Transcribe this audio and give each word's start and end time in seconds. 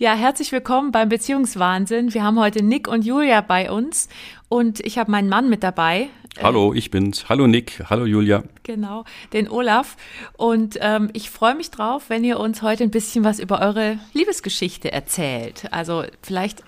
Ja, 0.00 0.14
herzlich 0.14 0.52
willkommen 0.52 0.92
beim 0.92 1.08
Beziehungswahnsinn. 1.08 2.14
Wir 2.14 2.22
haben 2.22 2.38
heute 2.38 2.62
Nick 2.62 2.86
und 2.86 3.04
Julia 3.04 3.40
bei 3.40 3.68
uns 3.68 4.08
und 4.48 4.78
ich 4.86 4.96
habe 4.96 5.10
meinen 5.10 5.28
Mann 5.28 5.48
mit 5.48 5.64
dabei. 5.64 6.08
Hallo, 6.40 6.72
ich 6.72 6.92
bin's. 6.92 7.28
Hallo 7.28 7.48
Nick, 7.48 7.82
hallo 7.90 8.06
Julia. 8.06 8.44
Genau, 8.62 9.04
den 9.32 9.50
Olaf. 9.50 9.96
Und 10.36 10.78
ähm, 10.80 11.10
ich 11.14 11.30
freue 11.30 11.56
mich 11.56 11.72
drauf, 11.72 12.10
wenn 12.10 12.22
ihr 12.22 12.38
uns 12.38 12.62
heute 12.62 12.84
ein 12.84 12.92
bisschen 12.92 13.24
was 13.24 13.40
über 13.40 13.60
eure 13.60 13.98
Liebesgeschichte 14.12 14.92
erzählt. 14.92 15.64
Also 15.72 16.04
vielleicht 16.22 16.62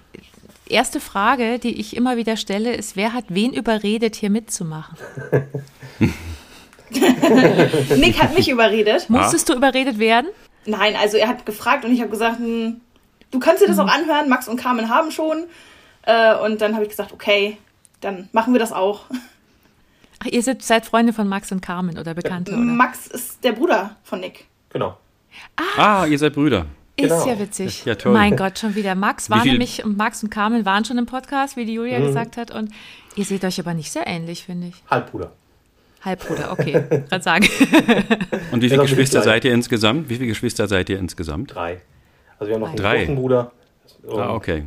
erste 0.67 0.99
Frage, 0.99 1.61
die 1.61 1.79
ich 1.79 1.97
immer 1.97 2.17
wieder 2.17 2.37
stelle, 2.37 2.75
ist, 2.75 2.97
wer 2.97 3.12
hat 3.12 3.27
wen 3.29 3.53
überredet, 3.53 4.17
hier 4.17 4.31
mitzumachen? 4.31 4.99
Nick 7.97 8.21
hat 8.21 8.35
mich 8.35 8.49
überredet. 8.49 9.09
Musstest 9.09 9.49
du 9.49 9.55
überredet 9.55 10.01
werden? 10.01 10.27
Nein, 10.67 10.97
also 11.01 11.17
er 11.17 11.29
hat 11.29 11.47
gefragt 11.47 11.85
und 11.85 11.93
ich 11.93 12.01
habe 12.01 12.11
gesagt, 12.11 12.41
hm, 12.41 12.81
du 13.31 13.39
kannst 13.39 13.62
dir 13.62 13.67
das 13.67 13.79
auch 13.79 13.89
anhören, 13.89 14.29
Max 14.29 14.49
und 14.49 14.57
Carmen 14.57 14.89
haben 14.89 15.11
schon. 15.11 15.45
Äh, 16.02 16.34
und 16.37 16.61
dann 16.61 16.75
habe 16.75 16.84
ich 16.84 16.91
gesagt, 16.91 17.12
okay, 17.12 17.57
dann 18.01 18.29
machen 18.33 18.52
wir 18.55 18.61
das 18.61 18.73
auch. 18.73 19.02
Ach, 20.21 20.27
ihr 20.27 20.43
seid, 20.43 20.62
seid 20.62 20.87
Freunde 20.87 21.12
von 21.12 21.29
Max 21.29 21.51
und 21.52 21.61
Carmen 21.62 21.98
oder 21.98 22.15
Bekannte, 22.15 22.52
oder? 22.52 22.61
Max 22.61 23.07
ist 23.07 23.43
der 23.45 23.52
Bruder 23.52 23.97
von 24.05 24.21
Nick. 24.21 24.47
Genau. 24.71 24.97
Ah, 25.77 26.07
ihr 26.07 26.19
seid 26.19 26.35
Brüder. 26.35 26.66
Ist 26.97 27.09
Genau. 27.09 27.27
ja 27.27 27.38
witzig. 27.38 27.85
Ja, 27.87 27.95
toll. 27.95 28.12
Mein 28.12 28.37
Gott, 28.37 28.59
schon 28.59 28.74
wieder. 28.74 28.95
Max 28.95 29.30
war 29.30 29.45
nämlich, 29.45 29.83
und 29.85 29.97
Max 29.97 30.23
und 30.23 30.29
Carmen 30.30 30.65
waren 30.66 30.85
schon 30.85 30.99
im 30.99 31.07
Podcast, 31.07 31.57
wie 31.57 31.65
die 31.65 31.73
Julia 31.74 31.99
Mhm. 32.01 32.07
gesagt 32.07 32.37
hat. 32.37 32.51
Und 32.51 32.71
ihr 33.16 33.24
seht 33.24 33.45
euch 33.45 33.59
aber 33.60 33.73
nicht 33.74 33.91
sehr 33.91 34.07
ähnlich, 34.07 34.45
finde 34.45 34.66
ich. 34.69 34.83
Halbbruder. 34.91 35.33
Halbbruder, 36.05 36.52
okay. 36.52 36.73
Gerade 37.09 37.23
sagen. 37.23 37.49
Und 38.52 38.60
wie 38.62 38.69
viele 38.69 38.83
nicht 38.83 38.91
Geschwister 38.91 39.23
seid 39.23 39.45
ihr 39.45 39.52
insgesamt? 39.55 40.09
Wie 40.10 40.16
viele 40.16 40.27
Geschwister 40.29 40.66
seid 40.69 40.88
ihr 40.91 40.99
insgesamt? 40.99 41.55
Drei. 41.55 41.80
Also 42.41 42.49
wir 42.49 42.55
haben 42.55 42.61
noch 42.62 42.69
einen 42.69 42.77
Drei. 42.77 42.99
großen 42.99 43.15
Bruder. 43.17 43.53
Und 44.03 44.19
Ah, 44.19 44.35
okay. 44.35 44.65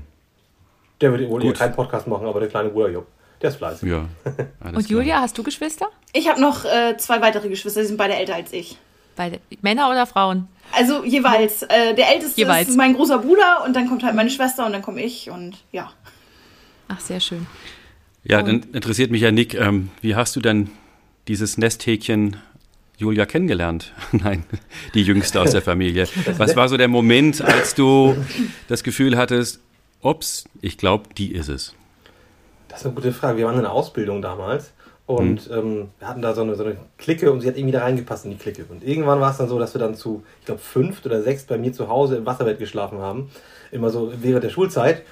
Der 1.02 1.12
wird 1.12 1.30
wohl 1.30 1.42
Gut. 1.42 1.58
keinen 1.58 1.74
Podcast 1.76 2.08
machen, 2.08 2.26
aber 2.28 2.40
der 2.40 2.48
kleine 2.48 2.70
Bruder 2.70 2.90
Jupp, 2.90 3.08
der 3.42 3.50
ist 3.50 3.58
fleißig. 3.58 3.90
Ja. 3.90 4.06
Und 4.64 4.72
klar. 4.72 4.82
Julia, 4.88 5.20
hast 5.20 5.38
du 5.38 5.44
Geschwister? 5.44 5.88
Ich 6.14 6.30
habe 6.30 6.40
noch 6.40 6.64
äh, 6.64 6.96
zwei 6.98 7.20
weitere 7.20 7.50
Geschwister, 7.50 7.82
die 7.82 7.88
sind 7.88 7.98
beide 7.98 8.16
älter 8.16 8.36
als 8.36 8.54
ich. 8.54 8.78
Beide. 9.16 9.40
Männer 9.62 9.90
oder 9.90 10.06
Frauen? 10.06 10.48
Also 10.72 11.04
jeweils. 11.04 11.64
Äh, 11.64 11.94
der 11.94 12.14
älteste 12.14 12.42
Jeweils. 12.42 12.70
ist 12.70 12.78
mein 12.78 12.94
großer 12.96 13.20
Bruder 13.20 13.64
und 13.66 13.76
dann 13.76 13.88
kommt 13.90 14.04
halt 14.04 14.16
meine 14.16 14.30
Schwester 14.30 14.66
und 14.66 14.72
dann 14.72 14.82
komme 14.82 15.02
ich 15.04 15.30
und 15.30 15.58
ja. 15.72 15.92
Ach, 16.88 17.00
sehr 17.00 17.20
schön. 17.20 17.46
Ja, 18.24 18.42
dann 18.42 18.64
interessiert 18.72 19.12
mich 19.12 19.22
ja, 19.22 19.32
Nick, 19.32 19.54
ähm, 19.56 19.90
wie 20.02 20.16
hast 20.16 20.36
du 20.36 20.40
denn 20.40 20.70
dieses 21.28 21.58
Nesthäkchen 21.58 22.38
Julia 23.04 23.26
kennengelernt? 23.26 23.92
Nein, 24.14 24.46
die 24.94 25.04
jüngste 25.04 25.42
aus 25.42 25.52
der 25.52 25.62
Familie. 25.62 26.08
Was 26.38 26.56
war 26.56 26.70
so 26.70 26.78
der 26.78 26.88
Moment, 26.88 27.42
als 27.42 27.76
du 27.76 28.16
das 28.70 28.82
Gefühl 28.84 29.18
hattest, 29.18 29.60
ups, 30.02 30.46
ich 30.62 30.78
glaube, 30.78 31.10
die 31.18 31.34
ist 31.34 31.50
es? 31.50 31.76
Das 32.70 32.80
ist 32.80 32.86
eine 32.86 32.96
gute 32.96 33.12
Frage. 33.12 33.38
Wir 33.38 33.46
waren 33.46 33.58
in 33.58 33.64
der 33.64 33.74
Ausbildung 33.74 34.22
damals 34.22 34.72
und 35.06 35.50
ähm, 35.52 35.90
wir 36.00 36.08
hatten 36.08 36.22
da 36.22 36.34
so 36.34 36.44
eine, 36.44 36.56
so 36.56 36.64
eine 36.64 36.78
Clique 36.98 37.30
und 37.30 37.42
sie 37.42 37.50
hat 37.50 37.58
irgendwie 37.58 37.74
da 37.74 37.82
reingepasst 37.82 38.24
in 38.24 38.32
die 38.32 38.38
Clique. 38.38 38.64
Und 38.70 38.88
irgendwann 38.88 39.20
war 39.20 39.32
es 39.32 39.38
dann 39.38 39.50
so, 39.50 39.60
dass 39.60 39.76
wir 39.76 39.80
dann 39.80 39.96
zu, 39.96 40.24
ich 40.40 40.46
glaube, 40.46 40.62
fünft 40.62 41.06
oder 41.06 41.22
sechs 41.22 41.44
bei 41.44 41.58
mir 41.58 41.74
zu 41.74 41.90
Hause 41.90 42.16
im 42.16 42.26
Wasserbett 42.26 42.58
geschlafen 42.58 43.00
haben. 43.00 43.30
Immer 43.72 43.90
so 43.90 44.14
während 44.22 44.46
der 44.46 44.50
Schulzeit. 44.50 45.04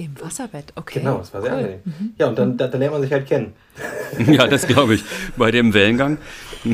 Im 0.00 0.14
Wasserbett, 0.20 0.72
okay. 0.76 1.00
Genau, 1.00 1.18
das 1.18 1.34
war 1.34 1.42
sehr 1.42 1.50
Cool. 1.52 1.58
angenehm. 1.58 1.80
Ja, 2.18 2.28
und 2.28 2.38
dann, 2.38 2.56
da, 2.56 2.68
da 2.68 2.78
lernt 2.78 2.92
man 2.94 3.02
sich 3.02 3.12
halt 3.12 3.26
kennen. 3.26 3.52
Ja, 4.26 4.46
das 4.46 4.66
glaube 4.66 4.94
ich. 4.94 5.04
Bei 5.36 5.50
dem 5.50 5.74
Wellengang. 5.74 6.18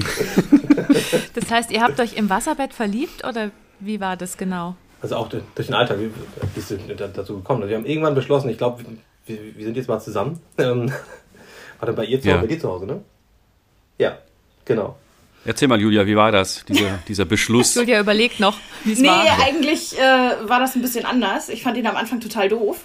Das 1.35 1.51
heißt, 1.51 1.71
ihr 1.73 1.83
habt 1.83 1.99
euch 2.01 2.15
im 2.17 2.31
Wasserbett 2.31 2.73
verliebt 2.73 3.25
oder 3.27 3.51
wie 3.81 4.01
war 4.01 4.17
das 4.17 4.37
genau? 4.37 4.77
Also 5.03 5.17
auch 5.17 5.29
durch 5.29 5.43
durch 5.55 5.67
den 5.69 5.75
Alltag 5.75 5.99
bist 6.55 6.71
du 6.71 6.77
da- 6.97 7.09
dazu 7.09 7.37
gekommen. 7.37 7.63
Also 7.63 7.71
wir 7.71 7.77
haben 7.79 7.85
irgendwann 7.87 8.15
beschlossen, 8.15 8.49
ich 8.49 8.59
glaube, 8.59 8.85
wir, 9.27 9.39
wir 9.57 9.65
sind 9.65 9.77
jetzt 9.77 9.89
mal 9.89 10.01
zusammen. 10.01 10.41
Ähm, 10.59 10.91
war 11.81 11.87
dann 11.87 11.95
bei 11.97 12.05
ihr 12.05 12.21
zu 12.21 12.29
Ja. 12.29 12.35
Hause, 12.35 12.43
bei 12.47 12.55
dir 12.55 12.61
zu 12.61 12.69
Hause, 12.71 12.87
ne? 12.87 13.03
Ja, 13.99 14.19
genau. 14.65 14.97
Erzähl 15.47 15.69
mal, 15.69 15.81
Julia, 15.81 16.07
wie 16.07 16.17
war 16.17 16.33
das, 16.33 16.65
dieser, 16.67 16.99
dieser 17.07 17.25
Beschluss? 17.27 17.75
Julia 17.77 18.01
überlegt 18.01 18.41
noch, 18.41 18.57
wie 18.85 18.93
es 18.93 18.99
Nee, 18.99 19.09
war. 19.09 19.43
eigentlich 19.45 19.99
äh, 19.99 20.49
war 20.49 20.59
das 20.61 20.75
ein 20.75 20.83
bisschen 20.83 21.05
anders. 21.05 21.49
Ich 21.51 21.63
fand 21.63 21.77
ihn 21.77 21.87
am 21.87 21.97
Anfang 21.97 22.21
total 22.21 22.49
doof, 22.49 22.79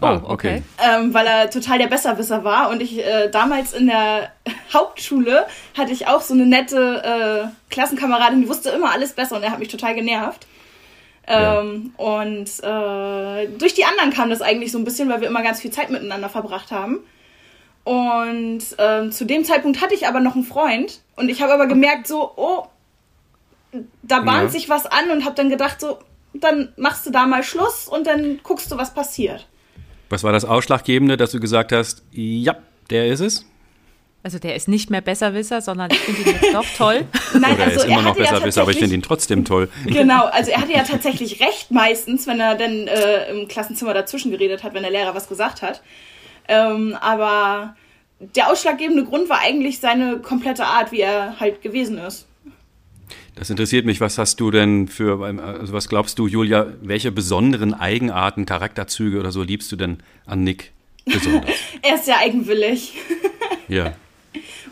Ah, 0.00 0.20
Oh, 0.24 0.30
okay. 0.32 0.62
ähm, 0.82 1.12
weil 1.14 1.26
er 1.26 1.50
total 1.50 1.78
der 1.78 1.86
Besserwisser 1.88 2.42
war. 2.44 2.70
Und 2.70 2.80
ich 2.82 2.98
äh, 2.98 3.28
damals 3.30 3.72
in 3.74 3.86
der 3.88 4.32
Hauptschule 4.72 5.46
hatte 5.76 5.92
ich 5.92 6.06
auch 6.08 6.22
so 6.22 6.34
eine 6.34 6.46
nette 6.46 7.50
äh, 7.52 7.72
Klassenkameradin, 7.72 8.40
die 8.42 8.48
wusste 8.48 8.70
immer 8.70 8.90
alles 8.92 9.12
besser 9.12 9.36
und 9.36 9.42
er 9.42 9.50
hat 9.52 9.58
mich 9.58 9.68
total 9.68 9.94
genervt. 9.94 10.46
Ähm, 11.26 11.92
Und 11.98 12.48
äh, 12.64 13.46
durch 13.58 13.74
die 13.74 13.84
anderen 13.84 14.10
kam 14.12 14.28
das 14.30 14.42
eigentlich 14.42 14.72
so 14.72 14.78
ein 14.78 14.84
bisschen, 14.84 15.08
weil 15.08 15.20
wir 15.20 15.28
immer 15.28 15.42
ganz 15.42 15.60
viel 15.60 15.70
Zeit 15.70 15.88
miteinander 15.90 16.28
verbracht 16.28 16.72
haben. 16.72 16.98
Und 17.84 18.60
ähm, 18.78 19.10
zu 19.10 19.24
dem 19.24 19.44
Zeitpunkt 19.44 19.80
hatte 19.80 19.94
ich 19.94 20.06
aber 20.06 20.20
noch 20.20 20.34
einen 20.34 20.44
Freund 20.44 21.00
und 21.16 21.28
ich 21.28 21.42
habe 21.42 21.52
aber 21.52 21.66
gemerkt, 21.66 22.06
so, 22.06 22.32
oh, 22.36 22.66
da 24.02 24.20
bahnt 24.20 24.44
Ja. 24.44 24.48
sich 24.50 24.68
was 24.68 24.86
an 24.86 25.10
und 25.10 25.24
habe 25.24 25.34
dann 25.34 25.50
gedacht, 25.50 25.80
so, 25.80 25.98
dann 26.32 26.72
machst 26.76 27.06
du 27.06 27.10
da 27.10 27.26
mal 27.26 27.42
Schluss 27.42 27.88
und 27.88 28.06
dann 28.06 28.40
guckst 28.42 28.70
du, 28.70 28.76
was 28.78 28.94
passiert. 28.94 29.46
Was 30.10 30.22
war 30.22 30.32
das 30.32 30.44
Ausschlaggebende, 30.44 31.16
dass 31.16 31.32
du 31.32 31.40
gesagt 31.40 31.72
hast, 31.72 32.02
ja, 32.12 32.56
der 32.90 33.06
ist 33.08 33.20
es? 33.20 33.46
Also 34.24 34.38
der 34.38 34.54
ist 34.54 34.68
nicht 34.68 34.88
mehr 34.88 35.00
Besserwisser, 35.00 35.60
sondern 35.60 35.90
ich 35.90 35.98
finde 35.98 36.20
ihn 36.20 36.36
jetzt 36.40 36.54
doch 36.54 36.66
toll. 36.76 37.04
Nein, 37.34 37.54
Oder 37.54 37.64
er 37.64 37.72
ist 37.72 37.84
immer 37.84 38.02
noch 38.02 38.16
hatte 38.16 38.22
ja 38.22 38.62
aber 38.62 38.70
ich 38.70 38.78
finde 38.78 38.94
ihn 38.94 39.02
trotzdem 39.02 39.44
toll. 39.44 39.68
Genau, 39.86 40.26
also 40.26 40.52
er 40.52 40.60
hatte 40.60 40.72
ja 40.72 40.84
tatsächlich 40.84 41.40
recht 41.40 41.72
meistens, 41.72 42.26
wenn 42.28 42.38
er 42.38 42.54
dann 42.54 42.86
äh, 42.86 43.30
im 43.32 43.48
Klassenzimmer 43.48 43.94
dazwischen 43.94 44.30
geredet 44.30 44.62
hat, 44.62 44.74
wenn 44.74 44.82
der 44.82 44.92
Lehrer 44.92 45.14
was 45.16 45.28
gesagt 45.28 45.62
hat. 45.62 45.82
Ähm, 46.48 46.96
aber 47.00 47.76
der 48.36 48.50
ausschlaggebende 48.50 49.04
Grund 49.04 49.28
war 49.28 49.40
eigentlich 49.40 49.80
seine 49.80 50.18
komplette 50.18 50.64
Art, 50.64 50.92
wie 50.92 51.00
er 51.00 51.40
halt 51.40 51.62
gewesen 51.62 51.98
ist. 51.98 52.26
Das 53.34 53.48
interessiert 53.50 53.86
mich. 53.86 54.00
Was 54.00 54.18
hast 54.18 54.40
du 54.40 54.50
denn 54.50 54.88
für, 54.88 55.24
also 55.24 55.72
was 55.72 55.88
glaubst 55.88 56.18
du, 56.18 56.26
Julia, 56.26 56.66
welche 56.82 57.10
besonderen 57.10 57.74
Eigenarten, 57.74 58.46
Charakterzüge 58.46 59.18
oder 59.18 59.32
so 59.32 59.42
liebst 59.42 59.72
du 59.72 59.76
denn 59.76 60.02
an 60.26 60.44
Nick 60.44 60.72
besonders? 61.04 61.50
Er 61.82 61.96
ist 61.96 62.04
sehr 62.04 62.18
eigenwillig. 62.18 62.94
ja. 63.68 63.94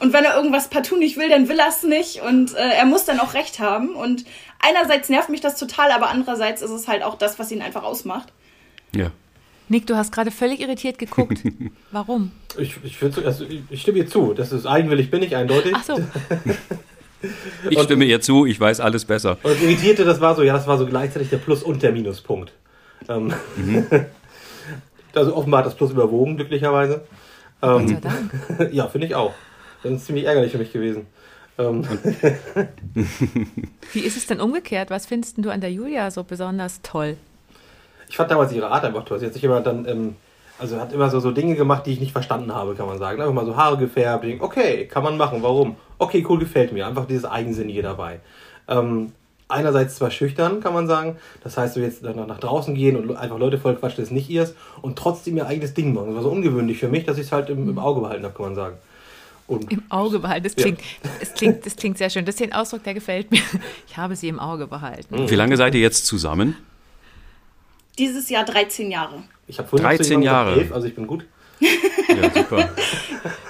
Und 0.01 0.15
wenn 0.15 0.25
er 0.25 0.35
irgendwas 0.35 0.71
partout 0.71 0.97
nicht 0.97 1.19
will, 1.19 1.29
dann 1.29 1.49
will 1.51 1.59
er 1.59 1.69
es 1.69 1.83
nicht. 1.83 2.23
Und 2.23 2.55
äh, 2.55 2.71
er 2.71 2.87
muss 2.87 3.05
dann 3.05 3.21
auch 3.21 3.35
recht 3.35 3.59
haben. 3.59 3.95
Und 3.95 4.25
einerseits 4.59 5.11
nervt 5.11 5.29
mich 5.29 5.43
das 5.43 5.59
total, 5.59 5.91
aber 5.91 6.09
andererseits 6.09 6.63
ist 6.63 6.71
es 6.71 6.89
halt 6.89 7.03
auch 7.03 7.19
das, 7.19 7.39
was 7.39 7.53
ihn 7.53 7.61
einfach 7.61 7.83
ausmacht. 7.83 8.33
Ja. 8.95 9.11
Nick, 9.71 9.87
du 9.87 9.97
hast 9.97 10.13
gerade 10.13 10.31
völlig 10.33 10.61
irritiert 10.61 10.99
geguckt. 10.99 11.39
Warum? 11.93 12.33
Ich, 12.59 12.75
ich, 12.83 13.03
also 13.25 13.45
ich, 13.71 13.81
stimme 13.81 13.99
ihr 13.99 14.07
zu. 14.09 14.35
Das 14.35 14.51
ist 14.53 14.67
eigenwillig, 14.67 15.11
bin 15.11 15.23
ich 15.23 15.35
eindeutig. 15.37 15.73
Ach 15.75 15.85
so, 15.85 15.95
Ich 17.71 17.77
Und- 17.77 17.85
stimme 17.85 18.05
ihr 18.05 18.21
zu, 18.21 18.47
ich 18.47 18.59
weiß 18.59 18.81
alles 18.81 19.05
besser. 19.05 19.39
Und 19.43 19.53
das 19.55 19.63
Irritierte, 19.63 20.05
das 20.05 20.21
war 20.21 20.35
so, 20.35 20.43
ja, 20.43 20.55
das 20.55 20.67
war 20.67 20.77
so 20.79 20.87
gleichzeitig 20.87 21.29
der 21.31 21.37
Plus- 21.37 21.63
und 21.63 21.83
der 21.83 21.93
Minuspunkt. 21.93 22.53
Ähm, 23.09 23.33
also 25.15 25.37
offenbar 25.37 25.61
hat 25.61 25.67
das 25.67 25.75
Plus 25.77 25.91
überwogen, 25.93 26.37
glücklicherweise. 26.37 27.03
Gott 27.61 27.81
Ähm, 27.83 27.89
sei 27.89 28.01
Dank. 28.01 28.73
ja, 28.73 28.89
finde 28.89 29.07
ich 29.07 29.15
auch. 29.15 29.35
Das 29.83 29.93
ist 29.93 30.07
ziemlich 30.07 30.25
ärgerlich 30.25 30.51
für 30.53 30.59
mich 30.59 30.73
gewesen. 30.73 31.07
Ähm, 31.59 31.87
Wie 33.93 34.01
ist 34.01 34.17
es 34.17 34.27
denn 34.27 34.41
umgekehrt? 34.41 34.91
Was 34.91 35.07
findest 35.07 35.37
du 35.39 35.51
an 35.51 35.61
der 35.61 35.71
Julia 35.73 36.11
so 36.11 36.25
besonders 36.25 36.81
toll? 36.83 37.17
Ich 38.11 38.17
fand 38.17 38.31
damals 38.31 38.53
ihre 38.53 38.69
Art 38.71 38.85
einfach 38.85 39.05
toll. 39.05 39.19
Sie 39.21 39.27
hat 39.27 39.33
sich 39.33 39.45
immer 39.45 39.61
dann, 39.61 39.87
ähm, 39.87 40.17
also 40.59 40.79
hat 40.79 40.93
immer 40.93 41.09
so, 41.09 41.21
so 41.21 41.31
Dinge 41.31 41.55
gemacht, 41.55 41.87
die 41.87 41.93
ich 41.93 42.01
nicht 42.01 42.13
verstanden 42.13 42.53
habe, 42.55 42.75
kann 42.75 42.87
man 42.87 42.99
sagen. 42.99 43.21
Einfach 43.21 43.33
mal 43.33 43.47
so 43.47 43.57
Haare 43.57 43.79
gefärbt. 43.79 44.25
Ich 44.25 44.31
denk, 44.33 44.43
Okay, 44.43 44.87
kann 44.87 45.03
man 45.05 45.17
machen. 45.17 45.43
Warum? 45.43 45.77
Okay, 45.99 46.27
cool, 46.29 46.39
gefällt 46.41 46.73
mir. 46.73 46.87
Einfach 46.87 47.07
dieses 47.07 47.25
Eigensinnige 47.25 47.83
dabei. 47.83 48.19
Ähm, 48.69 49.13
einerseits 49.49 49.95
zwar 49.97 50.11
schüchtern, 50.11 50.61
kann 50.61 50.75
man 50.75 50.87
sagen. 50.89 51.17
Das 51.45 51.57
heißt, 51.57 51.75
so 51.75 51.81
jetzt 51.81 52.03
nach, 52.03 52.15
nach 52.15 52.41
draußen 52.41 52.75
gehen 52.75 52.97
und 52.97 53.17
einfach 53.17 53.39
Leute 53.39 53.59
voll 53.59 53.77
quatschen, 53.77 54.03
ist 54.03 54.11
nicht 54.11 54.29
ihrs. 54.29 54.55
Und 54.83 54.99
trotzdem 54.99 55.37
ihr 55.37 55.47
eigenes 55.47 55.73
Ding 55.73 55.95
machen. 55.95 56.09
Das 56.09 56.17
war 56.17 56.23
so 56.25 56.31
ungewöhnlich 56.31 56.79
für 56.79 56.89
mich, 56.89 57.07
dass 57.07 57.17
ich 57.17 57.27
es 57.27 57.33
halt 57.33 57.49
im, 57.49 57.69
im 57.69 57.79
Auge 57.79 58.01
behalten 58.01 58.25
habe, 58.25 58.35
kann 58.35 58.47
man 58.47 58.55
sagen. 58.57 58.77
Und 59.47 59.73
Im 59.73 59.83
Auge 59.89 60.19
behalten. 60.19 60.45
Das 60.45 60.55
Ja. 60.57 60.63
klingt, 60.65 60.81
das 61.21 61.35
klingt, 61.35 61.65
das 61.67 61.77
klingt 61.77 61.99
sehr 61.99 62.11
schön. 62.11 62.25
Das 62.25 62.35
ist 62.37 62.43
ein 62.43 62.53
Ausdruck, 62.53 62.83
der 62.85 62.95
gefällt 62.95 63.31
mir. 63.31 63.41
Ich 63.89 63.97
habe 63.97 64.15
sie 64.15 64.29
im 64.29 64.39
Auge 64.39 64.67
behalten. 64.67 65.29
Wie 65.29 65.35
lange 65.35 65.57
seid 65.57 65.75
ihr 65.75 65.81
jetzt 65.81 66.07
zusammen? 66.07 66.57
Dieses 67.99 68.29
Jahr 68.31 68.45
13 68.45 68.91
Jahre. 68.91 69.23
ich 69.47 69.59
habe 69.59 69.69
vorhin 69.69 69.85
13 69.87 70.05
zu 70.05 70.11
jemandem 70.13 70.29
gesagt, 70.31 70.47
Jahre. 70.49 70.61
elf, 70.61 70.73
also 70.73 70.87
ich 70.87 70.95
bin 70.95 71.07
gut. 71.07 71.27
Ja, 72.09 72.29
super. 72.35 72.69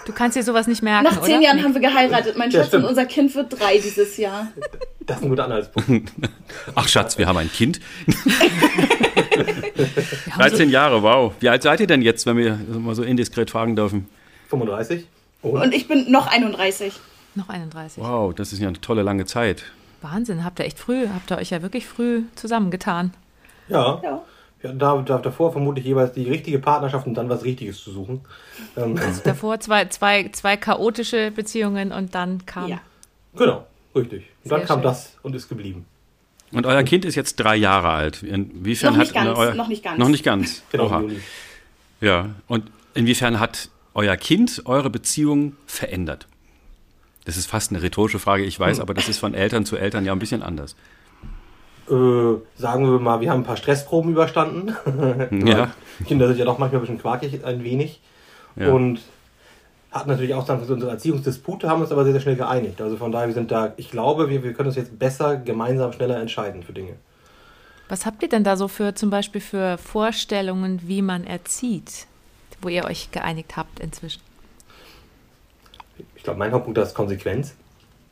Du 0.04 0.12
kannst 0.12 0.36
dir 0.36 0.42
sowas 0.42 0.66
nicht 0.66 0.82
merken, 0.82 1.04
Nach 1.04 1.22
zehn 1.22 1.36
oder? 1.36 1.44
Jahren 1.44 1.62
haben 1.62 1.72
wir 1.72 1.80
geheiratet, 1.80 2.36
mein 2.36 2.50
Ja, 2.50 2.58
Schatz, 2.58 2.66
und 2.74 2.80
stimmt. 2.80 2.84
unser 2.86 3.06
Kind 3.06 3.34
wird 3.34 3.58
drei 3.58 3.78
dieses 3.78 4.16
Jahr. 4.18 4.48
Das 5.06 5.16
ist 5.18 5.22
ein 5.22 5.28
guter 5.30 5.44
Anhaltspunkt. 5.44 6.12
Ach 6.74 6.86
Schatz, 6.88 7.16
wir 7.16 7.26
haben 7.26 7.38
ein 7.38 7.50
Kind. 7.50 7.80
Wir 9.30 10.34
haben 10.34 10.40
13 10.40 10.70
Jahre, 10.70 11.02
wow. 11.02 11.32
Wie 11.40 11.48
alt 11.48 11.62
seid 11.62 11.80
ihr 11.80 11.86
denn 11.86 12.02
jetzt, 12.02 12.26
wenn 12.26 12.36
wir 12.36 12.56
mal 12.68 12.94
so 12.94 13.02
indiskret 13.02 13.50
fragen 13.50 13.76
dürfen? 13.76 14.08
35. 14.48 15.06
Und 15.42 15.52
Und 15.62 15.74
ich 15.74 15.88
bin 15.88 16.10
noch 16.10 16.26
31. 16.26 16.92
so 16.92 17.00
noch 17.40 17.48
31. 17.48 18.02
Wow, 18.02 18.34
das 18.34 18.52
ist 18.52 18.58
ja 18.60 18.68
eine 18.68 18.80
tolle 18.80 19.02
lange 19.02 19.24
Zeit. 19.24 19.64
Wahnsinn, 20.02 20.44
habt 20.44 20.58
ihr 20.58 20.64
echt 20.66 20.78
früh, 20.78 21.06
habt 21.08 21.30
ihr 21.30 21.38
euch 21.38 21.50
ja 21.50 21.62
wirklich 21.62 21.86
früh 21.86 22.22
zusammengetan. 22.34 23.12
Ja. 23.70 24.00
Ja. 24.02 24.22
ja 24.62 24.72
da, 24.72 25.02
da, 25.02 25.18
davor 25.18 25.52
vermutlich 25.52 25.84
jeweils 25.84 26.12
die 26.12 26.28
richtige 26.28 26.58
Partnerschaft 26.58 27.06
und 27.06 27.14
dann 27.14 27.28
was 27.28 27.44
Richtiges 27.44 27.82
zu 27.82 27.90
suchen. 27.90 28.20
Ähm, 28.76 28.98
Also 28.98 29.22
davor 29.24 29.60
zwei, 29.60 29.86
zwei, 29.86 30.28
zwei 30.32 30.56
chaotische 30.56 31.30
Beziehungen 31.30 31.92
und 31.92 32.14
dann 32.14 32.44
kam. 32.46 32.68
Ja. 32.68 32.80
genau, 33.36 33.66
richtig. 33.94 34.26
Und 34.44 34.52
dann 34.52 34.60
Sehr 34.60 34.66
kam 34.68 34.78
schön. 34.78 34.84
das 34.84 35.16
und 35.22 35.34
ist 35.34 35.48
geblieben. 35.48 35.86
Und 36.52 36.66
euer 36.66 36.82
Kind 36.82 37.04
ist 37.04 37.14
jetzt 37.14 37.36
drei 37.36 37.56
Jahre 37.56 37.90
alt. 37.90 38.22
Inwiefern 38.22 38.94
Noch 38.94 39.00
nicht 39.00 39.14
hat 39.16 39.24
ganz, 39.24 39.38
euer, 39.38 39.54
noch 39.54 39.68
nicht 39.68 39.84
ganz. 39.84 39.98
Noch 39.98 40.08
nicht 40.08 40.24
ganz. 40.24 40.62
Genau. 40.72 41.02
Ja. 42.00 42.30
Und 42.48 42.64
inwiefern 42.94 43.38
hat 43.38 43.68
euer 43.94 44.16
Kind 44.16 44.62
eure 44.64 44.90
Beziehung 44.90 45.54
verändert? 45.66 46.26
Das 47.24 47.36
ist 47.36 47.46
fast 47.46 47.70
eine 47.70 47.82
rhetorische 47.82 48.18
Frage, 48.18 48.44
ich 48.44 48.58
weiß, 48.58 48.80
aber 48.80 48.94
das 48.94 49.08
ist 49.08 49.18
von 49.18 49.34
Eltern 49.34 49.64
zu 49.64 49.76
Eltern 49.76 50.04
ja 50.04 50.12
ein 50.12 50.18
bisschen 50.18 50.42
anders. 50.42 50.74
Äh, 51.90 52.36
sagen 52.56 52.84
wir 52.84 53.00
mal, 53.00 53.20
wir 53.20 53.30
haben 53.30 53.40
ein 53.40 53.44
paar 53.44 53.56
Stressproben 53.56 54.12
überstanden. 54.12 54.76
Ja. 55.46 55.70
Kinder 56.06 56.28
sind 56.28 56.38
ja 56.38 56.44
doch 56.44 56.58
manchmal 56.58 56.80
ein 56.80 56.82
bisschen 56.82 57.00
quakig, 57.00 57.44
ein 57.44 57.64
wenig. 57.64 58.00
Ja. 58.56 58.72
Und 58.72 59.00
hatten 59.90 60.08
natürlich 60.08 60.34
auch 60.34 60.44
dann 60.44 60.60
unsere 60.60 60.90
Erziehungsdispute, 60.90 61.68
haben 61.68 61.82
uns 61.82 61.90
aber 61.90 62.04
sehr, 62.04 62.12
sehr 62.12 62.22
schnell 62.22 62.36
geeinigt. 62.36 62.80
Also 62.80 62.96
von 62.96 63.10
daher, 63.10 63.26
wir 63.26 63.34
sind 63.34 63.50
da, 63.50 63.72
ich 63.76 63.90
glaube, 63.90 64.30
wir, 64.30 64.44
wir 64.44 64.52
können 64.52 64.68
uns 64.68 64.76
jetzt 64.76 64.98
besser, 64.98 65.36
gemeinsam, 65.36 65.92
schneller 65.92 66.20
entscheiden 66.20 66.62
für 66.62 66.72
Dinge. 66.72 66.94
Was 67.88 68.06
habt 68.06 68.22
ihr 68.22 68.28
denn 68.28 68.44
da 68.44 68.56
so 68.56 68.68
für 68.68 68.94
zum 68.94 69.10
Beispiel 69.10 69.40
für 69.40 69.76
Vorstellungen, 69.78 70.80
wie 70.84 71.02
man 71.02 71.24
erzieht, 71.24 72.06
wo 72.62 72.68
ihr 72.68 72.84
euch 72.84 73.10
geeinigt 73.10 73.56
habt 73.56 73.80
inzwischen? 73.80 74.22
Ich 76.14 76.22
glaube, 76.22 76.38
mein 76.38 76.52
Hauptpunkt 76.52 76.78
da 76.78 76.82
ist 76.82 76.94
Konsequenz. 76.94 77.54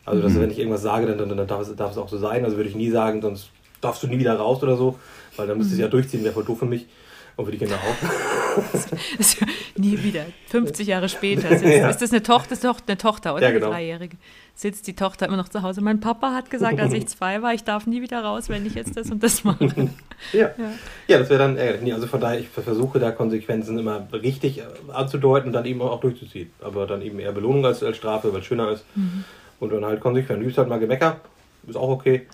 Also, 0.05 0.23
dass 0.23 0.35
wenn 0.35 0.51
ich 0.51 0.59
irgendwas 0.59 0.83
sage, 0.83 1.07
dann, 1.07 1.19
dann, 1.19 1.37
dann 1.37 1.47
darf, 1.47 1.61
es, 1.61 1.77
darf 1.77 1.93
es 1.93 1.99
auch 1.99 2.09
so 2.09 2.19
sein. 2.19 2.45
Also 2.45 2.57
würde 2.57 2.71
ich 2.71 2.75
nie 2.75 2.91
sagen, 2.91 3.21
sonst 3.21 3.51
darfst 3.81 4.03
du 4.03 4.07
nie 4.07 4.19
wieder 4.19 4.35
raus 4.35 4.63
oder 4.63 4.77
so, 4.77 4.99
weil 5.37 5.47
dann 5.47 5.59
müsstest 5.59 5.79
du 5.79 5.83
es 5.83 5.87
ja 5.87 5.91
durchziehen, 5.91 6.25
wäre 6.25 6.35
voll 6.35 6.45
doof 6.45 6.59
für 6.61 6.67
mich 6.67 6.87
und 7.37 7.45
für 7.45 7.53
die 7.53 7.59
Kinder 7.59 7.77
auch. 7.77 8.03
Ja 9.41 9.47
nie 9.79 10.03
wieder. 10.03 10.27
50 10.49 10.87
Jahre 10.87 11.09
später. 11.09 11.49
Sitzt, 11.59 11.65
Ja. 11.65 11.89
Ist 11.89 12.03
das 12.03 12.11
eine 12.11 12.23
Tochter? 12.23 12.53
Ist 12.53 12.65
eine 12.65 12.99
Tochter, 12.99 13.35
oder? 13.35 13.43
Ja, 13.43 13.51
genau. 13.51 13.67
Die 13.67 13.73
Dreijährige. 13.73 14.17
Sitzt 14.55 14.87
die 14.87 14.95
Tochter 14.95 15.27
immer 15.27 15.37
noch 15.37 15.49
zu 15.49 15.63
Hause. 15.63 15.81
Mein 15.81 16.01
Papa 16.01 16.35
hat 16.35 16.51
gesagt, 16.51 16.81
als 16.81 16.93
ich 16.93 17.07
zwei 17.09 17.43
war, 17.43 17.55
ich 17.55 17.65
darf 17.65 17.87
nie 17.87 18.03
wieder 18.03 18.23
raus, 18.23 18.49
wenn 18.49 18.67
ich 18.67 18.75
jetzt 18.75 18.97
das 18.97 19.11
und 19.11 19.23
das 19.23 19.45
mache. 19.45 19.69
Ja, 20.33 20.51
ja. 21.07 21.19
das 21.21 21.31
wäre 21.31 21.39
dann 21.39 21.57
ärgerlich. 21.57 21.95
Also 21.95 22.09
von 22.09 22.21
daher, 22.21 22.41
ich 22.41 22.49
versuche 22.49 22.99
da 22.99 23.13
Konsequenzen 23.13 23.79
immer 23.79 24.09
richtig 24.13 24.59
äh, 24.59 24.63
anzudeuten 24.93 25.51
und 25.51 25.53
dann 25.53 25.65
eben 25.65 25.81
auch 25.81 26.01
durchzuziehen. 26.01 26.51
Aber 26.61 26.89
dann 26.89 27.03
eben 27.03 27.21
eher 27.21 27.31
Belohnung 27.31 27.65
als, 27.65 27.85
als 27.85 27.99
Strafe, 27.99 28.33
weil 28.33 28.41
es 28.41 28.47
schöner 28.47 28.73
ist. 28.73 28.85
Und 29.61 29.73
dann 29.73 29.85
halt 29.85 30.01
konsequent. 30.01 30.43
Du 30.43 30.47
übst 30.47 30.59
halt 30.59 30.69
mal 30.69 30.81
Gemecker, 30.81 31.21
ist 31.69 31.77
auch 31.77 31.89
okay. 31.89 32.27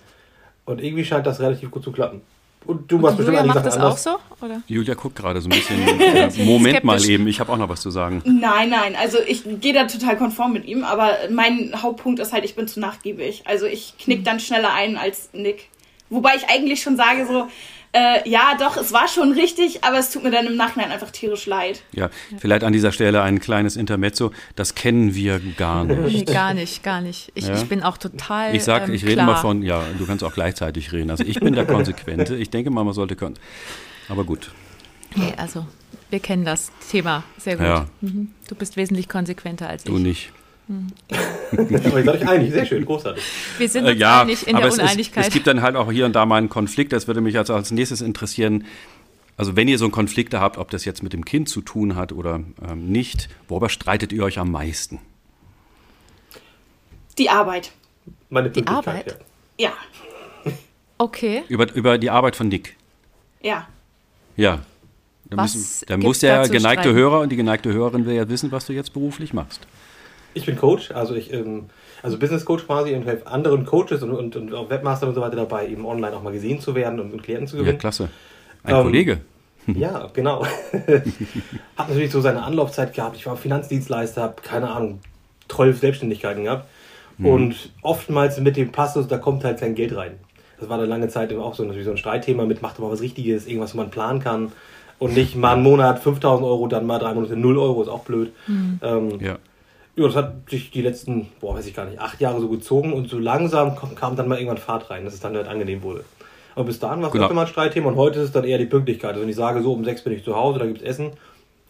Und 0.65 0.81
irgendwie 0.83 1.05
scheint 1.05 1.25
das 1.25 1.39
relativ 1.39 1.69
gut 1.71 1.83
zu 1.83 1.91
klappen. 1.91 2.21
Und 2.65 2.91
du 2.91 2.97
machst 2.97 3.17
bestimmt 3.17 3.37
Julia 3.37 3.41
einige 3.41 3.55
macht 3.55 3.65
das 3.65 3.77
auch 3.77 3.83
anders. 3.83 4.03
so? 4.03 4.17
Oder? 4.41 4.61
Julia 4.67 4.95
guckt 4.95 5.15
gerade 5.15 5.39
so 5.39 5.49
ein 5.49 5.51
bisschen. 5.51 5.75
Äh, 6.15 6.43
Moment 6.43 6.83
mal 6.83 7.03
eben, 7.03 7.27
ich 7.27 7.39
habe 7.39 7.51
auch 7.51 7.57
noch 7.57 7.69
was 7.69 7.81
zu 7.81 7.89
sagen. 7.89 8.21
Nein, 8.25 8.69
nein, 8.69 8.95
also 8.95 9.17
ich 9.25 9.43
gehe 9.59 9.73
da 9.73 9.85
total 9.85 10.17
konform 10.17 10.53
mit 10.53 10.65
ihm, 10.65 10.83
aber 10.83 11.11
mein 11.29 11.71
Hauptpunkt 11.81 12.19
ist 12.19 12.33
halt, 12.33 12.45
ich 12.45 12.55
bin 12.55 12.67
zu 12.67 12.79
nachgiebig. 12.79 13.43
Also 13.45 13.65
ich 13.65 13.95
knick 13.99 14.23
dann 14.23 14.39
schneller 14.39 14.73
ein 14.73 14.97
als 14.97 15.29
Nick. 15.33 15.69
Wobei 16.09 16.35
ich 16.35 16.49
eigentlich 16.49 16.81
schon 16.81 16.97
sage 16.97 17.25
so, 17.27 17.47
äh, 17.95 18.29
ja 18.29 18.55
doch, 18.59 18.75
es 18.77 18.91
war 18.91 19.07
schon 19.07 19.31
richtig, 19.31 19.83
aber 19.83 19.97
es 19.99 20.11
tut 20.11 20.23
mir 20.23 20.31
dann 20.31 20.45
im 20.47 20.55
Nachhinein 20.57 20.91
einfach 20.91 21.11
tierisch 21.11 21.45
leid. 21.45 21.81
Ja, 21.93 22.09
vielleicht 22.37 22.63
an 22.63 22.73
dieser 22.73 22.91
Stelle 22.91 23.21
ein 23.21 23.39
kleines 23.39 23.77
Intermezzo. 23.77 24.31
Das 24.55 24.75
kennen 24.75 25.15
wir 25.15 25.39
gar 25.57 25.85
nicht. 25.85 26.27
gar 26.33 26.53
nicht, 26.53 26.83
gar 26.83 26.99
nicht. 27.01 27.31
Ich, 27.35 27.47
Ja. 27.47 27.55
ich 27.55 27.65
bin 27.69 27.81
auch 27.83 27.97
total. 27.97 28.53
Ich 28.55 28.63
sag, 28.63 28.87
ähm, 28.89 28.93
ich 28.93 29.05
rede 29.05 29.23
mal 29.23 29.35
von, 29.35 29.61
ja, 29.63 29.81
du 29.97 30.05
kannst 30.05 30.23
auch 30.23 30.33
gleichzeitig 30.33 30.91
reden. 30.91 31.09
Also 31.09 31.23
ich 31.23 31.39
bin 31.39 31.53
der 31.55 31.65
Konsequente. 31.75 32.35
Ich 32.35 32.49
denke 32.49 32.69
mal, 32.69 32.83
man 32.83 32.93
sollte 32.93 33.15
können. 33.15 33.35
Aber 34.09 34.23
gut. 34.25 34.51
Nee, 35.15 35.33
also, 35.37 35.65
wir 36.09 36.19
kennen 36.19 36.43
das 36.45 36.71
Thema 36.91 37.23
sehr 37.37 37.55
gut. 37.55 37.65
Ja. 37.65 37.85
Mhm. 38.01 38.31
Du 38.49 38.55
bist 38.55 38.75
wesentlich 38.75 39.07
konsequenter 39.07 39.69
als 39.69 39.85
Du 39.85 39.95
ich. 39.97 40.03
nicht. 40.03 40.31
Aber 41.51 41.69
ihr 41.71 41.79
seid 41.79 42.07
euch 42.07 42.27
einig, 42.27 42.51
sehr 42.51 42.65
schön, 42.65 42.85
großartig. 42.85 43.23
Wir 43.57 43.69
sind 43.69 43.85
Äh, 43.85 43.91
uns 43.91 43.99
ja, 43.99 44.21
einig 44.21 44.47
in 44.47 44.55
aber 44.55 44.61
der 44.63 44.69
es, 44.69 44.75
ist, 44.77 44.81
Uneinigkeit. 44.83 45.27
es 45.27 45.33
gibt 45.33 45.47
dann 45.47 45.61
halt 45.61 45.75
auch 45.75 45.91
hier 45.91 46.05
und 46.05 46.13
da 46.15 46.25
mal 46.25 46.37
einen 46.37 46.49
Konflikt. 46.49 46.91
Das 46.93 47.07
würde 47.07 47.21
mich 47.21 47.37
also 47.37 47.53
als 47.53 47.71
nächstes 47.71 48.01
interessieren. 48.01 48.65
Also 49.37 49.55
wenn 49.55 49.67
ihr 49.67 49.77
so 49.77 49.85
einen 49.85 49.91
Konflikt 49.91 50.33
habt, 50.33 50.57
ob 50.57 50.71
das 50.71 50.85
jetzt 50.85 51.03
mit 51.03 51.13
dem 51.13 51.25
Kind 51.25 51.49
zu 51.49 51.61
tun 51.61 51.95
hat 51.95 52.11
oder 52.13 52.41
ähm, 52.67 52.87
nicht, 52.91 53.29
worüber 53.47 53.69
streitet 53.69 54.11
ihr 54.13 54.23
euch 54.23 54.39
am 54.39 54.49
meisten? 54.49 54.99
Die 57.17 57.29
Arbeit. 57.29 57.71
Meine 58.29 58.49
Die 58.49 58.61
Pünktlichkeit, 58.61 59.13
Arbeit? 59.13 59.25
Ja, 59.57 59.71
okay. 60.97 61.43
Über, 61.47 61.73
über 61.73 61.97
die 61.97 62.09
Arbeit 62.09 62.35
von 62.35 62.47
Nick. 62.47 62.75
ja. 63.41 63.67
Ja. 64.37 64.59
Da, 65.27 65.37
Was 65.37 65.55
müssen, 65.55 65.85
da 65.87 65.97
muss 65.97 66.19
der 66.19 66.47
geneigte 66.49 66.83
streiten? 66.83 66.93
Hörer 66.93 67.19
und 67.21 67.29
die 67.31 67.35
geneigte 67.35 67.73
Hörerin 67.73 68.05
will 68.05 68.13
ja 68.13 68.29
wissen, 68.29 68.51
was 68.51 68.67
du 68.67 68.73
jetzt 68.73 68.93
beruflich 68.93 69.33
machst. 69.33 69.61
Ich 70.35 70.45
bin 70.45 70.55
Coach, 70.57 70.91
also 70.91 71.15
ich, 71.15 71.33
ähm, 71.33 71.65
also 72.03 72.19
Business 72.19 72.45
Coach 72.45 72.65
quasi 72.67 72.93
und 72.93 73.05
helfe 73.07 73.25
anderen 73.25 73.65
Coaches 73.65 74.03
und, 74.03 74.11
und, 74.11 74.35
und 74.35 74.53
auch 74.53 74.69
Webmaster 74.69 75.07
und 75.07 75.15
so 75.15 75.21
weiter 75.21 75.37
dabei, 75.37 75.67
eben 75.67 75.85
online 75.85 76.15
auch 76.15 76.21
mal 76.21 76.33
gesehen 76.33 76.59
zu 76.59 76.75
werden 76.75 76.99
und, 76.99 77.11
und 77.13 77.23
Klienten 77.23 77.47
zu 77.47 77.55
Ja, 77.55 77.61
gewinnen. 77.63 77.79
klasse. 77.79 78.09
Ein 78.63 78.75
Ähm, 78.75 78.83
Kollege. 78.83 79.17
Ja, 79.67 80.07
genau. 80.13 80.45
Hat 81.75 81.89
natürlich 81.89 82.11
so 82.11 82.21
seine 82.21 82.43
Anlaufzeit 82.43 82.93
gehabt. 82.93 83.15
Ich 83.17 83.25
war 83.25 83.35
Finanzdienstleister, 83.35 84.21
habe 84.21 84.35
keine 84.43 84.69
Ahnung, 84.69 84.99
zwölf 85.47 85.79
Selbstständigkeiten 85.79 86.43
gehabt. 86.43 86.67
Und 87.17 87.71
oftmals 87.81 88.39
mit 88.41 88.57
dem 88.57 88.71
Passus, 88.71 89.07
da 89.07 89.17
kommt 89.17 89.43
halt 89.45 89.59
kein 89.61 89.73
Geld 89.73 89.95
rein. 89.95 90.11
Das 90.59 90.67
war 90.69 90.77
eine 90.77 90.85
lange 90.85 91.07
Zeit 91.07 91.33
auch 91.33 91.55
so, 91.55 91.63
natürlich 91.63 91.85
so 91.85 91.91
ein 91.91 91.97
Streitthema 91.97 92.45
mit, 92.45 92.61
macht 92.61 92.77
doch 92.77 92.83
mal 92.83 92.91
was 92.91 93.01
Richtiges, 93.01 93.47
irgendwas, 93.47 93.73
wo 93.73 93.77
man 93.77 93.89
planen 93.89 94.19
kann. 94.19 94.51
Und 94.99 95.13
nicht 95.15 95.35
mal 95.35 95.53
einen 95.53 95.63
Monat 95.63 95.99
5000 95.99 96.45
Euro, 96.45 96.67
dann 96.67 96.85
mal 96.85 96.99
drei 96.99 97.13
Monate 97.13 97.35
0 97.35 97.57
Euro, 97.57 97.81
ist 97.81 97.87
auch 97.87 98.03
blöd. 98.03 98.33
Ähm, 98.83 99.19
Ja. 99.19 99.37
Ja, 99.95 100.05
das 100.05 100.15
hat 100.15 100.49
sich 100.49 100.71
die 100.71 100.81
letzten, 100.81 101.27
boah, 101.39 101.55
weiß 101.55 101.65
ich 101.67 101.73
gar 101.73 101.85
nicht, 101.85 101.99
acht 101.99 102.19
Jahre 102.19 102.41
so 102.41 102.49
gezogen 102.49 102.93
und 102.93 103.09
so 103.09 103.17
langsam 103.17 103.75
kam, 103.75 103.95
kam 103.95 104.15
dann 104.15 104.27
mal 104.27 104.35
irgendwann 104.37 104.57
Fahrt 104.57 104.89
rein, 104.89 105.05
dass 105.05 105.13
es 105.13 105.19
dann 105.21 105.35
halt 105.35 105.47
angenehm 105.47 105.83
wurde. 105.83 106.03
Aber 106.55 106.65
bis 106.65 106.79
dahin 106.79 106.99
war 107.01 107.07
es 107.07 107.13
Genau. 107.13 107.31
mal 107.33 107.41
ein 107.41 107.47
Streitthema 107.47 107.89
und 107.89 107.95
heute 107.95 108.19
ist 108.19 108.25
es 108.25 108.31
dann 108.31 108.43
eher 108.45 108.57
die 108.57 108.65
Pünktlichkeit. 108.65 109.11
Also 109.11 109.21
wenn 109.21 109.29
ich 109.29 109.35
sage, 109.35 109.61
so 109.61 109.73
um 109.73 109.83
sechs 109.85 110.03
bin 110.03 110.13
ich 110.13 110.23
zu 110.23 110.35
Hause, 110.35 110.59
da 110.59 110.65
gibt 110.65 110.79
es 110.81 110.83
Essen 110.83 111.11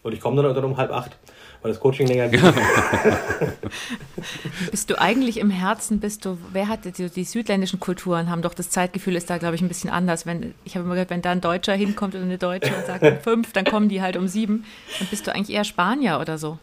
und 0.02 0.12
ich 0.12 0.20
komme 0.20 0.42
dann, 0.42 0.54
dann 0.54 0.64
um 0.64 0.76
halb 0.76 0.92
acht, 0.92 1.16
weil 1.62 1.72
das 1.72 1.80
Coaching 1.80 2.06
länger 2.06 2.28
geht. 2.28 2.40
Bist 4.70 4.90
du 4.90 5.00
eigentlich 5.00 5.38
im 5.38 5.50
Herzen, 5.50 6.00
bist 6.00 6.24
du, 6.24 6.38
wer 6.52 6.68
hat 6.68 6.80
die, 6.84 7.10
die 7.10 7.24
südländischen 7.24 7.80
Kulturen 7.80 8.30
haben 8.30 8.42
doch 8.42 8.54
das 8.54 8.70
Zeitgefühl 8.70 9.16
ist 9.16 9.30
da, 9.30 9.38
glaube 9.38 9.54
ich, 9.56 9.62
ein 9.62 9.68
bisschen 9.68 9.90
anders. 9.90 10.26
Wenn, 10.26 10.54
ich 10.64 10.74
habe 10.76 10.84
immer 10.84 10.94
gehört, 10.94 11.10
wenn 11.10 11.22
da 11.22 11.30
ein 11.30 11.40
Deutscher 11.40 11.74
hinkommt 11.74 12.14
oder 12.14 12.24
eine 12.24 12.38
Deutsche 12.38 12.74
und 12.74 12.86
sagt 12.86 13.02
um 13.02 13.18
fünf, 13.20 13.52
dann 13.52 13.64
kommen 13.64 13.88
die 13.88 14.02
halt 14.02 14.16
um 14.16 14.28
sieben. 14.28 14.64
Dann 14.98 15.08
bist 15.08 15.26
du 15.26 15.34
eigentlich 15.34 15.54
eher 15.56 15.64
Spanier 15.64 16.18
oder 16.20 16.38
so. 16.38 16.58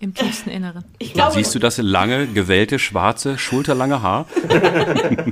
Im 0.00 0.12
tiefsten 0.14 0.50
Inneren. 0.50 0.84
Ich 0.98 1.12
glaube, 1.14 1.32
Siehst 1.34 1.54
du 1.54 1.58
das 1.58 1.78
lange, 1.78 2.26
gewellte, 2.26 2.78
schwarze, 2.78 3.38
schulterlange 3.38 4.02
Haar? 4.02 4.26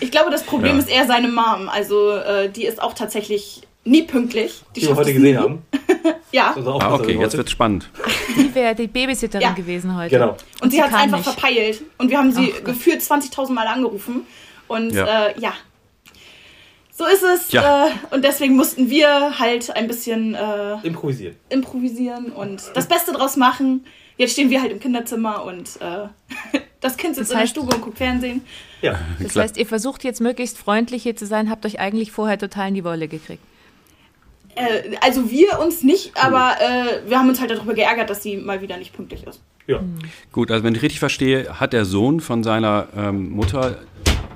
ich 0.00 0.10
glaube, 0.10 0.30
das 0.30 0.42
Problem 0.44 0.76
Ja. 0.76 0.82
ist 0.82 0.88
eher 0.90 1.06
seine 1.06 1.28
Mom. 1.28 1.68
Also 1.68 2.10
äh, 2.12 2.50
die 2.50 2.64
ist 2.64 2.82
auch 2.82 2.94
tatsächlich 2.94 3.62
nie 3.84 4.02
pünktlich. 4.02 4.62
Die 4.74 4.80
die 4.80 4.88
wir 4.88 4.96
heute 4.96 5.10
es 5.10 5.16
gesehen 5.16 5.34
nie. 5.36 5.40
haben. 5.42 5.62
Ja. 6.32 6.54
Ah, 6.56 6.94
okay, 6.94 7.12
jetzt 7.12 7.22
heute. 7.28 7.38
wird's 7.38 7.50
spannend. 7.52 7.88
Die 8.36 8.54
wäre 8.54 8.74
die 8.74 8.88
Babysitterin 8.88 9.42
Ja. 9.46 9.52
gewesen 9.52 9.96
heute. 9.96 10.10
Genau. 10.10 10.36
Und 10.60 10.70
sie 10.70 10.82
hat 10.82 10.90
es 10.90 10.96
einfach 10.96 11.18
nicht. 11.18 11.30
verpeilt. 11.30 11.82
Und 11.98 12.10
wir 12.10 12.18
haben 12.18 12.30
sie 12.32 12.52
Ach 12.58 12.64
gefühlt 12.64 13.00
20.000 13.00 13.52
Mal 13.52 13.66
angerufen. 13.66 14.22
Und 14.68 14.90
ja. 14.92 15.28
Äh, 15.28 15.40
ja. 15.40 15.54
So 16.96 17.04
ist 17.04 17.22
es. 17.22 17.52
Ja. 17.52 17.88
Äh, 17.88 17.90
und 18.14 18.24
deswegen 18.24 18.56
mussten 18.56 18.88
wir 18.88 19.38
halt 19.38 19.70
ein 19.76 19.86
bisschen 19.86 20.34
äh, 20.34 20.74
Improvisieren. 20.82 21.36
improvisieren 21.50 22.32
und 22.32 22.62
das 22.74 22.86
Beste 22.88 23.12
draus 23.12 23.36
machen. 23.36 23.84
Jetzt 24.16 24.32
stehen 24.32 24.48
wir 24.48 24.62
halt 24.62 24.72
im 24.72 24.80
Kinderzimmer 24.80 25.44
und 25.44 25.68
äh, 25.80 26.58
das 26.80 26.96
Kind 26.96 27.16
sitzt 27.16 27.30
Das 27.30 27.32
in 27.32 27.36
der 27.38 27.46
heißt- 27.46 27.50
Stube 27.50 27.74
und 27.74 27.82
guckt 27.82 27.98
Fernsehen. 27.98 28.42
Ja. 28.80 28.98
Das 29.20 29.32
Klar. 29.32 29.44
heißt, 29.44 29.56
ihr 29.58 29.66
versucht 29.66 30.04
jetzt 30.04 30.20
möglichst 30.22 30.56
freundlich 30.56 31.02
hier 31.02 31.16
zu 31.16 31.26
sein, 31.26 31.50
habt 31.50 31.66
euch 31.66 31.80
eigentlich 31.80 32.12
vorher 32.12 32.38
total 32.38 32.68
in 32.68 32.74
die 32.74 32.84
Wolle 32.84 33.08
gekriegt. 33.08 33.42
Äh, 34.54 34.96
also 35.02 35.30
wir 35.30 35.58
uns 35.60 35.82
nicht, 35.82 36.12
aber 36.16 36.54
äh, 36.60 37.08
wir 37.10 37.18
haben 37.18 37.28
uns 37.28 37.40
halt 37.40 37.50
darüber 37.50 37.74
geärgert, 37.74 38.08
dass 38.08 38.22
sie 38.22 38.38
mal 38.38 38.62
wieder 38.62 38.78
nicht 38.78 38.94
pünktlich 38.94 39.24
ist. 39.26 39.42
Ja. 39.66 39.80
Gut, 40.32 40.50
also 40.50 40.64
wenn 40.64 40.74
ich 40.74 40.80
richtig 40.82 41.00
verstehe, 41.00 41.60
hat 41.60 41.72
der 41.74 41.84
Sohn 41.84 42.20
von 42.20 42.42
seiner 42.44 42.86
ähm, 42.96 43.30
Mutter, 43.32 43.78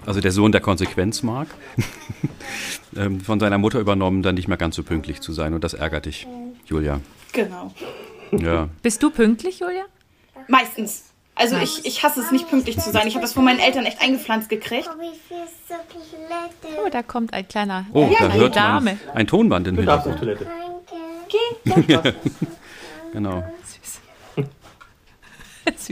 also 0.06 0.20
der 0.20 0.32
Sohn, 0.32 0.52
der 0.52 0.60
Konsequenz 0.60 1.22
mag, 1.22 1.48
ähm, 2.96 3.20
von 3.20 3.40
seiner 3.40 3.58
Mutter 3.58 3.78
übernommen, 3.80 4.22
dann 4.22 4.34
nicht 4.34 4.48
mehr 4.48 4.56
ganz 4.56 4.76
so 4.76 4.82
pünktlich 4.82 5.20
zu 5.20 5.32
sein. 5.32 5.54
Und 5.54 5.64
das 5.64 5.74
ärgert 5.74 6.06
dich, 6.06 6.26
Julia. 6.66 7.00
Genau. 7.32 7.72
Ja. 8.32 8.68
Bist 8.82 9.02
du 9.02 9.10
pünktlich, 9.10 9.60
Julia? 9.60 9.84
Meistens. 10.48 11.04
Also 11.34 11.56
ich, 11.56 11.86
ich 11.86 12.02
hasse 12.02 12.20
es 12.20 12.32
nicht 12.32 12.50
pünktlich 12.50 12.78
zu 12.78 12.90
sein. 12.90 13.06
Ich 13.06 13.14
habe 13.14 13.22
das 13.22 13.32
von 13.32 13.44
meinen 13.44 13.60
Eltern 13.60 13.86
echt 13.86 14.00
eingepflanzt 14.02 14.50
gekriegt. 14.50 14.90
Oh, 16.84 16.88
da 16.90 17.02
kommt 17.02 17.32
ein 17.32 17.48
kleiner 17.48 17.86
Oh, 17.94 18.08
da 18.10 18.16
kleine 18.16 18.34
hört 18.34 18.56
Dame. 18.56 18.98
man 19.06 19.16
ein 19.16 19.26
Tonband 19.26 19.66
darfst 19.86 20.06
auf 20.06 20.18
Hintergrund. 20.18 20.50
Toilette. 21.64 22.14
Genau. 23.12 23.42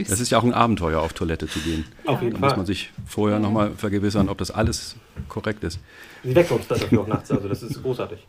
Süß. 0.03 0.09
Das 0.09 0.19
ist 0.19 0.29
ja 0.31 0.37
auch 0.39 0.43
ein 0.43 0.53
Abenteuer, 0.53 1.01
auf 1.01 1.13
Toilette 1.13 1.47
zu 1.47 1.59
gehen. 1.59 1.85
Auf 2.05 2.21
jeden 2.21 2.33
Da 2.35 2.39
muss 2.39 2.49
Fall. 2.49 2.57
man 2.57 2.65
sich 2.65 2.91
vorher 3.07 3.39
nochmal 3.39 3.71
vergewissern, 3.75 4.29
ob 4.29 4.37
das 4.37 4.51
alles 4.51 4.95
korrekt 5.27 5.63
ist. 5.63 5.79
Sie 6.23 6.35
weckt 6.35 6.51
uns 6.51 6.67
dann 6.67 6.79
dafür 6.79 7.01
auch 7.01 7.07
nachts, 7.07 7.31
also 7.31 7.47
das 7.47 7.63
ist 7.63 7.81
großartig. 7.81 8.19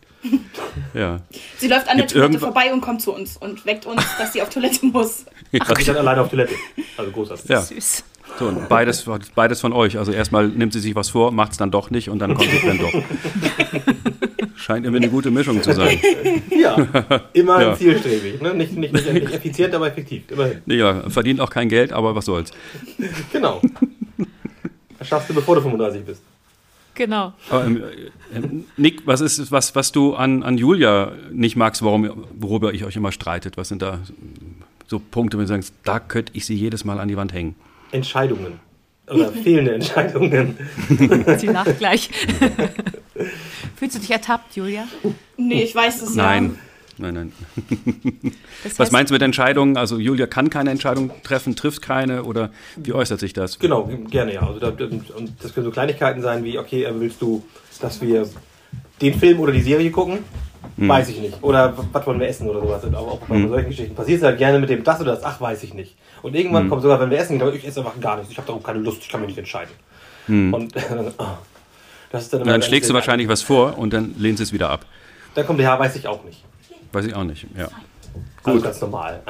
Ja. 0.94 1.20
Sie 1.58 1.68
läuft 1.68 1.88
an 1.88 1.96
Gibt's 1.96 2.12
der 2.12 2.22
Toilette 2.22 2.38
irgendwo- 2.38 2.46
vorbei 2.46 2.72
und 2.72 2.80
kommt 2.80 3.02
zu 3.02 3.12
uns 3.14 3.36
und 3.36 3.64
weckt 3.66 3.86
uns, 3.86 4.02
dass 4.18 4.32
sie 4.32 4.42
auf 4.42 4.48
Toilette 4.50 4.86
muss. 4.86 5.24
ja. 5.52 5.64
Sie 5.64 5.72
ist 5.80 5.88
dann 5.88 5.96
alleine 5.96 6.20
auf 6.22 6.30
Toilette. 6.30 6.54
Also 6.96 7.10
großartig. 7.10 7.48
ja. 7.48 7.60
Süß. 7.60 8.04
So, 8.38 8.46
und 8.46 8.68
beides, 8.68 9.06
beides 9.34 9.60
von 9.60 9.72
euch. 9.72 9.98
Also 9.98 10.12
erstmal 10.12 10.48
nimmt 10.48 10.72
sie 10.72 10.80
sich 10.80 10.94
was 10.94 11.10
vor, 11.10 11.30
macht 11.32 11.52
es 11.52 11.58
dann 11.58 11.70
doch 11.70 11.90
nicht 11.90 12.08
und 12.08 12.18
dann 12.20 12.34
konsequent 12.34 12.80
doch. 12.80 12.92
Scheint 14.56 14.84
irgendwie 14.84 15.02
eine 15.04 15.10
gute 15.10 15.30
Mischung 15.30 15.62
zu 15.62 15.72
sein. 15.72 15.98
Ja, 16.50 16.76
immer 17.32 17.60
Ja. 17.62 17.74
zielstrebig. 17.74 18.40
Ne? 18.40 18.54
Nicht, 18.54 18.72
nicht, 18.76 18.92
nicht, 18.92 19.12
nicht 19.12 19.32
effizient, 19.32 19.74
aber 19.74 19.88
effektiv. 19.88 20.22
Immerhin. 20.30 20.60
Ja, 20.66 21.08
verdient 21.10 21.40
auch 21.40 21.50
kein 21.50 21.68
Geld, 21.68 21.92
aber 21.92 22.14
was 22.14 22.26
soll's. 22.26 22.50
Genau. 23.32 23.60
Das 24.98 25.08
schaffst 25.08 25.30
du, 25.30 25.34
bevor 25.34 25.56
du 25.56 25.62
35 25.62 26.04
bist. 26.04 26.22
Genau. 26.94 27.32
Aber, 27.48 27.64
ähm, 27.64 27.82
äh, 28.34 28.40
Nick, 28.76 29.06
was 29.06 29.20
ist 29.22 29.50
was, 29.50 29.74
was 29.74 29.92
du 29.92 30.14
an, 30.14 30.42
an 30.42 30.58
Julia 30.58 31.12
nicht 31.32 31.56
magst, 31.56 31.82
warum, 31.82 32.26
worüber 32.38 32.74
ich 32.74 32.84
euch 32.84 32.96
immer 32.96 33.12
streitet? 33.12 33.56
Was 33.56 33.68
sind 33.68 33.80
da 33.80 34.00
so 34.86 34.98
Punkte, 34.98 35.38
wo 35.38 35.40
du 35.42 35.46
sagst, 35.46 35.72
da 35.84 35.98
könnte 36.00 36.32
ich 36.34 36.44
sie 36.44 36.54
jedes 36.54 36.84
Mal 36.84 36.98
an 37.00 37.08
die 37.08 37.16
Wand 37.16 37.32
hängen? 37.32 37.54
Entscheidungen. 37.92 38.60
Oder 39.08 39.32
fehlende 39.32 39.74
Entscheidungen. 39.74 40.56
Sie 41.38 41.46
lacht 41.48 41.78
gleich. 41.78 42.10
Fühlst 43.76 43.96
du 43.96 44.00
dich 44.00 44.10
ertappt, 44.10 44.54
Julia? 44.54 44.86
Nee, 45.36 45.64
ich 45.64 45.74
weiß 45.74 46.02
es 46.02 46.14
Nein. 46.14 46.58
Nein, 47.00 47.14
nein. 47.14 47.32
Das 48.62 48.72
Was 48.72 48.78
heißt, 48.78 48.92
meinst 48.92 49.10
du 49.10 49.14
mit 49.14 49.22
Entscheidungen? 49.22 49.78
Also 49.78 49.98
Julia 49.98 50.26
kann 50.26 50.50
keine 50.50 50.70
Entscheidung 50.70 51.10
treffen, 51.22 51.56
trifft 51.56 51.80
keine 51.80 52.24
oder 52.24 52.50
wie 52.76 52.92
äußert 52.92 53.18
sich 53.18 53.32
das? 53.32 53.58
Genau, 53.58 53.88
gerne 54.10 54.34
ja. 54.34 54.46
Also 54.46 54.60
da, 54.60 54.68
und 54.68 55.32
das 55.42 55.54
können 55.54 55.64
so 55.64 55.70
Kleinigkeiten 55.70 56.20
sein 56.20 56.44
wie, 56.44 56.58
okay, 56.58 56.84
äh, 56.84 56.92
willst 57.00 57.22
du, 57.22 57.42
dass 57.80 58.02
wir 58.02 58.28
den 59.00 59.14
Film 59.14 59.40
oder 59.40 59.52
die 59.52 59.62
Serie 59.62 59.90
gucken? 59.90 60.18
Weiß 60.76 61.08
ich 61.08 61.20
nicht. 61.20 61.42
Oder 61.42 61.74
was 61.92 62.06
wollen 62.06 62.20
wir 62.20 62.28
essen 62.28 62.48
oder 62.48 62.60
sowas. 62.60 62.84
Auch, 62.94 63.12
auch 63.12 63.20
bei 63.20 63.48
solchen 63.48 63.70
Geschichten 63.70 63.94
passiert 63.94 64.18
es 64.18 64.24
halt 64.24 64.38
gerne 64.38 64.58
mit 64.58 64.68
dem 64.68 64.84
das 64.84 65.00
oder 65.00 65.14
das, 65.14 65.24
ach, 65.24 65.40
weiß 65.40 65.62
ich 65.62 65.72
nicht. 65.74 65.96
Und 66.22 66.34
irgendwann 66.34 66.68
kommt 66.68 66.82
sogar, 66.82 67.00
wenn 67.00 67.10
wir 67.10 67.18
essen, 67.18 67.40
ich 67.54 67.66
esse 67.66 67.80
einfach 67.80 67.98
gar 68.00 68.16
nichts. 68.16 68.30
Ich 68.30 68.38
habe 68.38 68.46
darauf 68.46 68.62
keine 68.62 68.80
Lust, 68.80 68.98
ich 69.02 69.08
kann 69.08 69.20
mich 69.20 69.28
nicht 69.28 69.38
entscheiden. 69.38 69.72
Und 70.28 70.74
oh, 71.18 71.24
das 72.12 72.24
ist 72.24 72.32
dann 72.32 72.40
Und 72.40 72.46
immer 72.46 72.52
dann 72.52 72.62
schlägst 72.62 72.88
du 72.90 72.94
wahrscheinlich 72.94 73.28
was 73.28 73.42
vor 73.42 73.78
und 73.78 73.92
dann 73.92 74.14
lehnst 74.18 74.40
du 74.40 74.44
es 74.44 74.52
wieder 74.52 74.70
ab. 74.70 74.84
Dann 75.34 75.46
kommt 75.46 75.60
der 75.60 75.68
Herr, 75.68 75.78
weiß 75.78 75.96
ich 75.96 76.06
auch 76.06 76.24
nicht. 76.24 76.44
Weiß 76.92 77.06
ich 77.06 77.14
auch 77.14 77.24
nicht. 77.24 77.46
Ja. 77.56 77.68
Also 78.44 78.60
ganz 78.60 78.80
normal. 78.80 79.22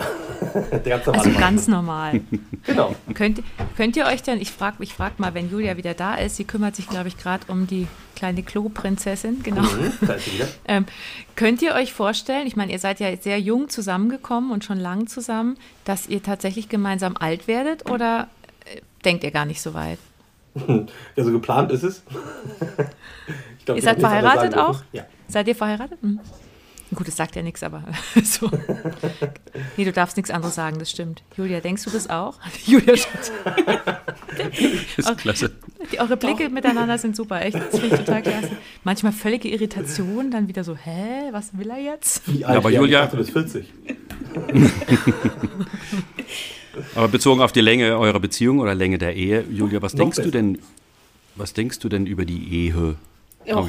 ganz 0.85 1.07
normale 1.07 1.19
also 1.19 1.39
ganz 1.39 1.69
normal. 1.69 2.21
Genau. 2.65 2.95
Könnt, 3.15 3.43
könnt 3.77 3.97
ihr 3.97 4.07
euch 4.07 4.23
denn, 4.23 4.41
ich 4.41 4.53
frage 4.53 4.77
ich 4.81 4.95
frag 4.95 5.19
mal, 5.19 5.35
wenn 5.35 5.51
Julia 5.51 5.77
wieder 5.77 5.95
da 5.95 6.15
ist, 6.15 6.37
sie 6.37 6.45
kümmert 6.45 6.77
sich, 6.77 6.89
glaube 6.89 7.09
ich, 7.09 7.19
gerade 7.19 7.45
um 7.49 7.67
die 7.67 7.89
kleine 8.15 8.43
Klo-Prinzessin, 8.43 9.43
genau. 9.43 9.63
Mhm, 9.63 9.93
da 10.03 10.13
ist 10.13 10.27
sie 10.27 10.35
wieder. 10.35 10.49
Ähm, 10.67 10.87
könnt 11.35 11.63
ihr 11.63 11.75
euch 11.75 11.93
vorstellen, 11.93 12.47
ich 12.47 12.55
meine, 12.55 12.71
ihr 12.71 12.79
seid 12.79 13.01
ja 13.01 13.17
sehr 13.17 13.41
jung 13.41 13.69
zusammengekommen 13.69 14.53
und 14.53 14.63
schon 14.63 14.79
lang 14.79 15.09
zusammen, 15.09 15.57
dass 15.85 16.07
ihr 16.07 16.23
tatsächlich 16.23 16.69
gemeinsam 16.69 17.17
alt 17.17 17.49
werdet 17.49 17.91
oder 17.91 18.29
äh, 18.67 18.81
denkt 19.05 19.25
ihr 19.25 19.33
gar 19.33 19.47
nicht 19.47 19.61
so 19.61 19.75
weit? 19.75 19.99
Ja, 21.17 21.25
so 21.25 21.33
geplant 21.33 21.73
ist 21.73 21.83
es. 21.83 22.03
Ich 23.59 23.65
glaub, 23.65 23.77
Ihr 23.77 23.83
seid 23.83 24.01
verheiratet 24.01 24.57
auch? 24.57 24.83
Ja. 24.93 25.05
Seid 25.29 25.49
ihr 25.49 25.55
verheiratet? 25.55 25.99
Hm. 26.03 26.21
Gut, 26.95 27.07
das 27.07 27.17
sagt 27.17 27.37
ja 27.37 27.43
nichts, 27.43 27.63
aber 27.63 27.85
so. 28.25 28.51
Nee, 29.77 29.85
du 29.85 29.93
darfst 29.93 30.17
nichts 30.17 30.31
anderes 30.31 30.57
sagen, 30.57 30.79
das 30.81 30.91
stimmt. 30.91 31.23
Julia, 31.37 31.61
denkst 31.61 31.85
du 31.85 31.91
das 31.91 32.11
auch? 32.11 32.39
Julia 32.67 32.97
schaut. 32.97 33.31
Ist 34.97 35.19
klasse. 35.19 35.53
Die, 35.93 36.01
eure 36.01 36.17
Blicke 36.17 36.49
miteinander 36.49 36.99
sind 36.99 37.15
super, 37.15 37.43
echt. 37.43 37.55
Das 37.57 37.79
finde 37.79 37.87
ich 37.97 38.01
total 38.05 38.23
klasse. 38.23 38.51
Manchmal 38.85 39.13
völlige 39.13 39.49
Irritation, 39.49 40.31
dann 40.33 40.49
wieder 40.49 40.65
so, 40.65 40.75
hä, 40.77 41.29
was 41.33 41.57
will 41.57 41.71
er 41.71 41.79
jetzt? 41.81 42.23
Wie 42.27 42.45
aber 42.45 42.67
alt 42.69 42.75
Julia- 42.77 43.05
Ich 43.05 43.11
dachte, 43.11 43.17
du 43.17 43.23
bist 43.23 43.33
40. 43.33 43.67
Aber 46.95 47.09
bezogen 47.09 47.41
auf 47.43 47.53
die 47.53 47.61
Länge 47.61 47.99
eurer 47.99 48.21
Beziehung 48.21 48.61
oder 48.61 48.75
Länge 48.75 48.99
der 48.99 49.15
Ehe, 49.17 49.45
Julia, 49.51 49.83
was 49.83 49.93
Noch 49.95 50.01
denkst 50.05 50.17
du 50.17 50.23
besser. 50.23 50.33
denn? 50.33 50.59
Was 51.37 51.53
denkst 51.53 51.79
du 51.81 51.89
denn 51.89 52.07
über 52.07 52.25
die 52.25 52.53
Ehe? 52.53 52.95
Ja, 53.45 53.57
Oh. 53.61 53.69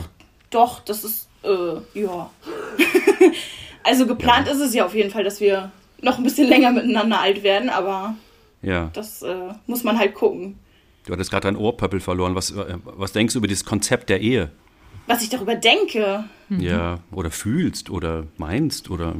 doch, 0.50 0.80
das 0.82 1.04
ist, 1.04 1.28
äh, 1.44 2.00
ja. 2.00 2.30
also 3.84 4.06
geplant 4.08 4.48
ist 4.48 4.60
es 4.60 4.74
ja 4.74 4.86
auf 4.86 4.96
jeden 4.96 5.12
Fall, 5.12 5.24
dass 5.24 5.40
wir 5.42 5.72
noch 6.01 6.18
ein 6.18 6.24
bisschen 6.24 6.48
länger 6.48 6.72
miteinander 6.72 7.20
alt 7.22 7.44
werden, 7.44 7.70
aber 7.70 8.16
Ja, 8.62 8.90
das 8.94 9.22
äh, 9.22 9.36
muss 9.68 9.84
man 9.84 9.98
halt 10.00 10.13
gucken. 10.16 10.58
du 11.06 11.13
hattest 11.13 11.32
gerade 11.32 11.44
dein 11.48 11.56
Ohrpöppel 11.56 12.00
verloren. 12.00 12.36
Was, 12.36 12.51
äh, 12.51 12.78
was 12.84 13.12
denkst 13.13 13.34
du 13.34 13.40
über 13.40 13.48
das 13.48 13.66
Konzept 13.66 14.10
der 14.10 14.22
Ehe? 14.22 14.50
Was 15.08 15.24
ich 15.24 15.30
darüber 15.30 15.56
denke, 15.56 16.24
Ja, 16.50 17.00
oder 17.12 17.32
fühlst 17.32 17.90
oder 17.90 18.25
meinst 18.38 18.90
oder 18.90 19.16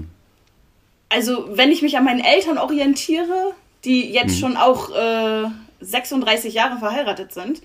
also 1.10 1.50
wenn 1.58 1.72
ich 1.72 1.82
mich 1.82 1.98
an 1.98 2.06
meinen 2.06 2.22
Eltern 2.22 2.58
orientiere, 2.58 3.54
die 3.84 4.08
Mhm. 4.08 4.14
jetzt 4.14 4.40
schon 4.40 4.56
auch 4.58 4.90
äh, 4.96 5.48
36 5.82 6.54
Jahre 6.54 6.78
verheiratet 6.80 7.34
sind. 7.34 7.62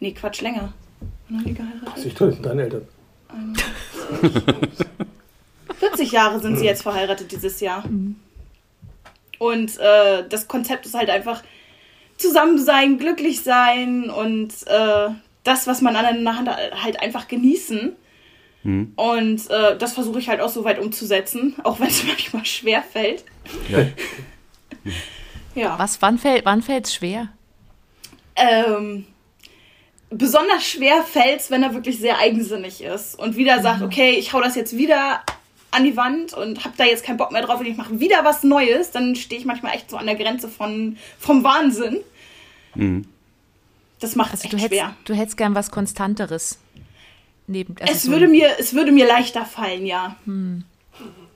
Nee, 0.00 0.12
Quatsch, 0.12 0.40
länger. 0.40 0.72
Wann 1.28 1.38
haben 1.38 1.44
die 1.46 1.54
geheiratet? 1.54 2.04
Ich 2.06 2.14
toll, 2.14 2.32
sind 2.32 2.44
deine 2.44 2.62
Eltern. 2.62 2.82
40 5.78 6.12
Jahre 6.12 6.40
sind 6.40 6.56
sie 6.58 6.64
jetzt 6.64 6.82
verheiratet 6.82 7.32
dieses 7.32 7.60
Jahr. 7.60 7.84
Und 9.38 9.78
äh, 9.78 10.28
das 10.28 10.48
Konzept 10.48 10.86
ist 10.86 10.94
halt 10.94 11.10
einfach 11.10 11.42
zusammen 12.16 12.58
sein, 12.58 12.98
glücklich 12.98 13.42
sein 13.42 14.08
und 14.08 14.52
äh, 14.66 15.08
das, 15.42 15.66
was 15.66 15.82
man 15.82 15.96
aneinander 15.96 16.36
hat, 16.38 16.82
halt 16.82 17.00
einfach 17.00 17.28
genießen. 17.28 17.92
Und 18.96 19.50
äh, 19.50 19.76
das 19.76 19.92
versuche 19.92 20.18
ich 20.20 20.30
halt 20.30 20.40
auch 20.40 20.48
so 20.48 20.64
weit 20.64 20.78
umzusetzen, 20.78 21.54
auch 21.64 21.80
wenn 21.80 21.88
es 21.88 22.02
manchmal 22.06 22.46
schwer 22.46 22.82
fällt. 22.82 23.24
ja, 23.68 23.86
Ja. 25.54 25.78
Was, 25.78 26.02
wann 26.02 26.18
fällt 26.18 26.44
wann 26.44 26.62
fällt's 26.62 26.94
schwer? 26.94 27.28
Ähm, 28.36 29.06
besonders 30.10 30.64
schwer 30.64 31.02
fällt's, 31.02 31.50
wenn 31.50 31.62
er 31.62 31.74
wirklich 31.74 31.98
sehr 31.98 32.18
eigensinnig 32.18 32.82
ist 32.82 33.16
und 33.18 33.36
wieder 33.36 33.62
sagt, 33.62 33.82
okay, 33.82 34.12
ich 34.12 34.32
hau 34.32 34.40
das 34.40 34.56
jetzt 34.56 34.76
wieder 34.76 35.22
an 35.74 35.84
die 35.84 35.96
Wand 35.96 36.32
und 36.34 36.64
hab 36.64 36.76
da 36.76 36.84
jetzt 36.84 37.04
keinen 37.04 37.16
Bock 37.16 37.32
mehr 37.32 37.42
drauf 37.42 37.60
und 37.60 37.66
ich 37.66 37.76
mache 37.76 37.98
wieder 38.00 38.24
was 38.24 38.42
Neues, 38.44 38.90
dann 38.90 39.14
stehe 39.16 39.40
ich 39.40 39.46
manchmal 39.46 39.74
echt 39.74 39.90
so 39.90 39.96
an 39.96 40.06
der 40.06 40.14
Grenze 40.14 40.48
von, 40.48 40.96
vom 41.18 41.42
Wahnsinn. 41.44 41.98
Das 44.00 44.16
macht 44.16 44.32
Also 44.32 44.44
es 44.44 44.50
du 44.50 44.56
echt 44.56 44.64
hättest, 44.64 44.80
schwer. 44.80 44.96
du 45.04 45.14
hättest 45.14 45.36
gern 45.36 45.54
was 45.54 45.70
Konstanteres. 45.70 46.58
Neben, 47.46 47.74
also 47.80 47.92
Es 47.92 48.02
so- 48.04 48.10
würde, 48.12 48.26
mir, 48.28 48.50
es 48.58 48.74
würde 48.74 48.90
mir 48.92 49.06
leichter 49.06 49.44
fallen, 49.44 49.86
ja. 49.86 50.16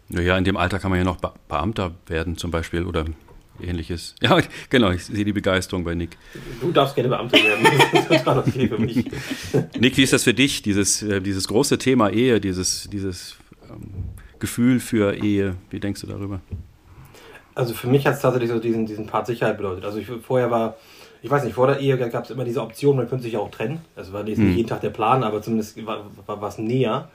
ja, 0.09 0.39
in 0.39 0.45
dem 0.45 0.57
Alter 0.57 0.79
kann 0.79 0.91
man 0.91 0.99
ja 0.99 1.05
noch 1.05 1.17
Be 1.19 1.33
Beamter 1.49 1.93
werden 2.07 2.37
zum 2.37 2.51
Beispiel 2.51 2.85
oder 2.85 3.05
ähnliches. 3.63 4.15
Ja, 4.23 4.41
genau, 4.71 4.91
ich 4.91 5.05
sehe 5.05 5.25
die 5.25 5.33
Begeisterung 5.33 5.85
bei 5.85 5.95
Nick. 5.95 6.17
Du 6.61 6.73
darfst 6.73 6.95
gerne 6.95 7.09
Beamter 7.11 7.39
werden. 7.43 7.65
Das 7.93 8.01
ist 8.03 8.09
total 8.25 8.39
okay 8.39 8.69
für 8.69 8.79
mich. 8.79 9.05
Nick, 9.79 9.97
wie 9.97 10.03
ist 10.03 10.13
das 10.13 10.25
für 10.25 10.35
dich, 10.35 10.63
dieses, 10.63 11.03
äh, 11.03 11.21
dieses 11.21 11.47
große 11.49 11.77
Thema 11.79 12.09
Ehe, 12.11 12.41
dieses, 12.41 12.89
dieses 12.91 13.37
ähm, 13.71 13.91
Gefühl 14.41 14.81
für 14.81 15.15
Ehe? 15.15 15.55
Wie 15.71 15.81
denkst 15.81 16.01
du 16.01 16.07
darüber? 16.07 16.41
Also 17.55 17.75
für 17.75 17.89
mich 17.89 18.07
hat 18.07 18.15
es 18.15 18.21
tatsächlich 18.21 18.51
so 18.51 18.59
diesen, 18.59 18.87
diesen 18.87 19.07
Part 19.07 19.27
Sicherheit 19.27 19.57
bedeutet. 19.57 19.85
Also 19.85 19.99
ich, 19.99 20.07
vorher 20.07 20.51
war, 20.51 20.77
ich 21.23 21.31
weiß 21.31 21.43
nicht, 21.45 21.55
vor 21.55 21.67
der 21.67 21.81
Ehe 21.81 21.97
gab 21.99 22.25
es 22.25 22.31
immer 22.31 22.45
diese 22.45 22.63
Option, 22.63 22.97
man 22.97 23.09
könnte 23.09 23.25
sich 23.25 23.33
ja 23.33 23.41
auch 23.41 23.51
trennen. 23.51 23.81
Das 23.97 24.13
war 24.13 24.27
jetzt 24.27 24.39
nicht 24.39 24.57
jeden 24.57 24.69
Tag 24.69 24.81
der 24.81 24.91
Plan, 24.91 25.25
aber 25.25 25.43
zumindest 25.43 25.85
war, 25.85 26.05
war 26.27 26.41
was 26.41 26.59
näher. 26.59 27.09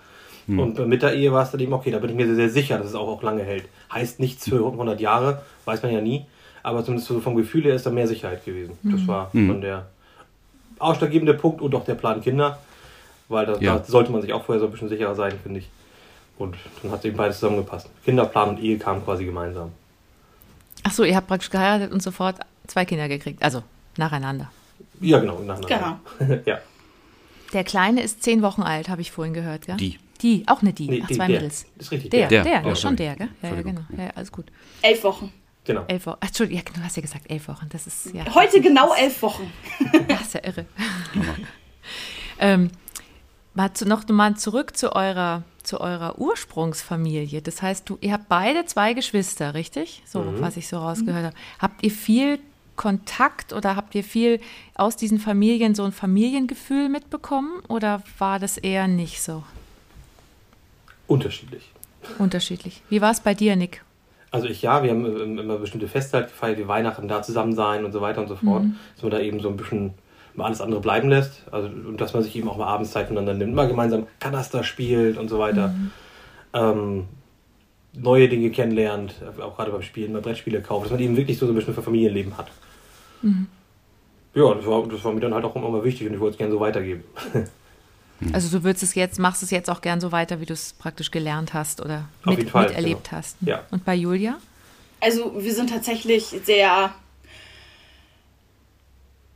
Und 0.46 0.78
mit 0.88 1.02
der 1.02 1.14
Ehe 1.14 1.32
war 1.32 1.44
es 1.44 1.52
dann 1.52 1.62
eben, 1.62 1.72
okay, 1.72 1.90
da 1.92 2.00
bin 2.00 2.10
ich 2.10 2.16
mir 2.18 2.26
sehr, 2.26 2.36
sehr 2.36 2.50
sicher, 2.50 2.78
dass 2.78 2.88
es 2.88 2.96
auch, 2.96 3.08
auch 3.08 3.24
lange 3.24 3.44
hält. 3.44 3.64
Heißt 3.94 4.20
nichts 4.20 4.50
für 4.50 4.58
100 4.58 5.00
Jahre, 5.00 5.42
weiß 5.64 5.82
man 5.84 5.94
ja 5.94 6.02
nie. 6.02 6.26
Aber 6.64 6.84
zumindest 6.84 7.08
so 7.08 7.22
vom 7.22 7.36
Gefühl 7.36 7.64
her 7.64 7.76
ist 7.76 7.86
da 7.86 7.92
mehr 7.92 8.08
Sicherheit 8.08 8.44
gewesen. 8.44 8.74
Das 8.84 9.08
war 9.08 9.30
von 9.32 9.62
der 9.62 9.86
ausschlaggebende 10.80 11.34
Punkt 11.34 11.62
und 11.62 11.74
auch 11.76 11.86
der 11.86 11.96
Plan 11.96 12.20
Kinder. 12.22 12.60
Weil 13.30 13.46
da, 13.46 13.58
Ja. 13.60 13.78
da 13.78 13.84
sollte 13.86 14.12
man 14.12 14.22
sich 14.22 14.34
auch 14.34 14.44
vorher 14.44 14.60
so 14.60 14.66
ein 14.66 14.72
bisschen 14.72 14.90
sicherer 14.90 15.16
sein, 15.16 15.32
finde 15.42 15.60
ich. 15.60 15.70
Und 16.38 16.56
dann 16.82 16.92
hat 16.92 17.06
eben 17.06 17.16
beides 17.18 17.40
zusammengepasst. 17.40 17.88
Kinderplan 18.06 18.50
und 18.50 18.60
Ehe 18.60 18.78
kamen 18.78 19.04
quasi 19.04 19.26
gemeinsam. 19.26 19.72
Ach 20.84 20.92
so, 20.92 21.04
ihr 21.04 21.16
habt 21.16 21.28
praktisch 21.28 21.50
geheiratet 21.50 21.92
und 21.92 22.02
sofort 22.02 22.38
zwei 22.68 22.86
Kinder 22.86 23.08
gekriegt. 23.08 23.42
Also 23.44 23.64
nacheinander. 23.98 24.52
Ja, 25.00 25.20
genau. 25.20 25.40
nacheinander. 25.40 26.00
ja. 26.46 26.60
Der 27.54 27.64
Kleine 27.64 28.02
ist 28.02 28.24
zehn 28.24 28.42
Wochen 28.42 28.64
alt, 28.64 28.90
habe 28.90 29.02
ich 29.02 29.12
vorhin 29.12 29.34
gehört, 29.34 29.68
ja? 29.68 29.76
Die. 29.76 30.00
Die, 30.22 30.44
auch 30.48 30.62
eine 30.62 30.72
die. 30.74 30.88
Nee, 30.90 31.02
Ach, 31.04 31.08
die- 31.08 31.16
zwei 31.16 31.28
der. 31.28 31.36
Mädels. 31.38 31.66
Ist 31.78 31.92
richtig. 31.92 32.12
Der, 32.12 32.28
Der. 32.30 32.44
der, 32.44 32.62
Oh, 32.66 32.70
ja, 32.70 32.76
schon 32.76 32.96
der, 32.96 33.16
gell? 33.16 33.30
Ja, 33.42 33.50
ja, 33.50 33.62
genau. 33.62 33.82
Ja, 33.98 34.10
alles 34.16 34.32
gut. 34.32 34.46
Elf 34.82 35.04
Wochen. 35.04 35.32
Genau. 35.66 35.84
Elf 35.88 36.06
Wochen. 36.06 36.18
Ach, 36.22 36.28
Entschuldigung, 36.28 36.64
ja, 36.66 36.72
du 36.74 36.82
hast 36.84 36.96
ja 36.96 37.02
gesagt 37.02 37.30
elf 37.30 37.48
Wochen. 37.48 37.68
Das 37.70 37.86
ist 37.88 38.14
ja. 38.14 38.24
Heute 38.34 38.60
genau 38.62 38.94
elf 38.94 39.22
Wochen. 39.22 39.52
Das 40.08 40.22
ist 40.22 40.34
ja 40.36 40.42
irre. 40.46 40.66
ähm, 42.40 42.72
mal 43.54 43.74
zu, 43.74 43.86
noch 43.86 44.08
mal 44.08 44.36
zurück 44.36 44.76
zu 44.76 44.96
eurer, 44.96 45.44
zu 45.64 45.80
eurer 45.82 46.20
Ursprungsfamilie. 46.20 47.42
Das 47.42 47.62
heißt, 47.62 47.90
du, 47.90 47.98
ihr 48.02 48.14
habt 48.14 48.30
beide 48.30 48.66
zwei 48.66 48.94
Geschwister, 48.94 49.54
richtig? 49.54 50.02
So, 50.06 50.26
was 50.40 50.58
ich 50.58 50.68
so 50.68 50.78
rausgehört 50.78 51.26
habe. 51.26 51.36
Habt 51.60 51.84
ihr 51.84 51.92
viel 51.92 52.40
Kontakt 52.76 53.54
oder 53.54 53.76
habt 53.76 53.94
ihr 53.96 54.04
viel 54.04 54.40
aus 54.76 54.96
diesen 54.96 55.20
Familien 55.20 55.76
so 55.76 55.84
ein 55.84 55.92
Familiengefühl 55.92 56.90
mitbekommen 56.90 57.62
oder 57.68 58.02
war 58.18 58.40
das 58.40 58.58
eher 58.58 58.88
nicht 58.88 59.22
so? 59.22 59.44
Unterschiedlich. 61.08 61.72
Unterschiedlich. 62.18 62.82
Wie 62.90 63.02
war 63.02 63.12
es 63.12 63.22
bei 63.22 63.34
dir, 63.34 63.56
Nick? 63.56 63.84
Also 64.32 64.48
ich 64.48 64.64
ja, 64.64 64.82
wir 64.82 64.90
haben 64.90 65.06
ähm, 65.06 65.38
immer 65.38 65.58
bestimmte 65.58 65.88
Feste 65.88 66.18
halt 66.18 66.28
gefeiert, 66.30 66.58
wie 66.58 66.68
Weihnachten 66.68 67.08
da 67.08 67.22
zusammen 67.22 67.54
sein 67.54 67.86
und 67.86 67.92
so 67.92 68.02
weiter 68.02 68.22
und 68.22 68.28
so 68.28 68.36
fort. 68.36 68.64
Mhm. 68.64 68.78
Dass 68.96 69.04
man 69.04 69.12
da 69.12 69.20
eben 69.20 69.40
so 69.40 69.50
ein 69.50 69.58
bisschen 69.58 69.94
mal 70.36 70.46
alles 70.46 70.62
andere 70.62 70.82
bleiben 70.82 71.10
lässt. 71.10 71.44
Also 71.52 71.68
und 71.68 72.00
dass 72.00 72.14
man 72.14 72.24
sich 72.24 72.36
eben 72.36 72.50
auch 72.50 72.58
mal 72.58 72.68
abends 72.68 72.92
Zeit 72.92 73.08
voneinander 73.08 73.34
nimmt, 73.34 73.56
mal 73.56 73.68
gemeinsam 73.68 74.08
Kanaster 74.20 74.64
spielt 74.64 75.18
und 75.18 75.30
so 75.30 75.40
weiter. 75.40 75.70
Mhm. 75.70 75.92
Ähm, 76.54 77.08
neue 77.94 78.28
Dinge 78.28 78.50
kennenlernt, 78.50 79.16
auch 79.40 79.56
gerade 79.56 79.72
beim 79.72 79.84
Spielen, 79.84 80.14
mal 80.14 80.22
Brettspiele 80.22 80.62
kauft, 80.62 80.86
dass 80.86 80.92
man 80.92 81.00
eben 81.00 81.16
wirklich 81.16 81.38
so 81.38 81.48
ein 81.48 81.54
bisschen 81.54 81.74
für 81.74 81.84
Familienleben 81.84 82.38
hat. 82.38 82.48
Mhm. 83.22 83.48
Ja, 84.34 84.54
das 84.54 84.66
war, 84.66 84.88
das 84.88 85.04
war 85.04 85.14
mir 85.14 85.20
dann 85.20 85.34
halt 85.34 85.46
auch 85.46 85.56
immer 85.56 85.84
wichtig 85.84 86.08
und 86.08 86.14
ich 86.16 86.20
wollte 86.20 86.34
es 86.34 86.38
gerne 86.38 86.54
so 86.54 86.60
weitergeben. 86.60 87.04
Also 88.32 88.58
du 88.58 88.64
würdest 88.64 88.84
es 88.84 88.96
jetzt, 88.96 89.20
machst 89.20 89.44
es 89.44 89.52
jetzt 89.52 89.70
auch 89.70 89.82
gern 89.82 90.00
so 90.00 90.14
weiter, 90.14 90.40
wie 90.40 90.46
du 90.46 90.54
es 90.54 90.72
praktisch 90.74 91.12
gelernt 91.12 91.54
hast 91.54 91.82
oder 91.82 92.08
mit, 92.26 92.50
Fall, 92.50 92.68
miterlebt 92.68 93.10
genau. 93.10 93.18
hast. 93.18 93.36
Ja. 93.42 93.64
Und 93.70 93.84
bei 93.84 93.96
Julia? 93.96 94.38
Also 95.02 95.34
wir 95.38 95.54
sind 95.54 95.70
tatsächlich 95.70 96.34
sehr 96.46 96.94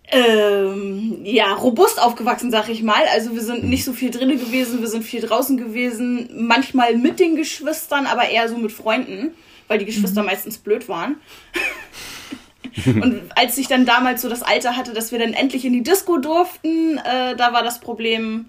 ähm, 0.10 1.22
ja, 1.24 1.54
robust 1.54 2.02
aufgewachsen, 2.02 2.52
sag 2.52 2.70
ich 2.70 2.84
mal. 2.84 3.04
Also 3.14 3.34
wir 3.34 3.42
sind 3.42 3.66
nicht 3.66 3.84
so 3.84 3.94
viel 3.94 4.10
drinnen 4.10 4.40
gewesen, 4.40 4.80
wir 4.80 4.88
sind 4.88 5.04
viel 5.04 5.22
draußen 5.22 5.58
gewesen, 5.58 6.30
manchmal 6.34 6.96
mit 6.96 7.20
den 7.20 7.36
Geschwistern, 7.36 8.06
aber 8.06 8.30
eher 8.30 8.48
so 8.48 8.58
mit 8.58 8.72
Freunden, 8.72 9.34
weil 9.68 9.80
die 9.80 9.86
Geschwister 9.86 10.24
meistens 10.24 10.58
blöd 10.58 10.88
waren. 10.88 11.18
Und 12.86 13.22
als 13.36 13.58
ich 13.58 13.68
dann 13.68 13.86
damals 13.86 14.22
so 14.22 14.30
das 14.30 14.44
Alter 14.44 14.78
hatte, 14.78 14.94
dass 14.94 15.12
wir 15.12 15.20
dann 15.20 15.34
endlich 15.34 15.66
in 15.66 15.74
die 15.74 15.84
Disco 15.84 16.18
durften, 16.18 17.00
äh, 17.00 17.36
da 17.36 17.52
war 17.52 17.64
das 17.64 17.80
Problem, 17.80 18.46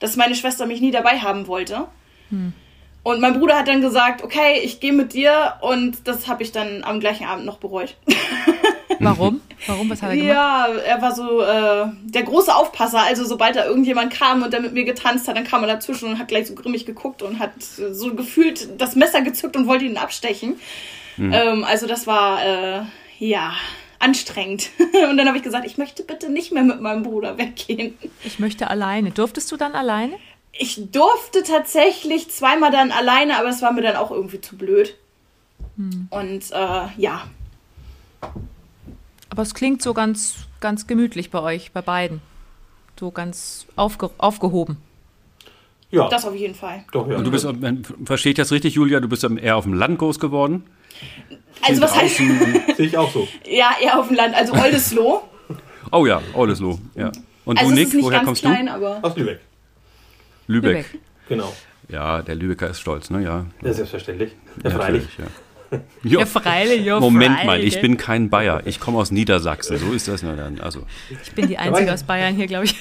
dass 0.00 0.16
meine 0.16 0.34
Schwester 0.34 0.66
mich 0.66 0.80
nie 0.80 0.90
dabei 0.90 1.20
haben 1.20 1.46
wollte. 1.46 1.86
Und 3.02 3.20
mein 3.20 3.38
Bruder 3.38 3.58
hat 3.58 3.68
dann 3.68 3.80
gesagt, 3.80 4.22
okay, 4.22 4.60
ich 4.62 4.80
gehe 4.80 4.92
mit 4.92 5.14
dir 5.14 5.54
und 5.62 6.06
das 6.06 6.28
habe 6.28 6.42
ich 6.42 6.52
dann 6.52 6.84
am 6.84 7.00
gleichen 7.00 7.26
Abend 7.26 7.46
noch 7.46 7.58
bereut. 7.58 7.96
Warum? 9.00 9.40
Warum? 9.66 9.90
Was 9.90 10.02
hat 10.02 10.10
er 10.10 10.16
gemacht? 10.16 10.34
Ja, 10.34 10.68
er 10.68 11.02
war 11.02 11.14
so 11.14 11.40
äh, 11.40 11.86
der 12.04 12.22
große 12.22 12.54
Aufpasser. 12.54 13.00
Also 13.00 13.24
sobald 13.24 13.56
da 13.56 13.64
irgendjemand 13.64 14.12
kam 14.12 14.42
und 14.42 14.52
der 14.52 14.60
mit 14.60 14.72
mir 14.72 14.84
getanzt 14.84 15.26
hat, 15.26 15.36
dann 15.36 15.44
kam 15.44 15.62
er 15.62 15.68
dazwischen 15.68 16.08
und 16.08 16.18
hat 16.18 16.28
gleich 16.28 16.46
so 16.46 16.54
grimmig 16.54 16.86
geguckt 16.86 17.22
und 17.22 17.38
hat 17.38 17.52
so 17.60 18.14
gefühlt 18.14 18.80
das 18.80 18.94
Messer 18.96 19.22
gezückt 19.22 19.56
und 19.56 19.66
wollte 19.66 19.84
ihn 19.84 19.96
abstechen. 19.96 20.56
Ähm, 21.18 21.64
also 21.64 21.86
das 21.86 22.06
war 22.06 22.44
äh, 22.44 22.82
ja 23.18 23.52
anstrengend. 23.98 24.70
und 25.10 25.16
dann 25.16 25.26
habe 25.26 25.36
ich 25.36 25.42
gesagt, 25.42 25.66
ich 25.66 25.78
möchte 25.78 26.02
bitte 26.02 26.30
nicht 26.30 26.52
mehr 26.52 26.62
mit 26.62 26.80
meinem 26.80 27.02
Bruder 27.02 27.38
weggehen. 27.38 27.98
Ich 28.24 28.38
möchte 28.38 28.68
alleine. 28.68 29.10
Durftest 29.10 29.50
du 29.52 29.56
dann 29.56 29.74
alleine? 29.74 30.16
Ich 30.52 30.90
durfte 30.90 31.42
tatsächlich 31.42 32.30
zweimal 32.30 32.70
dann 32.70 32.92
alleine, 32.92 33.38
aber 33.38 33.48
es 33.48 33.62
war 33.62 33.72
mir 33.72 33.82
dann 33.82 33.96
auch 33.96 34.10
irgendwie 34.10 34.40
zu 34.40 34.56
blöd. 34.56 34.96
Und 36.10 36.50
äh, 36.50 36.86
ja, 36.98 37.22
Aber 39.30 39.42
es 39.42 39.54
klingt 39.54 39.80
so 39.82 39.94
ganz, 39.94 40.34
ganz 40.60 40.86
gemütlich 40.86 41.30
bei 41.30 41.40
euch, 41.40 41.72
bei 41.72 41.82
beiden. 41.82 42.20
So 42.98 43.10
ganz 43.10 43.66
aufge 43.76 44.10
aufgehoben. 44.18 44.76
Ja, 45.90 46.08
das 46.08 46.24
auf 46.26 46.34
jeden 46.36 46.54
Fall. 46.54 46.84
doch, 46.92 47.08
ja. 47.08 47.16
Und 47.16 47.24
du 47.24 47.30
bist, 47.30 47.48
verstehe 48.04 48.30
ich 48.30 48.36
das 48.36 48.52
richtig, 48.52 48.74
Julia, 48.74 49.00
du 49.00 49.08
bist 49.08 49.24
eher 49.24 49.56
auf 49.56 49.64
dem 49.64 49.72
Land 49.74 49.98
groß 49.98 50.20
geworden? 50.20 50.64
Also 51.62 51.80
was 51.82 51.96
heißt, 51.96 52.16
Sehe 52.76 52.86
ich 52.86 52.96
auch 52.96 53.10
so. 53.10 53.26
ja, 53.44 53.70
eher 53.82 53.98
auf 53.98 54.06
dem 54.08 54.16
Land, 54.16 54.34
also 54.34 54.52
Oldesloe. 54.52 55.20
Oh 55.90 56.06
ja, 56.06 56.20
Oldesloe, 56.34 56.78
ja. 56.94 57.10
Und 57.44 57.58
Also 57.58 57.70
du, 57.70 57.74
es 57.74 57.78
Nick, 57.78 57.88
ist 57.88 57.94
nicht 57.94 58.04
woher 58.04 58.18
ganz 58.18 58.26
kommst 58.26 58.42
klein, 58.42 58.66
du? 58.66 58.72
aber 58.72 58.98
Aus 59.02 59.16
Lübeck. 59.16 59.40
Lübeck. 60.46 60.76
Lübeck. 60.76 61.00
Genau. 61.28 61.52
Ja, 61.88 62.22
der 62.22 62.34
Lübecker 62.36 62.68
ist 62.70 62.80
stolz, 62.80 63.10
ne? 63.10 63.22
Ja. 63.22 63.46
Ja, 63.62 63.72
selbstverständlich. 63.72 64.32
Ja, 64.62 64.70
Ja, 64.70 64.76
freilich. 64.76 65.02
natürlich, 65.04 65.18
Ja. 65.18 65.40
Ja, 66.02 66.26
freilich, 66.26 66.84
ja, 66.84 66.98
Moment 66.98 67.34
freilich. 67.36 67.46
mal, 67.46 67.60
ich 67.62 67.80
bin 67.80 67.96
kein 67.96 68.30
Bayer. 68.30 68.62
Ich 68.64 68.80
komme 68.80 68.98
aus 68.98 69.10
Niedersachsen. 69.10 69.78
So 69.78 69.92
ist 69.92 70.08
das 70.08 70.22
nur 70.22 70.34
dann. 70.34 70.60
Also, 70.60 70.82
Ich 71.22 71.32
bin 71.32 71.46
die 71.48 71.58
Einzige 71.58 71.92
aus 71.92 72.02
Bayern 72.02 72.34
hier, 72.34 72.46
glaube 72.46 72.64
ich. 72.64 72.74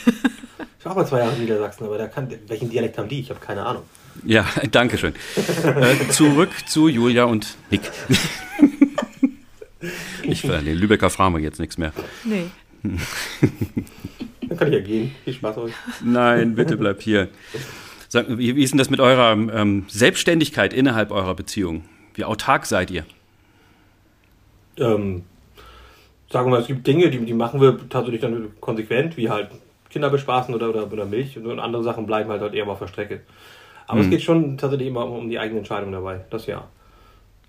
Ich 0.79 0.85
war 0.85 0.93
auch 0.93 0.95
mal 0.95 1.05
zwei 1.05 1.19
Jahre 1.19 1.33
in 1.35 1.41
Niedersachsen, 1.41 1.85
aber 1.85 1.97
da 1.97 2.07
kann, 2.07 2.33
welchen 2.47 2.69
Dialekt 2.69 2.97
haben 2.97 3.09
die? 3.09 3.19
Ich 3.19 3.29
habe 3.29 3.39
keine 3.39 3.65
Ahnung. 3.65 3.83
ja, 4.25 4.45
danke 4.71 4.97
schön. 4.97 5.13
äh, 5.65 6.09
zurück 6.09 6.51
zu 6.67 6.87
Julia 6.87 7.25
und 7.25 7.57
Nick. 7.69 7.81
ich, 10.23 10.45
äh, 10.45 10.61
den 10.61 10.77
Lübecker 10.77 11.09
fragen 11.09 11.35
wir 11.35 11.41
jetzt 11.41 11.59
nichts 11.59 11.77
mehr. 11.77 11.91
Nee. 12.23 12.45
Dann 12.81 14.57
kann 14.57 14.69
ich 14.69 14.73
ja 14.73 14.79
gehen. 14.79 15.11
Viel 15.25 15.33
Spaß 15.33 15.57
euch. 15.57 15.73
Nein, 16.03 16.55
bitte 16.55 16.77
bleib 16.77 17.01
hier. 17.01 17.27
Sag, 18.07 18.25
wie, 18.29 18.55
wie 18.55 18.63
ist 18.63 18.71
denn 18.71 18.77
das 18.77 18.89
mit 18.89 18.99
eurer 18.99 19.33
ähm, 19.33 19.85
Selbstständigkeit 19.89 20.73
innerhalb 20.73 21.11
eurer 21.11 21.35
Beziehung? 21.35 21.83
Wie 22.19 22.25
autark 22.25 22.65
seid 22.65 22.91
ihr? 22.91 23.05
Ähm, 24.75 25.23
sagen 26.29 26.47
wir 26.47 26.51
mal, 26.51 26.59
es 26.59 26.67
gibt 26.67 26.85
Dinge, 26.85 27.09
die, 27.09 27.19
die 27.19 27.33
machen 27.33 27.61
wir 27.61 27.77
tatsächlich 27.87 28.19
dann 28.19 28.51
konsequent, 28.59 29.15
wie 29.15 29.29
halt 29.29 29.51
Kinder 29.89 30.09
bespaßen 30.09 30.53
oder, 30.53 30.69
oder, 30.69 30.91
oder 30.91 31.05
Milch 31.05 31.37
und 31.37 31.59
andere 31.61 31.81
Sachen 31.81 32.05
bleiben 32.05 32.29
halt, 32.29 32.41
halt 32.41 32.53
eher 32.53 32.65
mal 32.65 32.73
auf 32.73 32.79
der 32.79 32.87
Strecke. 32.87 33.21
Aber 33.87 33.99
Mhm. 33.99 34.03
es 34.03 34.09
geht 34.09 34.21
schon 34.23 34.57
tatsächlich 34.57 34.89
immer 34.89 35.05
um, 35.05 35.29
die 35.29 35.39
eigene 35.39 35.59
Entscheidung 35.59 35.93
dabei, 35.93 36.25
das 36.29 36.45
ja. 36.45 36.67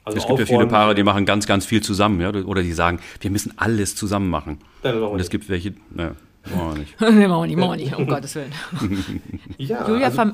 Also 0.04 0.18
Es 0.18 0.26
gibt 0.28 0.38
ja 0.38 0.46
viele 0.46 0.68
Paare, 0.68 0.94
die 0.94 1.02
machen 1.02 1.26
ganz, 1.26 1.48
ganz 1.48 1.66
viel 1.66 1.82
zusammen, 1.82 2.20
ja, 2.20 2.30
oder 2.30 2.62
die 2.62 2.72
sagen, 2.72 3.00
wir 3.20 3.30
müssen 3.32 3.54
alles 3.56 3.96
zusammen 3.96 4.30
machen. 4.30 4.60
Und 4.84 5.18
es 5.18 5.30
gibt 5.30 5.48
welche, 5.48 5.74
naja, 5.90 6.12
wollen 6.44 6.72
wir 6.72 6.78
nicht. 6.80 7.00
Nee, 7.00 7.28
machen 7.28 7.42
wir 7.42 7.46
nicht, 7.46 7.56
machen 7.56 7.70
wir 7.70 7.76
nicht, 7.76 7.94
um 7.96 8.06
Gottes 8.08 8.34
Willen. 8.34 8.52
Ja, 9.58 9.86
Julia, 9.86 10.06
also, 10.06 10.16
Fam 10.16 10.32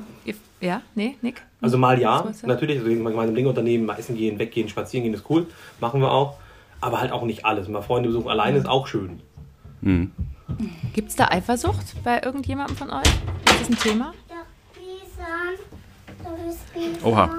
ja, 0.59 0.81
nee, 0.95 1.15
Nick? 1.21 1.43
also 1.61 1.77
mal 1.77 1.99
ja, 1.99 2.25
natürlich, 2.43 2.79
also 2.79 2.89
gemeinsam 2.89 3.35
Dinge 3.35 3.49
unternehmen, 3.49 3.85
mal 3.85 3.99
essen 3.99 4.15
gehen, 4.15 4.39
weggehen, 4.39 4.67
spazieren 4.69 5.03
gehen 5.03 5.13
ist 5.13 5.29
cool, 5.29 5.45
machen 5.79 6.01
wir 6.01 6.11
auch. 6.11 6.37
Aber 6.81 6.99
halt 6.99 7.11
auch 7.11 7.23
nicht 7.23 7.45
alles. 7.45 7.67
Mal 7.67 7.81
Freunde 7.81 8.09
besuchen 8.09 8.29
alleine 8.29 8.57
ist 8.57 8.67
auch 8.67 8.87
schön. 8.87 9.19
Gibt 10.93 11.09
es 11.09 11.15
da 11.15 11.27
Eifersucht 11.29 12.03
bei 12.03 12.21
irgendjemandem 12.23 12.75
von 12.75 12.89
euch? 12.89 13.07
Ist 13.45 13.61
das 13.61 13.69
ein 13.69 13.77
Thema? 13.77 14.13
Oha, 17.03 17.29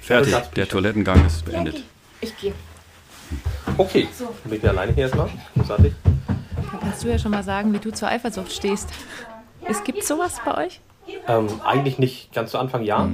fertig. 0.00 0.34
Der 0.56 0.68
Toilettengang 0.68 1.24
ist 1.26 1.44
beendet. 1.44 1.82
ich 2.20 2.36
gehe. 2.38 2.52
Okay, 3.76 4.08
bin 4.44 4.54
ich 4.54 4.62
wieder 4.62 4.70
alleine 4.70 4.92
hier 4.92 5.04
erstmal. 5.04 5.28
Großartig. 5.56 5.92
Da 6.72 6.78
kannst 6.78 7.04
du 7.04 7.08
ja 7.08 7.18
schon 7.18 7.30
mal 7.30 7.42
sagen, 7.42 7.72
wie 7.72 7.78
du 7.78 7.92
zur 7.92 8.08
Eifersucht 8.08 8.52
stehst. 8.52 8.88
Es 9.68 9.84
gibt 9.84 10.04
sowas 10.04 10.40
bei 10.44 10.66
euch? 10.66 10.80
Ähm, 11.28 11.48
eigentlich 11.64 11.98
nicht 11.98 12.32
ganz 12.32 12.50
zu 12.52 12.58
Anfang 12.58 12.82
ja. 12.82 13.08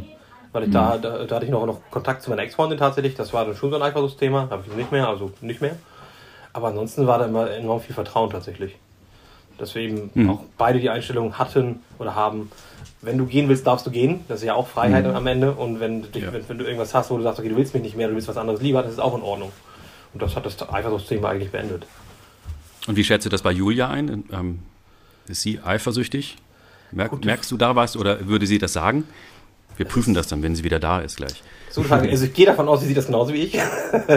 Weil 0.53 0.65
ich 0.65 0.71
da, 0.71 0.97
da, 0.97 1.25
da 1.25 1.37
hatte 1.37 1.45
ich 1.45 1.51
noch, 1.51 1.67
noch 1.67 1.81
Kontakt 1.91 2.23
zu 2.23 2.31
meiner 2.31 2.43
Ex-Freundin 2.43 2.79
tatsächlich. 2.79 3.15
Das 3.15 3.33
war 3.33 3.45
dann 3.45 3.55
schon 3.55 3.71
so 3.71 3.77
ein 3.77 3.83
Eifersuchtsthema. 3.83 4.49
Habe 4.51 4.65
ich 4.67 4.75
nicht 4.75 4.93
mehr, 4.93 5.09
also 5.09 5.33
nicht 5.41 5.61
mehr. 5.61 5.77
Aber 6.53 6.69
ansonsten 6.69 7.07
war 7.07 7.19
da 7.19 7.27
immer 7.27 7.51
enorm 7.51 7.81
viel 7.81 7.95
Vertrauen 7.95 8.31
tatsächlich. 8.31 8.77
Dass 9.59 9.75
wir 9.75 9.83
eben 9.83 10.31
auch 10.31 10.41
beide 10.57 10.79
die 10.81 10.89
Einstellung 10.89 11.39
hatten 11.39 11.83
oder 11.99 12.15
haben, 12.15 12.51
wenn 13.03 13.19
du 13.19 13.27
gehen 13.27 13.49
willst, 13.49 13.67
darfst 13.67 13.87
du 13.87 13.91
gehen. 13.91 14.25
Das 14.29 14.41
ist 14.41 14.47
ja 14.47 14.55
auch 14.55 14.69
Freiheit 14.69 15.05
am 15.05 15.27
Ende. 15.27 15.53
Und 15.53 15.81
wenn, 15.81 16.03
du 16.03 16.09
dich, 16.09 16.23
Ja. 16.23 16.33
wenn, 16.33 16.49
wenn 16.49 16.59
du 16.59 16.65
irgendwas 16.65 16.95
hast, 16.95 17.11
wo 17.11 17.17
du 17.17 17.23
sagst, 17.25 17.41
okay, 17.41 17.49
du 17.49 17.57
willst 17.57 17.75
mich 17.75 17.83
nicht 17.83 17.97
mehr, 17.97 18.09
du 18.09 18.15
willst 18.15 18.29
was 18.29 18.37
anderes 18.37 18.63
lieber, 18.63 18.83
das 18.83 18.93
ist 18.93 19.01
auch 19.01 19.17
in 19.17 19.23
Ordnung. 19.23 19.53
Und 20.15 20.23
das 20.23 20.35
hat 20.37 20.47
das 20.47 20.57
Eifersuchtsthema 20.73 21.29
eigentlich 21.29 21.51
beendet. 21.51 21.85
Und 22.87 22.97
wie 22.97 23.05
schätzt 23.05 23.27
du 23.27 23.31
das 23.31 23.43
bei 23.43 23.53
Julia 23.53 23.89
ein? 23.89 24.25
Ähm, 24.33 24.61
ist 25.27 25.43
sie 25.43 25.61
eifersüchtig? 25.61 26.37
Merk, 26.91 27.23
merkst 27.25 27.51
du 27.51 27.57
da 27.57 27.77
was 27.77 27.97
oder 27.97 28.27
würde 28.27 28.47
sie 28.47 28.59
das 28.59 28.73
sagen? 28.73 29.05
Wir 29.77 29.87
prüfen 29.87 30.15
das 30.15 30.27
dann, 30.29 30.43
wenn 30.43 30.57
sie 30.57 30.65
wieder 30.65 30.79
da 30.81 31.01
ist 31.01 31.17
gleich. 31.19 31.43
So, 31.71 31.83
also 31.91 32.25
ich 32.25 32.33
gehe 32.33 32.47
davon 32.47 32.69
aus, 32.69 32.81
sie 32.81 32.87
sieht 32.87 32.97
das 32.97 33.07
genauso 33.07 33.33
wie 33.35 33.43
ich. 33.43 33.59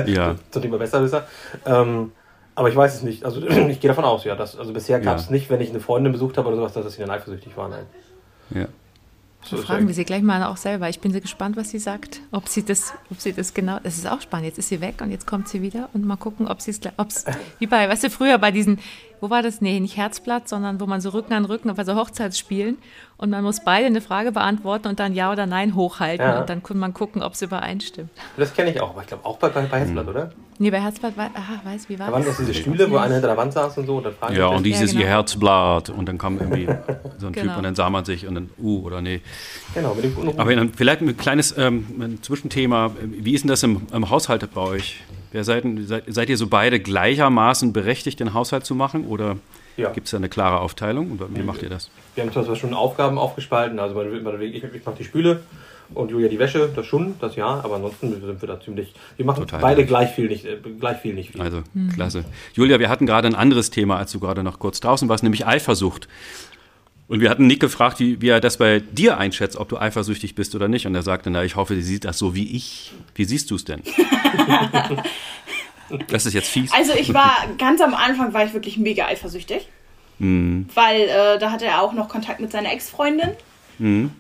Ja, 0.08 0.36
zum 0.52 0.62
Thema 0.62 0.78
Besserwisser. 0.78 1.28
Ähm, 1.66 2.12
aber 2.56 2.70
ich 2.70 2.76
weiß 2.76 2.96
es 2.96 3.02
nicht. 3.04 3.26
Also 3.26 3.42
ich 3.48 3.80
gehe 3.80 3.90
davon 3.90 4.06
aus, 4.06 4.24
ja. 4.24 4.36
Dass, 4.36 4.58
also 4.58 4.74
bisher 4.74 5.00
gab 5.00 5.18
es 5.18 5.26
Ja. 5.26 5.32
nicht, 5.32 5.50
wenn 5.50 5.62
ich 5.62 5.70
eine 5.70 5.80
Freundin 5.80 6.12
besucht 6.14 6.38
habe 6.38 6.48
oder 6.48 6.58
sowas, 6.58 6.74
dass 6.74 6.94
sie 6.94 7.02
dann 7.02 7.10
eifersüchtig 7.12 7.56
war. 7.58 7.68
Nein. 7.70 7.86
So 9.52 9.58
Fragen 9.58 9.86
wir 9.86 9.94
sie 9.94 10.06
gleich 10.06 10.22
mal 10.22 10.44
auch 10.46 10.56
selber. 10.56 10.88
Ich 10.88 11.02
bin 11.02 11.12
sehr 11.12 11.20
gespannt, 11.20 11.58
was 11.58 11.70
sie 11.72 11.80
sagt. 11.80 12.22
Ob 12.32 12.48
sie 12.48 12.64
das, 12.64 12.94
ob 13.10 13.20
sie 13.20 13.34
das 13.34 13.54
genau. 13.54 13.80
Das 13.84 13.98
ist 13.98 14.08
auch 14.08 14.22
spannend. 14.22 14.46
Jetzt 14.48 14.60
ist 14.60 14.70
sie 14.70 14.80
weg 14.80 15.02
und 15.02 15.12
jetzt 15.12 15.28
kommt 15.28 15.50
sie 15.50 15.62
wieder 15.62 15.90
und 15.94 16.06
mal 16.06 16.16
gucken, 16.16 16.48
ob 16.48 16.62
sie 16.62 16.72
es, 16.72 16.80
ob 16.96 17.10
es 17.10 17.26
wie 17.60 17.68
bei, 17.68 17.90
weißt 17.90 18.06
du, 18.06 18.10
früher 18.10 18.38
bei 18.38 18.52
diesen, 18.52 18.80
wo 19.22 19.30
war 19.30 19.42
das? 19.44 19.62
Nee, 19.62 19.80
nicht 19.80 19.96
Herzblatt, 19.98 20.50
sondern 20.50 20.82
wo 20.82 20.86
man 20.88 21.00
so 21.00 21.10
Rücken 21.10 21.34
an 21.34 21.46
Rücken, 21.46 21.70
also 21.70 21.96
Hochzeitsspielen 21.96 22.78
und 23.18 23.30
man 23.30 23.44
muss 23.44 23.64
beide 23.64 23.86
eine 23.86 24.02
Frage 24.02 24.32
beantworten 24.32 24.88
und 24.88 25.00
dann 25.00 25.14
Ja 25.14 25.32
oder 25.32 25.46
Nein 25.46 25.76
hochhalten 25.76 26.26
Ja. 26.26 26.40
und 26.42 26.50
dann 26.50 26.64
kann 26.64 26.78
man 26.80 26.94
gucken, 26.94 27.22
ob 27.24 27.34
es 27.34 27.42
übereinstimmt. 27.42 28.10
Das 28.36 28.54
kenne 28.54 28.72
ich 28.72 28.82
auch, 28.82 28.90
aber 28.92 29.02
ich 29.02 29.08
glaube 29.08 29.24
auch 29.26 29.38
bei, 29.38 29.50
bei, 29.50 29.62
bei 29.62 29.80
Herzblatt, 29.80 30.08
oder? 30.08 30.32
Nee, 30.58 30.70
bei 30.72 30.80
Herzblatt 30.82 31.18
war, 31.18 31.30
aha, 31.34 31.62
weiß, 31.64 31.88
wie 31.90 31.98
war 31.98 32.08
Da 32.08 32.14
waren 32.14 32.24
das? 32.26 32.38
das 32.38 32.46
diese 32.48 32.54
Stühle, 32.54 32.90
wo 32.92 32.98
einer 32.98 33.14
hinter 33.14 33.30
der 33.30 33.38
Wand 33.38 33.54
saß 33.54 33.78
und 33.78 33.86
so. 33.88 33.98
Und 33.98 34.06
dann 34.20 34.36
ja, 34.36 34.48
und 34.48 34.64
dieses 34.64 34.92
Ja, 34.94 35.00
genau. 35.00 35.02
ihr 35.02 35.08
Herzblatt 35.16 35.90
und 35.90 36.08
dann 36.08 36.18
kam 36.18 36.38
irgendwie 36.40 36.66
so 37.18 37.28
ein 37.28 37.34
Typ 37.34 37.44
Genau. 37.44 37.58
und 37.58 37.64
dann 37.64 37.76
sah 37.76 37.90
man 37.90 38.06
sich 38.06 38.28
und 38.28 38.36
dann, 38.36 38.50
uh 38.62 38.82
oder 38.86 39.02
nee. 39.02 39.22
Genau, 39.74 39.94
mit 39.96 40.04
dem 40.04 40.40
Aber 40.40 40.56
dann 40.56 40.74
vielleicht 40.74 41.02
ein 41.02 41.16
kleines 41.18 41.56
ähm, 41.58 41.86
ein 42.00 42.20
Zwischenthema. 42.22 42.92
Wie 43.02 43.34
ist 43.34 43.44
denn 43.44 43.50
das 43.50 43.64
im, 43.64 43.88
im 43.94 44.10
Haushalt 44.10 44.48
bei 44.54 44.62
euch? 44.62 45.02
Wer 45.32 45.44
seid, 45.44 45.64
seid, 45.86 46.04
seid 46.08 46.30
ihr 46.30 46.38
so 46.38 46.48
beide 46.48 46.80
gleichermaßen 46.80 47.72
berechtigt, 47.74 48.20
den 48.20 48.34
Haushalt 48.34 48.66
zu 48.66 48.76
machen? 48.76 49.06
Oder 49.08 49.38
Ja. 49.78 49.90
gibt 49.92 50.08
es 50.08 50.12
da 50.12 50.18
eine 50.18 50.30
klare 50.30 50.60
Aufteilung? 50.60 51.12
Oder 51.14 51.28
wie 51.34 51.42
macht 51.44 51.64
ihr 51.64 51.70
das? 51.70 51.90
Wir 52.16 52.24
haben 52.24 52.32
zwar 52.34 52.56
schon 52.56 52.74
Aufgaben 52.74 53.18
aufgespalten, 53.18 53.80
also 53.80 53.96
meine- 53.96 54.10
meine- 54.22 54.44
ich, 54.44 54.64
ich 54.64 54.86
mache 54.86 54.96
die 54.98 55.06
Spüle 55.06 55.42
und 55.94 56.12
Julia 56.12 56.28
die 56.30 56.40
Wäsche, 56.40 56.70
das 56.76 56.86
schon, 56.86 57.16
das 57.22 57.36
ja, 57.38 57.48
aber 57.64 57.76
ansonsten 57.76 58.12
sind 58.12 58.42
wir 58.42 58.48
da 58.48 58.60
ziemlich, 58.60 58.94
wir 59.18 59.26
machen 59.26 59.42
Total 59.42 59.60
beide 59.62 59.86
gleich. 59.86 60.12
viel, 60.12 60.28
nicht, 60.28 60.46
äh, 60.46 60.58
gleich 60.80 60.98
viel, 61.00 61.14
nicht 61.14 61.32
viel. 61.32 61.42
Also, 61.42 61.64
klasse. 61.96 62.26
Julia, 62.54 62.80
wir 62.80 62.90
hatten 62.90 63.06
gerade 63.06 63.28
ein 63.30 63.36
anderes 63.36 63.70
Thema, 63.72 63.98
als 63.98 64.12
du 64.12 64.20
gerade 64.20 64.44
noch 64.44 64.60
kurz 64.60 64.80
draußen 64.82 65.08
warst, 65.10 65.24
nämlich 65.24 65.46
Eifersucht. 65.48 66.08
Und 67.12 67.20
wir 67.20 67.30
hatten 67.30 67.46
Nick 67.46 67.60
gefragt, 67.60 68.00
wie, 68.00 68.22
wie 68.22 68.30
er 68.30 68.40
das 68.40 68.56
bei 68.56 68.80
dir 68.80 69.18
einschätzt, 69.18 69.58
ob 69.58 69.68
du 69.68 69.78
eifersüchtig 69.78 70.34
bist 70.34 70.56
oder 70.56 70.70
nicht. 70.70 70.88
Und 70.88 70.96
er 70.96 71.02
sagte, 71.02 71.30
na, 71.30 71.44
ich 71.44 71.58
hoffe, 71.58 71.76
sie 71.76 71.82
sieht 71.82 72.06
das 72.06 72.18
so 72.18 72.36
wie 72.36 72.56
ich. 72.56 72.94
Wie 73.16 73.26
siehst 73.26 73.52
du 73.52 73.56
es 73.56 73.66
denn? 73.66 73.82
das 76.08 76.26
ist 76.26 76.34
jetzt 76.34 76.48
fies. 76.48 76.72
Also 76.72 76.94
ich 76.94 77.14
war 77.14 77.36
ganz 77.58 77.82
am 77.82 77.94
Anfang 77.96 78.32
war 78.34 78.46
ich 78.46 78.54
wirklich 78.54 78.78
mega 78.78 79.08
eifersüchtig, 79.08 79.68
weil 80.20 81.02
äh, 81.02 81.38
da 81.38 81.52
hatte 81.52 81.66
er 81.66 81.82
auch 81.82 81.92
noch 81.92 82.08
Kontakt 82.08 82.40
mit 82.40 82.50
seiner 82.54 82.72
Ex-Freundin 82.72 83.32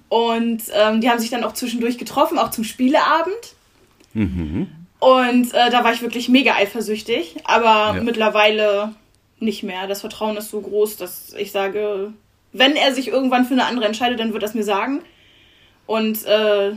und 0.09 0.61
ähm, 0.73 0.99
die 1.01 1.09
haben 1.09 1.19
sich 1.19 1.29
dann 1.29 1.45
auch 1.45 1.53
zwischendurch 1.53 1.97
getroffen, 1.97 2.37
auch 2.39 2.51
zum 2.51 2.65
Spieleabend. 2.65 3.55
Und 4.13 5.53
äh, 5.53 5.69
da 5.71 5.83
war 5.85 5.93
ich 5.93 6.01
wirklich 6.01 6.27
mega 6.27 6.55
eifersüchtig, 6.55 7.35
aber 7.45 7.95
Ja. 7.95 8.03
mittlerweile 8.03 8.93
nicht 9.39 9.63
mehr. 9.63 9.87
Das 9.87 10.01
Vertrauen 10.01 10.35
ist 10.35 10.49
so 10.49 10.59
groß, 10.59 10.97
dass 10.97 11.33
ich 11.33 11.51
sage, 11.53 12.11
wenn 12.53 12.75
er 12.75 12.93
sich 12.93 13.07
irgendwann 13.07 13.45
für 13.45 13.53
eine 13.53 13.65
andere 13.65 13.85
entscheidet, 13.85 14.19
dann 14.19 14.33
wird 14.33 14.43
er 14.43 14.49
es 14.49 14.55
mir 14.55 14.63
sagen. 14.63 15.01
Und 15.85 16.25
äh, 16.25 16.71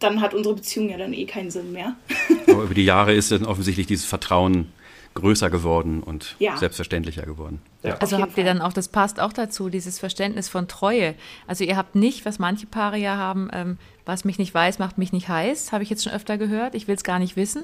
dann 0.00 0.20
hat 0.20 0.34
unsere 0.34 0.54
Beziehung 0.54 0.88
ja 0.90 0.98
dann 0.98 1.12
eh 1.12 1.24
keinen 1.24 1.50
Sinn 1.50 1.72
mehr. 1.72 1.94
Aber 2.48 2.64
über 2.64 2.74
die 2.74 2.84
Jahre 2.84 3.14
ist 3.14 3.30
dann 3.32 3.44
offensichtlich 3.46 3.86
dieses 3.86 4.04
Vertrauen 4.04 4.72
größer 5.14 5.48
geworden 5.48 6.02
und 6.02 6.34
Ja. 6.40 6.56
selbstverständlicher 6.56 7.22
geworden. 7.22 7.62
Ja. 7.84 7.94
Also 7.98 8.18
habt 8.18 8.36
ihr 8.36 8.42
dann 8.44 8.60
auch, 8.60 8.72
das 8.72 8.88
passt 8.88 9.20
auch 9.20 9.32
dazu, 9.32 9.68
dieses 9.68 10.00
Verständnis 10.00 10.48
von 10.48 10.66
Treue. 10.66 11.14
Also 11.46 11.62
ihr 11.62 11.76
habt 11.76 11.94
nicht, 11.94 12.24
was 12.26 12.40
manche 12.40 12.66
Paare 12.66 12.96
ja 12.98 13.16
haben, 13.16 13.48
ähm, 13.52 13.78
was 14.04 14.24
mich 14.24 14.38
nicht 14.38 14.52
weiß, 14.52 14.80
macht 14.80 14.98
mich 14.98 15.12
nicht 15.12 15.28
heiß, 15.28 15.70
habe 15.70 15.84
ich 15.84 15.90
jetzt 15.90 16.02
schon 16.02 16.12
öfter 16.12 16.36
gehört. 16.36 16.74
Ich 16.74 16.88
will 16.88 16.96
es 16.96 17.04
gar 17.04 17.20
nicht 17.20 17.36
wissen. 17.36 17.62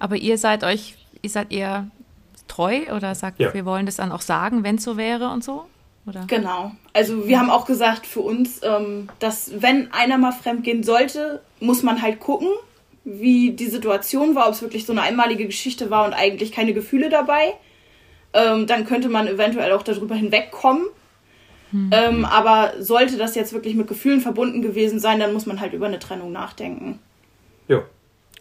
Aber 0.00 0.16
ihr 0.16 0.36
seid 0.36 0.64
euch, 0.64 0.96
ihr 1.22 1.30
seid 1.30 1.52
eher 1.52 1.86
treu 2.48 2.80
oder 2.94 3.14
sagt, 3.14 3.38
Ja. 3.38 3.54
wir 3.54 3.64
wollen 3.64 3.86
das 3.86 3.96
dann 3.96 4.10
auch 4.10 4.22
sagen, 4.22 4.64
wenn 4.64 4.74
es 4.74 4.82
so 4.82 4.96
wäre 4.96 5.30
und 5.30 5.44
so? 5.44 5.66
Oder? 6.10 6.24
Genau. 6.26 6.72
Also 6.92 7.26
wir 7.26 7.38
haben 7.38 7.50
auch 7.50 7.64
gesagt 7.66 8.06
für 8.06 8.20
uns, 8.20 8.60
ähm, 8.62 9.08
dass 9.18 9.62
wenn 9.62 9.92
einer 9.92 10.18
mal 10.18 10.32
fremd 10.32 10.64
gehen 10.64 10.82
sollte, 10.82 11.40
muss 11.60 11.82
man 11.82 12.02
halt 12.02 12.20
gucken, 12.20 12.48
wie 13.04 13.52
die 13.52 13.68
Situation 13.68 14.34
war, 14.34 14.48
ob 14.48 14.54
es 14.54 14.62
wirklich 14.62 14.84
so 14.84 14.92
eine 14.92 15.02
einmalige 15.02 15.46
Geschichte 15.46 15.88
war 15.90 16.04
und 16.04 16.12
eigentlich 16.12 16.52
keine 16.52 16.74
Gefühle 16.74 17.08
dabei. 17.08 17.54
Ähm, 18.32 18.66
dann 18.66 18.84
könnte 18.84 19.08
man 19.08 19.26
eventuell 19.26 19.72
auch 19.72 19.82
darüber 19.82 20.14
hinwegkommen. 20.14 20.84
Ähm, 21.92 22.24
aber 22.24 22.72
sollte 22.80 23.16
das 23.16 23.36
jetzt 23.36 23.52
wirklich 23.52 23.76
mit 23.76 23.86
Gefühlen 23.86 24.20
verbunden 24.20 24.60
gewesen 24.60 24.98
sein, 24.98 25.20
dann 25.20 25.32
muss 25.32 25.46
man 25.46 25.60
halt 25.60 25.72
über 25.72 25.86
eine 25.86 26.00
Trennung 26.00 26.32
nachdenken. 26.32 26.98
Ja, 27.68 27.84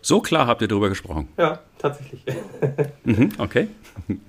So 0.01 0.21
klar 0.21 0.47
habt 0.47 0.61
ihr 0.61 0.67
darüber 0.67 0.89
gesprochen. 0.89 1.27
ja, 1.37 1.59
tatsächlich. 1.77 2.23
Mhm, 3.03 3.31
okay. 3.39 3.67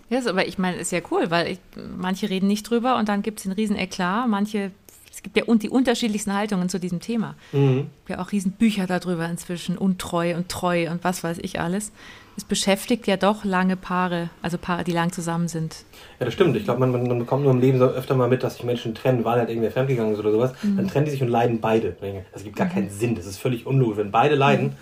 Ja, 0.09 0.19
ist 0.19 0.27
aber 0.27 0.47
ich 0.49 0.59
meine, 0.59 0.79
ist 0.79 0.91
ja 0.93 1.01
cool, 1.11 1.31
weil 1.31 1.53
ich, 1.53 1.59
manche 1.97 2.31
reden 2.31 2.47
nicht 2.47 2.69
drüber 2.69 2.97
und 2.97 3.09
dann 3.09 3.23
gibt 3.23 3.41
es 3.41 3.47
einen 3.47 3.55
riesen 3.55 3.77
Eklat. 3.77 4.27
Manche, 4.29 4.71
es 5.13 5.23
gibt 5.23 5.37
ja 5.37 5.45
un, 5.47 5.59
die 5.59 5.69
unterschiedlichsten 5.69 6.33
Haltungen 6.35 6.69
zu 6.69 6.81
diesem 6.81 7.01
Thema. 7.01 7.35
Mhm. 7.53 7.79
Es 7.79 8.07
gibt 8.07 8.09
ja 8.09 8.19
auch 8.21 8.33
riesen 8.33 8.53
Bücher 8.53 8.87
darüber 8.87 9.29
inzwischen, 9.29 9.77
untreu 9.77 10.35
und 10.35 10.49
treu 10.49 10.91
und 10.91 11.05
was 11.05 11.23
weiß 11.23 11.39
ich 11.43 11.61
alles. 11.61 11.93
Es 12.37 12.45
beschäftigt 12.45 13.07
ja 13.07 13.19
doch 13.19 13.45
lange 13.45 13.77
Paare, 13.77 14.31
also 14.41 14.57
Paare, 14.57 14.83
die 14.83 14.93
lang 14.93 15.13
zusammen 15.13 15.49
sind. 15.49 15.85
Ja, 16.21 16.25
das 16.25 16.33
stimmt. 16.33 16.57
Ich 16.57 16.65
glaube, 16.65 16.81
man, 16.81 16.91
man, 16.91 17.07
man 17.07 17.19
bekommt 17.19 17.43
nur 17.43 17.53
im 17.53 17.61
Leben 17.61 17.79
so 17.79 17.85
öfter 17.85 18.15
mal 18.15 18.29
mit, 18.29 18.43
dass 18.43 18.55
sich 18.55 18.65
Menschen 18.65 18.95
trennen, 18.95 19.25
weil 19.25 19.39
halt 19.39 19.51
irgendwer 19.51 19.71
fremdgegangen 19.73 20.15
ist 20.15 20.21
oder 20.21 20.33
sowas. 20.33 20.53
Dann 20.63 20.89
trennen 20.89 21.05
die 21.05 21.11
sich 21.11 21.23
und 21.23 21.29
leiden 21.29 21.61
beide. 21.61 21.97
Das 22.33 22.45
gibt 22.45 22.57
gar 22.57 22.69
keinen 22.69 22.89
Sinn. 22.89 23.15
Das 23.15 23.27
ist 23.27 23.37
völlig 23.39 23.67
unlogisch. 23.67 23.99
Wenn 23.99 24.11
beide 24.11 24.37
leiden, 24.37 24.73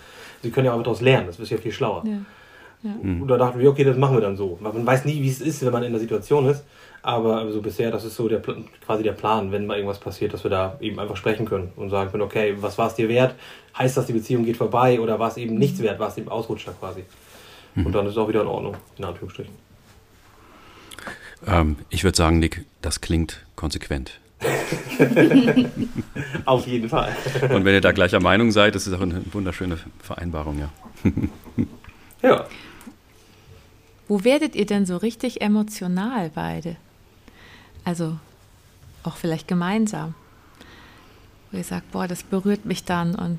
sie 0.43 0.51
können 0.51 0.67
ja 0.67 0.73
auch 0.73 0.83
daraus 0.83 1.01
lernen. 1.01 1.27
Das 1.27 1.39
ist 1.39 1.51
ja 1.51 1.59
viel 1.59 1.73
schlauer. 1.73 2.05
Ja. 2.07 2.93
Und 3.03 3.27
da 3.27 3.37
dachten 3.37 3.59
wir, 3.59 3.71
okay, 3.71 3.83
das 3.83 3.97
machen 3.97 4.17
wir 4.17 4.21
dann 4.21 4.37
so. 4.37 4.57
Weil 4.61 4.73
man 4.73 4.87
weiß 4.87 5.05
nie, 5.05 5.21
wie 5.21 5.29
es 5.29 5.41
ist, 5.41 5.65
wenn 5.65 5.73
man 5.73 5.83
in 5.83 5.93
der 5.93 6.01
Situation 6.01 6.47
ist. 6.49 6.65
Aber 7.03 7.51
so 7.51 7.61
bisher, 7.61 7.91
das 7.91 8.05
ist 8.05 8.15
so 8.15 8.29
der, 8.29 8.41
quasi 8.85 9.03
der 9.03 9.13
Plan, 9.13 9.51
wenn 9.51 9.67
mal 9.67 9.77
irgendwas 9.77 9.99
passiert, 9.99 10.33
dass 10.33 10.45
wir 10.45 10.51
da 10.51 10.77
eben 10.81 10.99
einfach 10.99 11.17
sprechen 11.17 11.47
können 11.47 11.73
und 11.77 11.91
sagen 11.91 12.11
können, 12.11 12.23
okay, 12.23 12.57
was 12.61 12.79
war 12.79 12.89
es 12.89 12.95
dir 12.95 13.09
wert? 13.09 13.35
Heißt 13.77 13.97
das, 13.97 14.07
die 14.07 14.13
Beziehung 14.13 14.45
geht 14.45 14.57
vorbei 14.57 15.01
oder 15.01 15.19
war 15.19 15.29
es 15.29 15.37
eben 15.37 15.57
nichts 15.57 15.81
wert? 15.81 15.99
War 15.99 16.09
es 16.09 16.19
eben 16.19 16.29
Ausrutscher 16.29 16.73
quasi? 16.79 17.05
Und 17.85 17.93
dann 17.95 18.07
ist 18.07 18.13
es 18.13 18.19
auch 18.19 18.29
wieder 18.29 18.43
in 18.43 18.49
Ordnung, 18.49 18.77
in 18.97 19.05
Anführungsstrichen. 19.05 19.55
Ähm, 21.47 21.77
ich 21.89 22.05
würde 22.05 22.17
sagen, 22.17 22.39
Nick, 22.39 22.65
das 22.83 23.01
klingt 23.01 23.47
konsequent. 23.55 24.21
Auf 26.45 26.67
jeden 26.67 26.89
Fall. 26.89 27.15
Und 27.51 27.65
wenn 27.65 27.75
ihr 27.75 27.81
da 27.81 27.93
gleicher 27.93 28.21
Meinung 28.21 28.51
seid, 28.53 28.75
das 28.75 28.87
ist 28.87 28.93
auch 28.95 29.01
eine 29.01 29.23
wunderschöne 29.33 29.79
Vereinbarung, 30.03 30.59
ja. 30.59 30.71
Ja. 32.23 32.47
Wo 34.09 34.25
werdet 34.25 34.57
ihr 34.57 34.67
denn 34.67 34.87
so 34.87 34.97
richtig 34.97 35.41
emotional 35.41 36.31
beide? 36.35 36.75
Also 37.85 38.19
auch 39.05 39.17
vielleicht 39.17 39.47
gemeinsam. 39.47 40.15
Wo 41.53 41.59
ihr 41.59 41.63
sagt, 41.65 41.93
boah, 41.93 42.09
das 42.09 42.25
berührt 42.25 42.65
mich 42.65 42.83
dann 42.85 43.15
und 43.15 43.39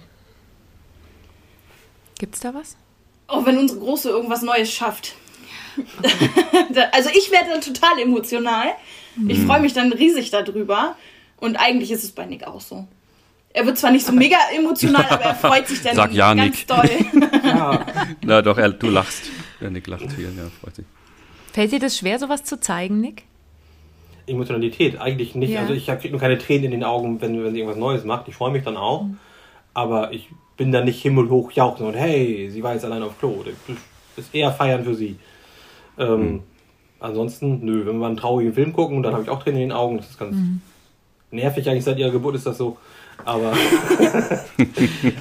gibt's 2.18 2.40
da 2.40 2.54
was? 2.54 2.78
Auch 3.28 3.46
wenn 3.46 3.58
unsere 3.58 3.80
Große 3.82 4.10
irgendwas 4.10 4.42
Neues 4.44 4.72
schafft. 4.72 5.16
Da- 6.74 6.90
also 6.94 7.10
ich 7.14 7.32
werde 7.32 7.50
dann 7.52 7.62
total 7.62 8.00
emotional. 8.00 8.68
Ich 9.27 9.39
freue 9.39 9.60
mich 9.60 9.73
dann 9.73 9.91
riesig 9.91 10.32
darüber. 10.32 10.95
Und 11.38 11.55
eigentlich 11.55 11.91
ist 11.91 12.03
es 12.03 12.12
bei 12.12 12.25
Nick 12.25 12.45
auch 12.45 12.62
so. 12.62 12.88
Er 13.51 13.65
wird 13.65 13.77
zwar 13.77 13.91
nicht 13.91 14.05
so 14.05 14.12
mega 14.12 14.38
emotional, 14.55 15.05
aber 15.10 15.23
er 15.23 15.36
freut 15.36 15.67
sich 15.67 15.82
dann 15.82 15.95
Sag 15.95 16.13
ja, 16.13 16.34
ganz 16.34 16.58
Nick. 16.58 16.67
doll. 16.67 16.89
ja. 17.43 17.86
Na 18.21 18.41
doch, 18.41 18.58
er, 18.58 18.69
du 18.69 18.89
lachst. 18.89 19.23
Der 19.60 19.71
Nick 19.71 19.88
lacht 19.88 20.12
viel, 20.12 20.25
ja, 20.25 20.43
freut 20.62 20.75
sich. 20.75 20.86
Fällt 21.51 21.71
dir 21.71 21.79
das 21.79 21.97
schwer, 21.97 22.19
sowas 22.19 22.43
zu 22.43 22.60
zeigen, 22.60 23.01
Nick? 23.01 23.23
Emotionalität 24.27 25.01
eigentlich 25.01 25.34
nicht. 25.34 25.51
Ja. 25.51 25.62
Also 25.62 25.73
ich 25.73 25.88
kriege 25.88 26.12
nur 26.12 26.19
keine 26.19 26.38
Tränen 26.38 26.65
in 26.65 26.71
den 26.71 26.84
Augen, 26.84 27.19
wenn, 27.21 27.43
wenn 27.43 27.53
sie 27.53 27.60
irgendwas 27.60 27.79
Neues 27.79 28.03
macht. 28.05 28.27
Ich 28.27 28.36
freue 28.36 28.51
mich 28.51 28.63
dann 28.63 28.77
auch. 28.77 29.08
Aber 29.73 30.13
ich 30.13 30.29
bin 30.55 30.71
dann 30.71 30.86
nicht 30.86 31.01
himmelhoch 31.01 31.51
jauchzen 31.51 31.88
und 31.88 31.95
hey, 31.95 32.49
sie 32.51 32.62
war 32.62 32.73
jetzt 32.73 32.86
allein 32.86 33.01
auf 33.01 33.17
Klo. 33.17 33.43
Das 33.43 34.25
ist 34.25 34.36
eher 34.36 34.51
feiern 34.51 34.84
für 34.84 34.93
sie. 34.93 35.17
Ähm, 35.97 36.43
Ansonsten, 37.00 37.60
nö, 37.64 37.80
wenn 37.86 37.94
wir 37.94 38.00
mal 38.00 38.08
einen 38.08 38.18
traurigen 38.18 38.54
Film 38.54 38.74
gucken, 38.74 39.02
dann 39.04 39.14
habe 39.14 39.24
ich 39.24 39.30
auch 39.30 39.42
Tränen 39.44 39.62
in 39.62 39.70
den 39.70 39.78
Augen. 39.78 39.98
Das 39.98 40.10
ist 40.10 40.20
ganz 40.20 40.36
nervig 41.32 41.68
eigentlich. 41.70 41.84
Seit 41.84 41.98
ihrer 41.98 42.12
Geburt 42.12 42.36
ist 42.36 42.46
das 42.46 42.58
so. 42.58 42.78
Aber 43.26 43.52
Das 44.30 44.46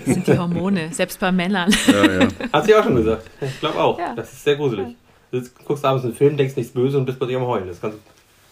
sind 0.04 0.26
die 0.26 0.38
Hormone, 0.38 0.92
selbst 0.92 1.18
bei 1.20 1.32
Männern. 1.32 1.74
Ja, 1.86 2.20
ja. 2.22 2.28
hat 2.52 2.64
sie 2.64 2.74
auch 2.74 2.84
schon 2.84 2.96
gesagt. 2.96 3.28
Ich 3.40 3.60
glaube 3.60 3.78
auch. 3.80 3.98
Ja. 3.98 4.14
Das 4.14 4.32
ist 4.32 4.44
sehr 4.44 4.56
gruselig. 4.56 4.96
Du 5.30 5.42
guckst 5.64 5.84
abends 5.84 6.04
einen 6.04 6.14
Film, 6.14 6.36
denkst 6.36 6.56
nichts 6.56 6.72
Böse 6.72 6.96
und 6.98 7.04
bist 7.06 7.18
plötzlich 7.18 7.36
am 7.36 7.46
Heulen. 7.46 7.66
Das 7.66 7.76
ist 7.76 7.82
ganz 7.82 7.96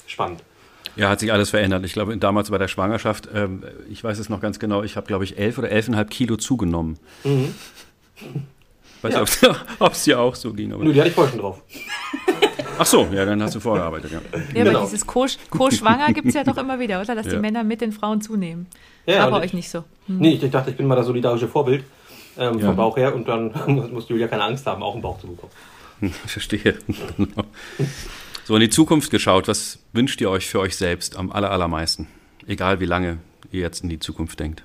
spannend. 0.07 0.43
Ja, 0.95 1.09
hat 1.11 1.21
sich 1.21 1.33
alles 1.33 1.51
verändert. 1.51 1.85
Ich 1.85 1.93
glaube, 1.93 2.17
damals 2.17 2.51
bei 2.51 2.59
der 2.59 2.69
Schwangerschaft, 2.69 3.29
ähm, 3.35 3.63
ich 3.91 4.03
weiß 4.03 4.19
es 4.19 4.29
noch 4.29 4.41
ganz 4.41 4.59
genau, 4.59 4.83
ich 4.83 4.97
habe, 4.97 5.07
glaube 5.07 5.25
ich, 5.25 5.39
elf 5.39 5.59
oder 5.59 5.71
elfeinhalb 5.71 6.11
Kilo 6.11 6.37
zugenommen. 6.37 6.99
Weiß 9.03 9.13
Ja. 9.15 9.21
nicht, 9.21 9.39
ob 9.79 9.93
es 9.93 10.05
dir 10.05 10.21
auch 10.21 10.35
so 10.35 10.53
ging. 10.53 10.73
Aber 10.73 10.85
Nö, 10.85 10.93
die 10.93 11.01
hatte 11.01 11.09
ich 11.11 11.15
vorher 11.15 11.31
schon 11.33 11.41
drauf. 11.41 11.63
Ach 12.79 12.87
so, 12.87 13.07
ja, 13.13 13.25
dann 13.25 13.43
hast 13.43 13.55
du 13.55 13.61
vorgearbeitet, 13.61 14.13
ja. 14.13 14.21
Ja, 14.33 14.65
Genau. 14.65 14.79
aber 14.81 14.87
dieses 14.87 15.07
Co- 15.07 15.27
Co-Schwanger 15.51 16.13
gibt 16.13 16.29
es 16.29 16.35
ja 16.35 16.45
doch 16.45 16.57
immer 16.57 16.79
wieder, 16.79 17.01
oder? 17.01 17.15
Dass 17.15 17.27
die 17.27 17.35
Ja. 17.35 17.41
Männer 17.41 17.65
mit 17.65 17.81
den 17.81 17.93
Frauen 17.93 18.21
zunehmen. 18.21 18.67
Ja, 19.07 19.27
und 19.29 19.35
euch 19.35 19.53
nicht 19.55 19.71
so. 19.71 19.85
Nee, 20.07 20.35
ich, 20.35 20.43
ich 20.43 20.51
dachte, 20.51 20.71
ich 20.71 20.77
bin 20.77 20.87
mal 20.87 20.97
das 20.97 21.07
solidarische 21.07 21.49
Vorbild 21.49 21.85
ähm, 22.39 22.59
Ja. 22.59 22.67
vom 22.67 22.77
Bauch 22.77 22.97
her 22.97 23.15
und 23.15 23.27
dann 23.29 23.53
muss, 23.93 24.09
Julia 24.09 24.29
keine 24.29 24.43
Angst 24.45 24.67
haben, 24.67 24.83
auch 24.83 24.93
einen 24.95 25.03
Bauch 25.03 25.19
zu 25.21 25.27
bekommen. 25.29 25.53
Ich 26.27 26.33
verstehe. 26.33 26.75
Genau. 27.17 27.45
So, 28.45 28.55
in 28.55 28.61
die 28.61 28.69
Zukunft 28.71 29.11
geschaut, 29.11 29.49
was 29.49 29.79
wünscht 29.95 30.21
ihr 30.21 30.29
euch 30.31 30.47
für 30.47 30.61
euch 30.61 30.77
selbst 30.77 31.17
am 31.17 31.33
aller, 31.33 31.51
allermeisten? 31.51 32.07
Egal 32.47 32.81
wie 32.81 32.85
lange 32.87 33.19
ihr 33.51 33.63
jetzt 33.63 33.83
in 33.83 33.89
die 33.89 33.99
Zukunft 33.99 34.39
denkt. 34.39 34.63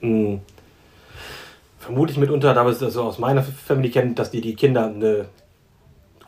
Hm. 0.00 0.40
Vermutlich 1.78 2.18
mitunter, 2.18 2.52
da 2.52 2.64
wir 2.64 2.70
es 2.72 2.78
so 2.80 3.02
aus 3.04 3.18
meiner 3.18 3.42
Family 3.42 3.90
kennen, 3.90 4.14
dass 4.14 4.30
die, 4.30 4.40
die 4.40 4.54
Kinder 4.54 4.86
eine 4.86 5.26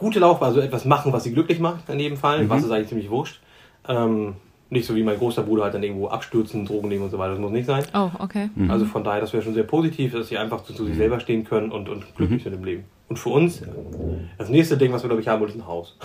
gute 0.03 0.19
Laufbahn, 0.19 0.49
also 0.49 0.61
etwas 0.61 0.85
machen, 0.85 1.13
was 1.13 1.25
sie 1.25 1.33
glücklich 1.33 1.59
macht 1.59 1.89
in 1.89 1.99
jedem 1.99 2.19
Fall, 2.19 2.49
was 2.49 2.63
ist 2.63 2.71
eigentlich 2.71 2.89
ziemlich 2.89 3.11
wurscht. 3.11 3.41
Ähm, 3.89 4.35
nicht 4.69 4.87
so 4.87 4.95
wie 4.95 5.03
mein 5.03 5.19
großer 5.19 5.43
Bruder 5.43 5.65
halt 5.65 5.75
dann 5.75 5.83
irgendwo 5.83 6.09
abstürzen, 6.09 6.65
Drogen 6.65 6.89
nehmen 6.89 7.05
und 7.05 7.11
so 7.11 7.19
weiter, 7.19 7.33
das 7.33 7.41
muss 7.41 7.53
nicht 7.53 7.67
sein. 7.67 7.85
Oh, 7.95 8.11
okay. 8.19 8.49
Also 8.69 8.87
von 8.87 9.05
daher, 9.05 9.21
das 9.21 9.33
wäre 9.33 9.43
schon 9.43 9.55
sehr 9.55 9.65
positiv, 9.65 10.13
dass 10.13 10.29
sie 10.29 10.39
einfach 10.39 10.65
zu, 10.65 10.73
zu 10.73 10.87
sich 10.87 10.97
selber 10.97 11.21
stehen 11.21 11.45
können 11.45 11.71
und, 11.71 11.89
und 11.89 12.15
glücklich 12.17 12.43
sind 12.43 12.55
im 12.55 12.65
Leben. 12.65 12.85
Und 13.09 13.19
für 13.19 13.29
uns, 13.29 13.63
das 14.39 14.49
nächste 14.49 14.79
Ding, 14.79 14.93
was 14.93 15.03
wir 15.03 15.09
glaube 15.09 15.21
ich 15.21 15.29
haben 15.29 15.41
wollen, 15.41 15.51
ist 15.51 15.57
ein 15.57 15.67
Haus. 15.67 15.97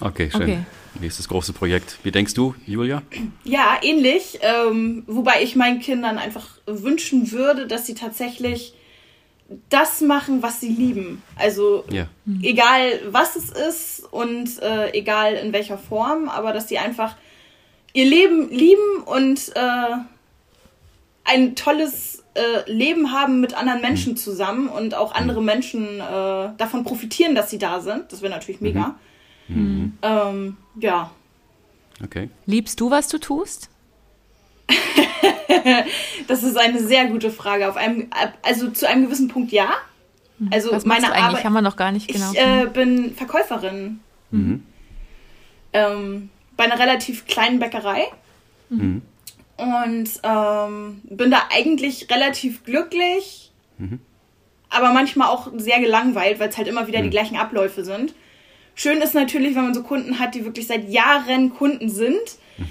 Okay, 0.00 0.30
schön. 0.30 0.42
Okay. 0.42 0.58
Nächstes 1.00 1.28
große 1.28 1.52
Projekt. 1.52 1.98
Wie 2.02 2.10
denkst 2.10 2.34
du, 2.34 2.54
Julia? 2.66 3.02
Ja, 3.44 3.78
ähnlich. 3.82 4.38
Ähm, 4.42 5.04
wobei 5.06 5.42
ich 5.42 5.56
meinen 5.56 5.80
Kindern 5.80 6.18
einfach 6.18 6.46
wünschen 6.66 7.32
würde, 7.32 7.66
dass 7.66 7.86
sie 7.86 7.94
tatsächlich 7.94 8.74
das 9.68 10.00
machen, 10.00 10.42
was 10.42 10.60
sie 10.60 10.68
lieben. 10.68 11.22
Also 11.36 11.84
Ja. 11.90 12.06
egal 12.42 13.00
was 13.10 13.36
es 13.36 13.50
ist 13.50 14.12
und 14.12 14.60
äh, 14.62 14.90
egal 14.92 15.34
in 15.34 15.52
welcher 15.52 15.78
Form, 15.78 16.28
aber 16.28 16.52
dass 16.52 16.68
sie 16.68 16.78
einfach 16.78 17.16
ihr 17.92 18.04
Leben 18.04 18.50
lieben 18.50 19.02
und 19.06 19.50
äh, 19.56 19.96
ein 21.24 21.56
tolles 21.56 22.22
äh, 22.34 22.70
Leben 22.70 23.12
haben 23.12 23.40
mit 23.40 23.54
anderen 23.54 23.80
Menschen 23.80 24.16
zusammen 24.16 24.68
und 24.68 24.94
auch 24.94 25.12
andere 25.14 25.42
Menschen 25.42 26.00
äh, 26.00 26.50
davon 26.56 26.84
profitieren, 26.84 27.34
dass 27.34 27.50
sie 27.50 27.58
da 27.58 27.80
sind. 27.80 28.12
Das 28.12 28.22
wäre 28.22 28.32
natürlich 28.32 28.60
mega. 28.60 28.94
Ähm, 29.48 30.56
ja. 30.78 31.10
Okay. 32.04 32.30
Liebst 32.46 32.80
du, 32.80 32.90
was 32.90 33.08
du 33.08 33.18
tust? 33.18 33.69
Das 36.26 36.42
ist 36.42 36.56
eine 36.56 36.80
sehr 36.80 37.06
gute 37.06 37.30
Frage. 37.30 37.68
Auf 37.68 37.76
einem, 37.76 38.08
also 38.42 38.70
zu 38.70 38.88
einem 38.88 39.04
gewissen 39.06 39.28
Punkt 39.28 39.52
ja. 39.52 39.70
Also 40.50 40.72
Was 40.72 40.84
machst 40.86 41.02
meine 41.02 41.12
du 41.12 41.18
eigentlich? 41.18 41.24
Arbeit. 41.38 41.44
Haben 41.44 41.52
wir 41.54 41.62
noch 41.62 41.76
gar 41.76 41.92
nicht 41.92 42.08
genau. 42.08 42.30
Ich 42.32 42.38
äh, 42.38 42.66
bin 42.66 43.14
Verkäuferin 43.14 44.00
Mhm. 44.30 44.62
ähm, 45.72 46.30
bei 46.56 46.64
einer 46.64 46.78
relativ 46.78 47.26
kleinen 47.26 47.58
Bäckerei 47.58 48.04
Mhm. 48.70 49.02
und 49.56 50.08
ähm, 50.22 51.00
bin 51.04 51.30
da 51.30 51.42
eigentlich 51.52 52.08
relativ 52.10 52.64
glücklich, 52.64 53.50
Mhm. 53.78 54.00
aber 54.70 54.92
manchmal 54.92 55.28
auch 55.28 55.48
sehr 55.56 55.80
gelangweilt, 55.80 56.38
weil 56.38 56.48
es 56.48 56.56
halt 56.56 56.68
immer 56.68 56.86
wieder 56.86 57.00
Mhm. 57.00 57.04
die 57.04 57.10
gleichen 57.10 57.36
Abläufe 57.36 57.84
sind. 57.84 58.14
Schön 58.74 59.00
ist 59.02 59.14
natürlich, 59.14 59.54
wenn 59.56 59.64
man 59.64 59.74
so 59.74 59.82
Kunden 59.82 60.18
hat, 60.18 60.34
die 60.34 60.44
wirklich 60.44 60.66
seit 60.66 60.88
Jahren 60.88 61.54
Kunden 61.54 61.88
sind, 61.90 62.18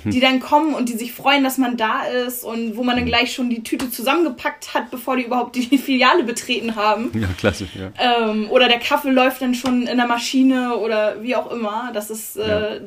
Mhm. 0.04 0.12
die 0.12 0.20
dann 0.20 0.40
kommen 0.40 0.76
und 0.76 0.88
die 0.90 0.94
sich 0.94 1.14
freuen, 1.14 1.44
dass 1.44 1.58
man 1.58 1.76
da 1.76 2.04
ist 2.04 2.44
und 2.44 2.78
wo 2.78 2.84
man 2.84 2.96
Mhm. 2.96 3.00
dann 3.00 3.06
gleich 3.08 3.34
schon 3.34 3.50
die 3.50 3.64
Tüte 3.64 3.90
zusammengepackt 3.90 4.74
hat, 4.76 4.92
bevor 4.92 5.18
die 5.18 5.24
überhaupt 5.24 5.56
die 5.56 5.62
Filiale 5.80 6.24
betreten 6.24 6.76
haben. 6.76 7.10
Ja, 7.20 7.28
klasse. 7.38 7.68
Ja. 7.74 8.30
Ähm, 8.30 8.50
oder 8.52 8.68
der 8.68 8.78
Kaffee 8.80 9.10
läuft 9.10 9.42
dann 9.42 9.56
schon 9.56 9.88
in 9.88 9.98
der 9.98 10.06
Maschine 10.08 10.78
oder 10.78 11.24
wie 11.24 11.36
auch 11.36 11.52
immer. 11.52 11.90
Das 11.94 12.10
ist, 12.12 12.38
äh, 12.38 12.48
Ja. 12.76 12.80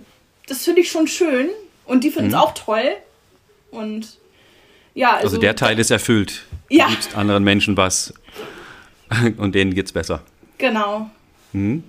das 0.46 0.64
finde 0.64 0.80
ich 0.82 0.90
schon 0.90 1.08
schön. 1.08 1.48
Und 1.86 2.04
die 2.04 2.10
finden 2.10 2.28
es 2.28 2.34
Mhm. 2.34 2.40
auch 2.40 2.54
toll. 2.54 2.92
Und 3.72 4.18
ja, 4.94 5.14
also, 5.14 5.24
Also 5.26 5.38
der 5.38 5.56
Teil 5.56 5.78
ist 5.80 5.90
erfüllt. 5.90 6.44
Ja. 6.68 6.84
Du 6.86 6.92
gibst 6.92 7.16
anderen 7.16 7.42
Menschen 7.42 7.76
was 7.76 8.14
und 9.38 9.54
denen 9.56 9.74
geht's 9.74 9.90
besser. 9.92 10.22
Genau. 10.58 11.10
Mhm. 11.52 11.82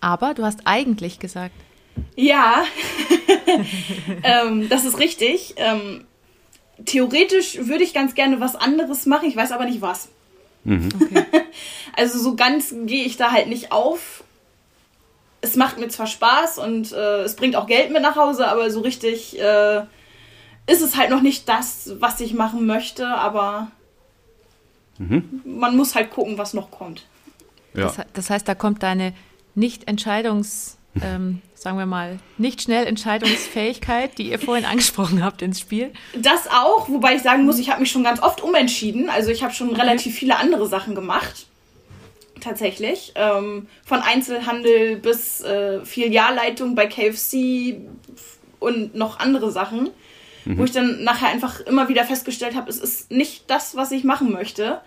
Aber 0.00 0.34
du 0.34 0.44
hast 0.44 0.60
eigentlich 0.64 1.18
gesagt. 1.18 1.54
Ja, 2.16 2.64
ähm, 4.22 4.68
das 4.68 4.84
ist 4.84 4.98
richtig. 4.98 5.54
Ähm, 5.56 6.04
theoretisch 6.84 7.58
würde 7.58 7.84
ich 7.84 7.92
ganz 7.92 8.14
gerne 8.14 8.40
was 8.40 8.56
anderes 8.56 9.06
machen, 9.06 9.28
ich 9.28 9.36
weiß 9.36 9.52
aber 9.52 9.64
nicht 9.64 9.82
was. 9.82 10.08
Okay. 10.64 11.24
Also 11.96 12.20
so 12.20 12.36
ganz 12.36 12.72
gehe 12.84 13.04
ich 13.04 13.16
da 13.16 13.32
halt 13.32 13.48
nicht 13.48 13.72
auf. 13.72 14.22
Es 15.40 15.56
macht 15.56 15.78
mir 15.78 15.88
zwar 15.88 16.06
Spaß 16.06 16.58
und 16.58 16.92
äh, 16.92 17.22
es 17.22 17.34
bringt 17.34 17.56
auch 17.56 17.66
Geld 17.66 17.90
mit 17.90 18.00
nach 18.00 18.14
Hause, 18.14 18.46
aber 18.46 18.70
so 18.70 18.80
richtig 18.80 19.38
äh, 19.38 19.80
ist 20.66 20.82
es 20.82 20.96
halt 20.96 21.10
noch 21.10 21.20
nicht 21.20 21.48
das, 21.48 21.94
was 21.98 22.20
ich 22.20 22.32
machen 22.32 22.64
möchte, 22.64 23.08
aber 23.08 23.72
man 25.44 25.76
muss 25.76 25.94
halt 25.94 26.10
gucken, 26.10 26.36
was 26.38 26.54
noch 26.54 26.70
kommt. 26.70 27.06
Ja. 27.74 27.84
Das, 27.84 28.06
das 28.12 28.30
heißt, 28.30 28.46
da 28.46 28.54
kommt 28.54 28.82
deine 28.82 29.14
Nicht-Entscheidungs, 29.60 30.78
ähm, 31.02 31.40
sagen 31.54 31.78
wir 31.78 31.86
mal, 31.86 32.18
nicht 32.36 32.62
schnell 32.62 32.86
Entscheidungsfähigkeit, 32.86 34.18
die 34.18 34.30
ihr 34.30 34.40
vorhin 34.40 34.64
angesprochen 34.64 35.24
habt, 35.24 35.42
ins 35.42 35.60
Spiel. 35.60 35.92
Das 36.16 36.48
auch, 36.48 36.88
wobei 36.88 37.14
ich 37.14 37.22
sagen 37.22 37.44
muss, 37.44 37.58
ich 37.58 37.70
habe 37.70 37.80
mich 37.80 37.90
schon 37.90 38.02
ganz 38.02 38.20
oft 38.20 38.42
umentschieden. 38.42 39.08
Also 39.08 39.30
ich 39.30 39.44
habe 39.44 39.54
schon 39.54 39.74
relativ 39.74 40.16
viele 40.16 40.36
andere 40.36 40.66
Sachen 40.66 40.96
gemacht. 40.96 41.46
Tatsächlich. 42.40 43.12
Ähm, 43.14 43.68
von 43.84 44.00
Einzelhandel 44.00 44.96
bis 44.96 45.42
äh, 45.42 45.84
Filialleitung 45.84 46.74
bei 46.74 46.86
KFC 46.86 47.76
und 48.58 48.94
noch 48.94 49.20
andere 49.20 49.52
Sachen. 49.52 49.90
Wo 50.46 50.64
ich 50.64 50.72
dann 50.72 51.04
nachher 51.04 51.28
einfach 51.28 51.60
immer 51.60 51.88
wieder 51.88 52.04
festgestellt 52.04 52.56
habe, 52.56 52.70
es 52.70 52.78
ist 52.78 53.10
nicht 53.10 53.50
das, 53.50 53.76
was 53.76 53.92
ich 53.92 54.04
machen 54.04 54.32
möchte. 54.32 54.80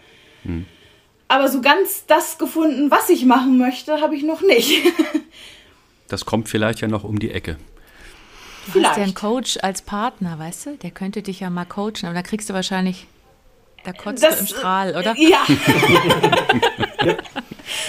Aber 1.34 1.48
so 1.50 1.62
ganz 1.62 2.06
das 2.06 2.38
gefunden, 2.38 2.92
was 2.92 3.10
ich 3.10 3.26
machen 3.26 3.58
möchte, 3.58 4.00
habe 4.02 4.16
ich 4.16 4.22
noch 4.24 4.42
nicht. 4.42 4.72
Das 6.10 6.26
kommt 6.26 6.48
vielleicht 6.48 6.80
ja 6.82 6.88
noch 6.88 7.04
um 7.06 7.18
die 7.18 7.32
Ecke. 7.32 7.58
Du 8.72 8.84
hast 8.84 8.98
ja 8.98 9.04
einen. 9.04 9.16
Coach 9.16 9.58
als 9.64 9.82
Partner, 9.82 10.38
weißt 10.38 10.66
du? 10.68 10.78
Der 10.78 10.92
könnte 10.92 11.24
dich 11.24 11.40
ja 11.40 11.50
mal 11.50 11.66
coachen, 11.66 12.04
aber 12.04 12.14
da 12.14 12.22
kriegst 12.22 12.50
du 12.50 12.54
wahrscheinlich, 12.54 13.08
da 13.84 13.94
kotzt 13.94 14.22
Das- 14.24 14.36
du 14.36 14.42
im 14.42 14.48
Strahl, 14.48 14.96
oder? 14.96 15.16
Ja, 15.18 15.44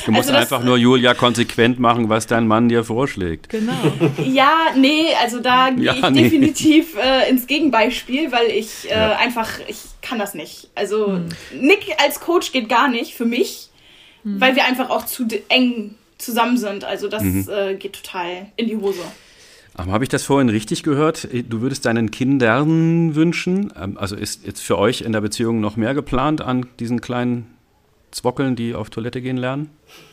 Du 0.05 0.13
musst 0.13 0.29
Also 0.31 0.41
einfach 0.41 0.65
nur 0.65 0.77
Julia 0.77 1.15
konsequent 1.15 1.79
machen, 1.79 2.09
was 2.09 2.27
dein 2.27 2.47
Mann 2.47 2.69
dir 2.69 2.85
vorschlägt. 2.85 3.49
Genau. 3.49 3.73
Ja, 4.25 4.67
nee, 4.77 5.07
also 5.23 5.41
da 5.41 5.71
gehe 5.77 5.85
Ja, 5.85 5.95
ich 5.95 6.11
nee. 6.11 6.23
definitiv 6.25 6.97
äh, 6.97 7.29
ins 7.31 7.47
Gegenbeispiel, 7.47 8.31
weil 8.33 8.47
ich 8.51 8.91
äh, 8.91 8.95
Ja. 8.95 9.17
einfach, 9.17 9.49
ich 9.69 9.79
kann 10.03 10.19
das 10.19 10.35
nicht. 10.35 10.69
Also 10.75 11.21
Nick 11.59 11.87
als 12.03 12.21
Coach 12.21 12.53
geht 12.53 12.69
gar 12.69 12.89
nicht 12.89 13.15
für 13.15 13.25
mich, 13.25 13.71
weil 14.25 14.57
wir 14.57 14.65
einfach 14.65 14.91
auch 14.91 15.05
zu 15.07 15.27
eng 15.49 15.95
zusammen 16.19 16.57
sind. 16.57 16.85
Also 16.85 17.09
das 17.09 17.23
äh, 17.49 17.75
geht 17.79 17.93
total 17.95 18.47
in 18.57 18.67
die 18.69 18.77
Hose. 18.77 19.03
Aber 19.77 19.91
habe 19.93 20.05
ich 20.05 20.09
das 20.11 20.23
vorhin 20.23 20.49
richtig 20.49 20.83
gehört? 20.85 21.27
Du 21.49 21.61
würdest 21.61 21.85
deinen 21.85 22.11
Kindern 22.13 23.15
wünschen, 23.17 23.73
ähm, 23.81 23.99
also 23.99 24.15
ist 24.15 24.47
jetzt 24.47 24.61
für 24.63 24.79
euch 24.79 25.01
in 25.01 25.13
der 25.13 25.21
Beziehung 25.21 25.61
noch 25.61 25.77
mehr 25.77 25.95
geplant 25.95 26.41
an 26.41 26.67
diesen 26.79 27.01
kleinen 27.01 27.54
Zwockeln, 28.15 28.57
die 28.57 28.75
auf 28.75 28.91
Toilette 28.91 29.21
gehen 29.21 29.37
lernen? 29.37 29.71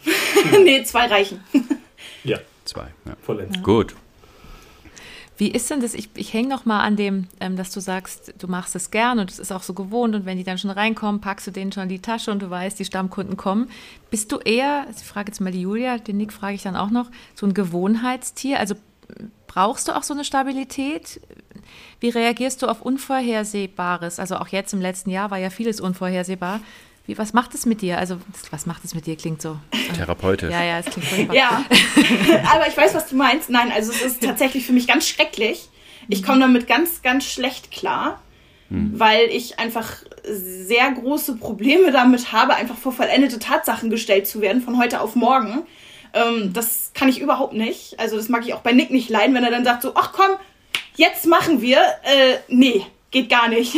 nee, 0.64 0.84
zwei 0.84 1.08
reichen. 1.08 1.40
Ja, 2.24 2.38
Zwei. 2.66 2.88
Ja. 3.06 3.16
vollends. 3.22 3.62
Gut. 3.64 3.96
Wie 5.38 5.50
ist 5.50 5.72
denn 5.72 5.82
das? 5.82 5.96
Ich, 5.96 6.10
ich 6.16 6.34
hänge 6.34 6.50
noch 6.50 6.66
mal 6.66 6.82
an 6.82 6.96
dem, 6.96 7.28
ähm, 7.40 7.56
dass 7.56 7.72
du 7.72 7.80
sagst, 7.80 8.34
du 8.38 8.48
machst 8.48 8.76
es 8.76 8.92
gern 8.92 9.18
und 9.18 9.32
es 9.32 9.40
ist 9.40 9.52
auch 9.52 9.64
so 9.64 9.74
gewohnt 9.74 10.14
und 10.14 10.26
wenn 10.26 10.38
die 10.38 10.44
dann 10.44 10.60
schon 10.60 10.70
reinkommen, 10.70 11.20
packst 11.20 11.48
du 11.48 11.52
denen 11.52 11.72
schon 11.72 11.90
die 11.90 12.00
Tasche 12.00 12.32
und 12.32 12.42
du 12.44 12.50
weißt, 12.50 12.78
die 12.78 12.86
Stammkunden 12.86 13.38
kommen. 13.38 13.70
Bist 14.12 14.32
du 14.32 14.38
eher, 14.38 14.86
ich 14.96 15.04
frage 15.04 15.32
jetzt 15.32 15.42
mal 15.42 15.52
die 15.52 15.62
Julia, 15.62 15.98
den 15.98 16.18
Nick 16.18 16.32
frage 16.32 16.54
ich 16.54 16.62
dann 16.62 16.76
auch 16.76 16.92
noch, 16.92 17.10
so 17.34 17.48
ein 17.48 17.56
Gewohnheitstier? 17.56 18.60
Also 18.60 18.76
brauchst 19.48 19.88
du 19.88 19.98
auch 19.98 20.04
so 20.04 20.14
eine 20.14 20.24
Stabilität? 20.24 21.20
Wie 22.00 22.10
reagierst 22.10 22.62
du 22.62 22.68
auf 22.68 22.82
Unvorhersehbares? 22.84 24.20
Also 24.20 24.36
auch 24.36 24.48
jetzt 24.50 24.74
im 24.74 24.82
letzten 24.82 25.10
Jahr 25.10 25.32
war 25.32 25.40
ja 25.40 25.50
vieles 25.50 25.82
unvorhersehbar. 25.82 26.60
Wie, 27.08 27.18
was 27.18 27.34
macht 27.34 27.54
es 27.56 27.66
mit 27.66 27.82
dir? 27.82 27.98
Also, 27.98 28.18
was 28.52 28.66
macht 28.66 28.86
es 28.86 28.94
mit 28.94 29.06
dir? 29.06 29.16
Klingt 29.16 29.42
so. 29.42 29.58
Therapeutisch. 29.96 30.52
Ja, 30.52 30.64
ja, 30.64 30.80
es 30.80 30.86
klingt 30.86 31.08
furchtbar. 31.08 31.36
Ja, 31.36 31.66
aber 32.54 32.68
ich 32.68 32.78
weiß, 32.78 32.94
was 32.94 33.08
du 33.08 33.16
meinst. 33.16 33.50
Nein, 33.50 33.72
also 33.72 33.92
es 33.92 34.02
ist 34.02 34.24
tatsächlich 34.24 34.66
für 34.66 34.74
mich 34.74 34.88
ganz 34.88 35.08
schrecklich. 35.08 35.70
Ich 36.10 36.24
komme 36.24 36.40
damit 36.40 36.68
ganz, 36.68 37.02
ganz 37.02 37.26
schlecht 37.26 37.72
klar, 37.72 38.22
weil 38.70 39.30
ich 39.30 39.60
einfach 39.60 39.98
sehr 40.24 40.92
große 40.92 41.36
Probleme 41.38 41.92
damit 41.92 42.32
habe, 42.32 42.56
einfach 42.56 42.78
vor 42.78 42.92
vollendete 42.92 43.40
Tatsachen 43.40 43.90
gestellt 43.90 44.28
zu 44.28 44.42
werden 44.42 44.62
von 44.62 44.78
heute 44.78 45.02
auf 45.02 45.16
morgen. 45.16 45.64
Ähm, 46.14 46.54
das 46.54 46.92
kann 46.94 47.10
ich 47.10 47.20
überhaupt 47.20 47.54
nicht. 47.54 48.00
Also 48.00 48.18
das 48.18 48.30
mag 48.30 48.46
ich 48.46 48.54
auch 48.54 48.62
bei 48.62 48.72
Nick 48.72 48.92
nicht 48.92 49.10
leiden, 49.10 49.36
wenn 49.36 49.44
er 49.44 49.52
dann 49.52 49.66
sagt 49.66 49.82
so, 49.82 49.94
ach 49.96 50.14
komm, 50.14 50.32
jetzt 50.96 51.26
machen 51.28 51.62
wir. 51.62 51.80
Äh, 52.04 52.38
nee, 52.48 52.86
geht 53.12 53.30
gar 53.30 53.48
nicht. 53.50 53.76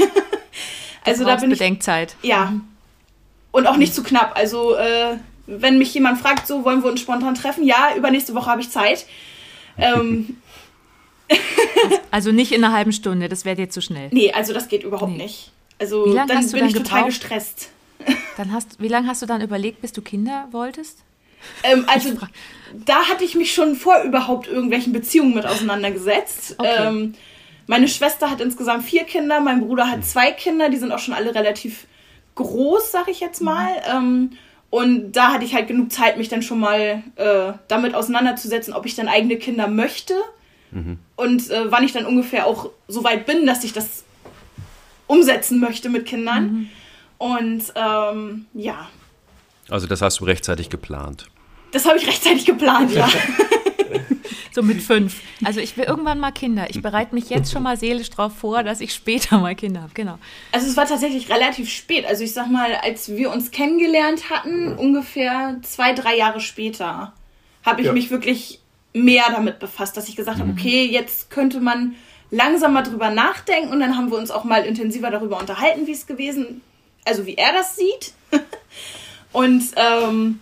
also 1.06 1.26
da 1.26 1.36
bin 1.36 1.52
ich 1.52 1.60
Bedenkzeit. 1.60 2.16
ja. 2.22 2.54
Und 3.54 3.68
auch 3.68 3.78
nicht 3.78 3.94
zu 3.96 4.04
knapp. 4.04 4.34
Also, 4.36 4.76
äh, 4.76 5.16
wenn 5.48 5.78
mich 5.78 5.94
jemand 5.94 6.20
fragt, 6.20 6.48
so 6.48 6.66
wollen 6.66 6.84
wir 6.84 6.90
uns 6.92 7.00
spontan 7.00 7.36
treffen, 7.36 7.64
ja, 7.64 7.96
übernächste 7.96 8.34
Woche 8.36 8.50
habe 8.50 8.60
ich 8.62 8.70
Zeit. 8.70 9.06
Ähm, 9.78 10.38
Also 12.12 12.32
nicht 12.32 12.52
in 12.52 12.64
einer 12.64 12.74
halben 12.74 12.92
Stunde, 12.92 13.28
das 13.30 13.44
wäre 13.46 13.56
dir 13.56 13.70
zu 13.70 13.82
schnell. 13.82 14.10
nee, 14.12 14.32
also 14.32 14.54
das 14.54 14.68
geht 14.68 14.84
überhaupt 14.84 15.14
Nee. 15.14 15.24
nicht. 15.24 15.52
Also 15.80 16.14
dann 16.14 16.28
bin 16.28 16.36
dann 16.52 16.68
ich 16.68 16.74
total 16.74 16.84
gebraucht? 16.84 17.06
gestresst. 17.08 17.70
Dann 18.38 18.52
hast, 18.52 18.80
wie 18.82 18.88
lange 18.88 19.08
hast 19.08 19.22
du 19.22 19.26
dann 19.26 19.42
überlegt, 19.42 19.82
bis 19.82 19.94
du 19.94 20.02
Kinder 20.02 20.48
wolltest? 20.52 21.00
Ähm, 21.64 21.86
also 21.88 22.10
da 22.86 23.04
hatte 23.10 23.24
ich 23.24 23.36
mich 23.36 23.54
schon 23.54 23.76
vor 23.76 24.02
überhaupt 24.04 24.48
irgendwelchen 24.48 24.94
Beziehungen 24.94 25.34
mit 25.34 25.46
auseinandergesetzt. 25.46 26.56
Okay. 26.58 26.88
Ähm, 26.88 27.16
meine 27.68 27.88
Schwester 27.88 28.30
hat 28.30 28.42
insgesamt 28.42 28.84
vier 28.86 29.04
Kinder, 29.06 29.40
mein 29.40 29.62
Bruder 29.62 29.90
hat 29.90 30.06
zwei 30.06 30.32
Kinder, 30.32 30.70
die 30.70 30.78
sind 30.78 30.92
auch 30.92 31.00
schon 31.00 31.14
alle 31.14 31.34
relativ 31.34 31.88
groß, 32.36 32.92
sag 32.92 33.08
ich 33.08 33.20
jetzt 33.20 33.42
mal. 33.42 33.68
Ähm, 33.90 34.32
und 34.70 35.12
da 35.12 35.34
hatte 35.34 35.46
ich 35.46 35.54
halt 35.54 35.68
genug 35.68 35.92
Zeit, 35.92 36.18
mich 36.18 36.30
dann 36.30 36.42
schon 36.42 36.60
mal 36.60 37.04
äh, 37.16 37.54
damit 37.68 37.94
auseinanderzusetzen, 37.94 38.74
ob 38.74 38.86
ich 38.86 38.96
dann 38.96 39.08
eigene 39.08 39.38
Kinder 39.38 39.68
möchte. 39.68 40.16
Und 41.16 41.52
äh, 41.52 41.72
wann 41.72 41.84
ich 41.84 41.92
dann 41.94 42.08
ungefähr 42.08 42.48
auch 42.48 42.72
so 42.88 43.04
weit 43.04 43.28
bin, 43.28 43.46
dass 43.46 43.64
ich 43.64 43.74
das 43.74 44.04
umsetzen 45.06 45.60
möchte 45.60 45.88
mit 45.90 46.08
Kindern. 46.08 46.68
Und 47.20 47.64
ähm, 47.76 48.48
ja, 48.56 48.90
Also 49.70 49.86
das 49.86 50.02
hast 50.02 50.20
du 50.20 50.26
rechtzeitig 50.26 50.70
geplant. 50.72 51.28
das 51.74 51.86
habe 51.86 51.98
ich 52.00 52.08
rechtzeitig 52.08 52.46
geplant, 52.46 52.92
ja. 52.92 53.08
So 54.54 54.62
mit 54.62 54.82
fünf. 54.82 55.20
Also 55.44 55.60
ich 55.60 55.76
will 55.78 55.86
irgendwann 55.86 56.20
mal 56.20 56.32
Kinder. 56.32 56.68
Ich 56.70 56.82
bereite 56.82 57.16
mich 57.16 57.30
jetzt 57.30 57.52
schon 57.52 57.64
mal 57.64 57.76
seelisch 57.76 58.10
darauf 58.12 58.36
vor, 58.38 58.62
dass 58.64 58.82
ich 58.82 58.94
später 58.94 59.40
mal 59.40 59.56
Kinder 59.56 59.82
habe. 59.82 59.92
Genau. 59.96 60.20
Also 60.52 60.68
es 60.68 60.78
war 60.78 60.86
tatsächlich 60.86 61.30
relativ 61.30 61.70
spät. 61.70 62.06
Also 62.06 62.24
ich 62.24 62.34
sag 62.34 62.52
mal, 62.52 62.76
als 62.76 63.10
wir 63.10 63.32
uns 63.32 63.50
kennengelernt 63.52 64.30
hatten, 64.30 64.74
ungefähr 64.74 65.58
zwei, 65.64 65.94
drei 65.94 66.16
Jahre 66.16 66.40
später, 66.40 67.14
habe 67.66 67.82
ich 67.82 67.88
Ja. 67.88 67.94
mich 67.94 68.12
wirklich 68.12 68.60
mehr 68.94 69.24
damit 69.32 69.58
befasst, 69.60 69.98
dass 69.98 70.08
ich 70.08 70.16
gesagt 70.16 70.40
habe, 70.40 70.52
okay, 70.52 70.86
jetzt 70.86 71.32
könnte 71.32 71.60
man 71.60 71.96
langsam 72.30 72.74
mal 72.74 72.84
drüber 72.84 73.10
nachdenken 73.10 73.72
und 73.72 73.80
dann 73.80 73.98
haben 73.98 74.12
wir 74.12 74.18
uns 74.20 74.30
auch 74.30 74.44
mal 74.44 74.66
intensiver 74.66 75.10
darüber 75.10 75.40
unterhalten, 75.40 75.88
wie 75.88 75.92
es 75.94 76.06
gewesen, 76.06 76.62
also 77.06 77.26
wie 77.26 77.36
er 77.36 77.54
das 77.54 77.76
sieht. 77.76 78.14
und 79.32 79.64
ähm, 79.78 80.40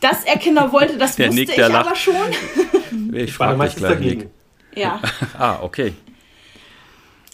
dass 0.00 0.24
er 0.24 0.36
Kinder 0.38 0.72
wollte, 0.72 0.96
das 0.98 1.16
Der 1.16 1.28
wusste 1.28 1.40
Nick, 1.40 1.54
der 1.54 1.68
ich 1.68 1.74
aber 1.74 1.90
lacht. 1.90 1.96
schon. 1.98 2.14
Ich 3.14 3.38
War 3.38 3.46
frage 3.48 3.58
meistens 3.58 3.80
gleich, 3.80 3.92
dagegen. 3.92 4.20
Nick. 4.20 4.30
Ja. 4.76 5.00
Ah, 5.38 5.58
okay. 5.62 5.94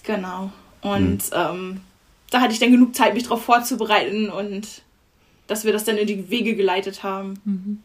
Genau. 0.05 0.51
Und 0.83 1.23
ähm, 1.33 1.81
da 2.31 2.41
hatte 2.41 2.53
ich 2.53 2.59
dann 2.61 2.71
genug 2.71 2.95
Zeit, 2.95 3.15
mich 3.15 3.25
darauf 3.25 3.45
vorzubereiten 3.45 4.31
und 4.31 4.83
dass 5.47 5.65
wir 5.65 5.73
das 5.73 5.85
dann 5.85 5.97
in 5.97 6.07
die 6.07 6.29
Wege 6.31 6.55
geleitet 6.57 7.03
haben. 7.03 7.83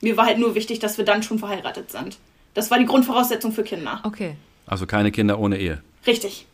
Mir 0.00 0.16
war 0.16 0.26
halt 0.26 0.38
nur 0.38 0.54
wichtig, 0.54 0.78
dass 0.78 0.98
wir 0.98 1.04
dann 1.04 1.22
schon 1.22 1.38
verheiratet 1.38 1.90
sind. 1.90 2.18
Das 2.54 2.70
war 2.70 2.78
die 2.78 2.84
Grundvoraussetzung 2.86 3.52
für 3.52 3.62
Kinder. 3.64 4.00
Okay. 4.04 4.36
Also 4.66 4.86
keine 4.86 5.10
Kinder 5.10 5.38
ohne 5.38 5.58
Ehe. 5.58 5.82
Richtig. 6.06 6.46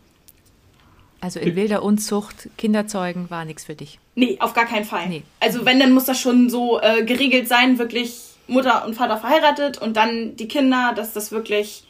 Also 1.20 1.38
in 1.38 1.54
wilder 1.54 1.82
Unzucht, 1.82 2.48
Kinder 2.56 2.86
zeugen 2.86 3.28
war 3.28 3.44
nichts 3.44 3.64
für 3.64 3.74
dich. 3.74 3.98
Nee, 4.14 4.38
auf 4.40 4.54
gar 4.54 4.64
keinen 4.66 4.84
Fall. 4.84 5.08
Nee. 5.08 5.22
Also 5.38 5.64
wenn, 5.64 5.78
dann 5.78 5.92
muss 5.92 6.06
das 6.06 6.18
schon 6.18 6.48
so 6.48 6.80
äh, 6.80 7.04
geregelt 7.04 7.46
sein, 7.46 7.78
wirklich 7.78 8.30
Mutter 8.46 8.86
und 8.86 8.94
Vater 8.94 9.18
verheiratet 9.18 9.78
und 9.78 9.96
dann 9.96 10.36
die 10.36 10.48
Kinder, 10.48 10.92
dass 10.96 11.12
das 11.12 11.30
wirklich, 11.30 11.84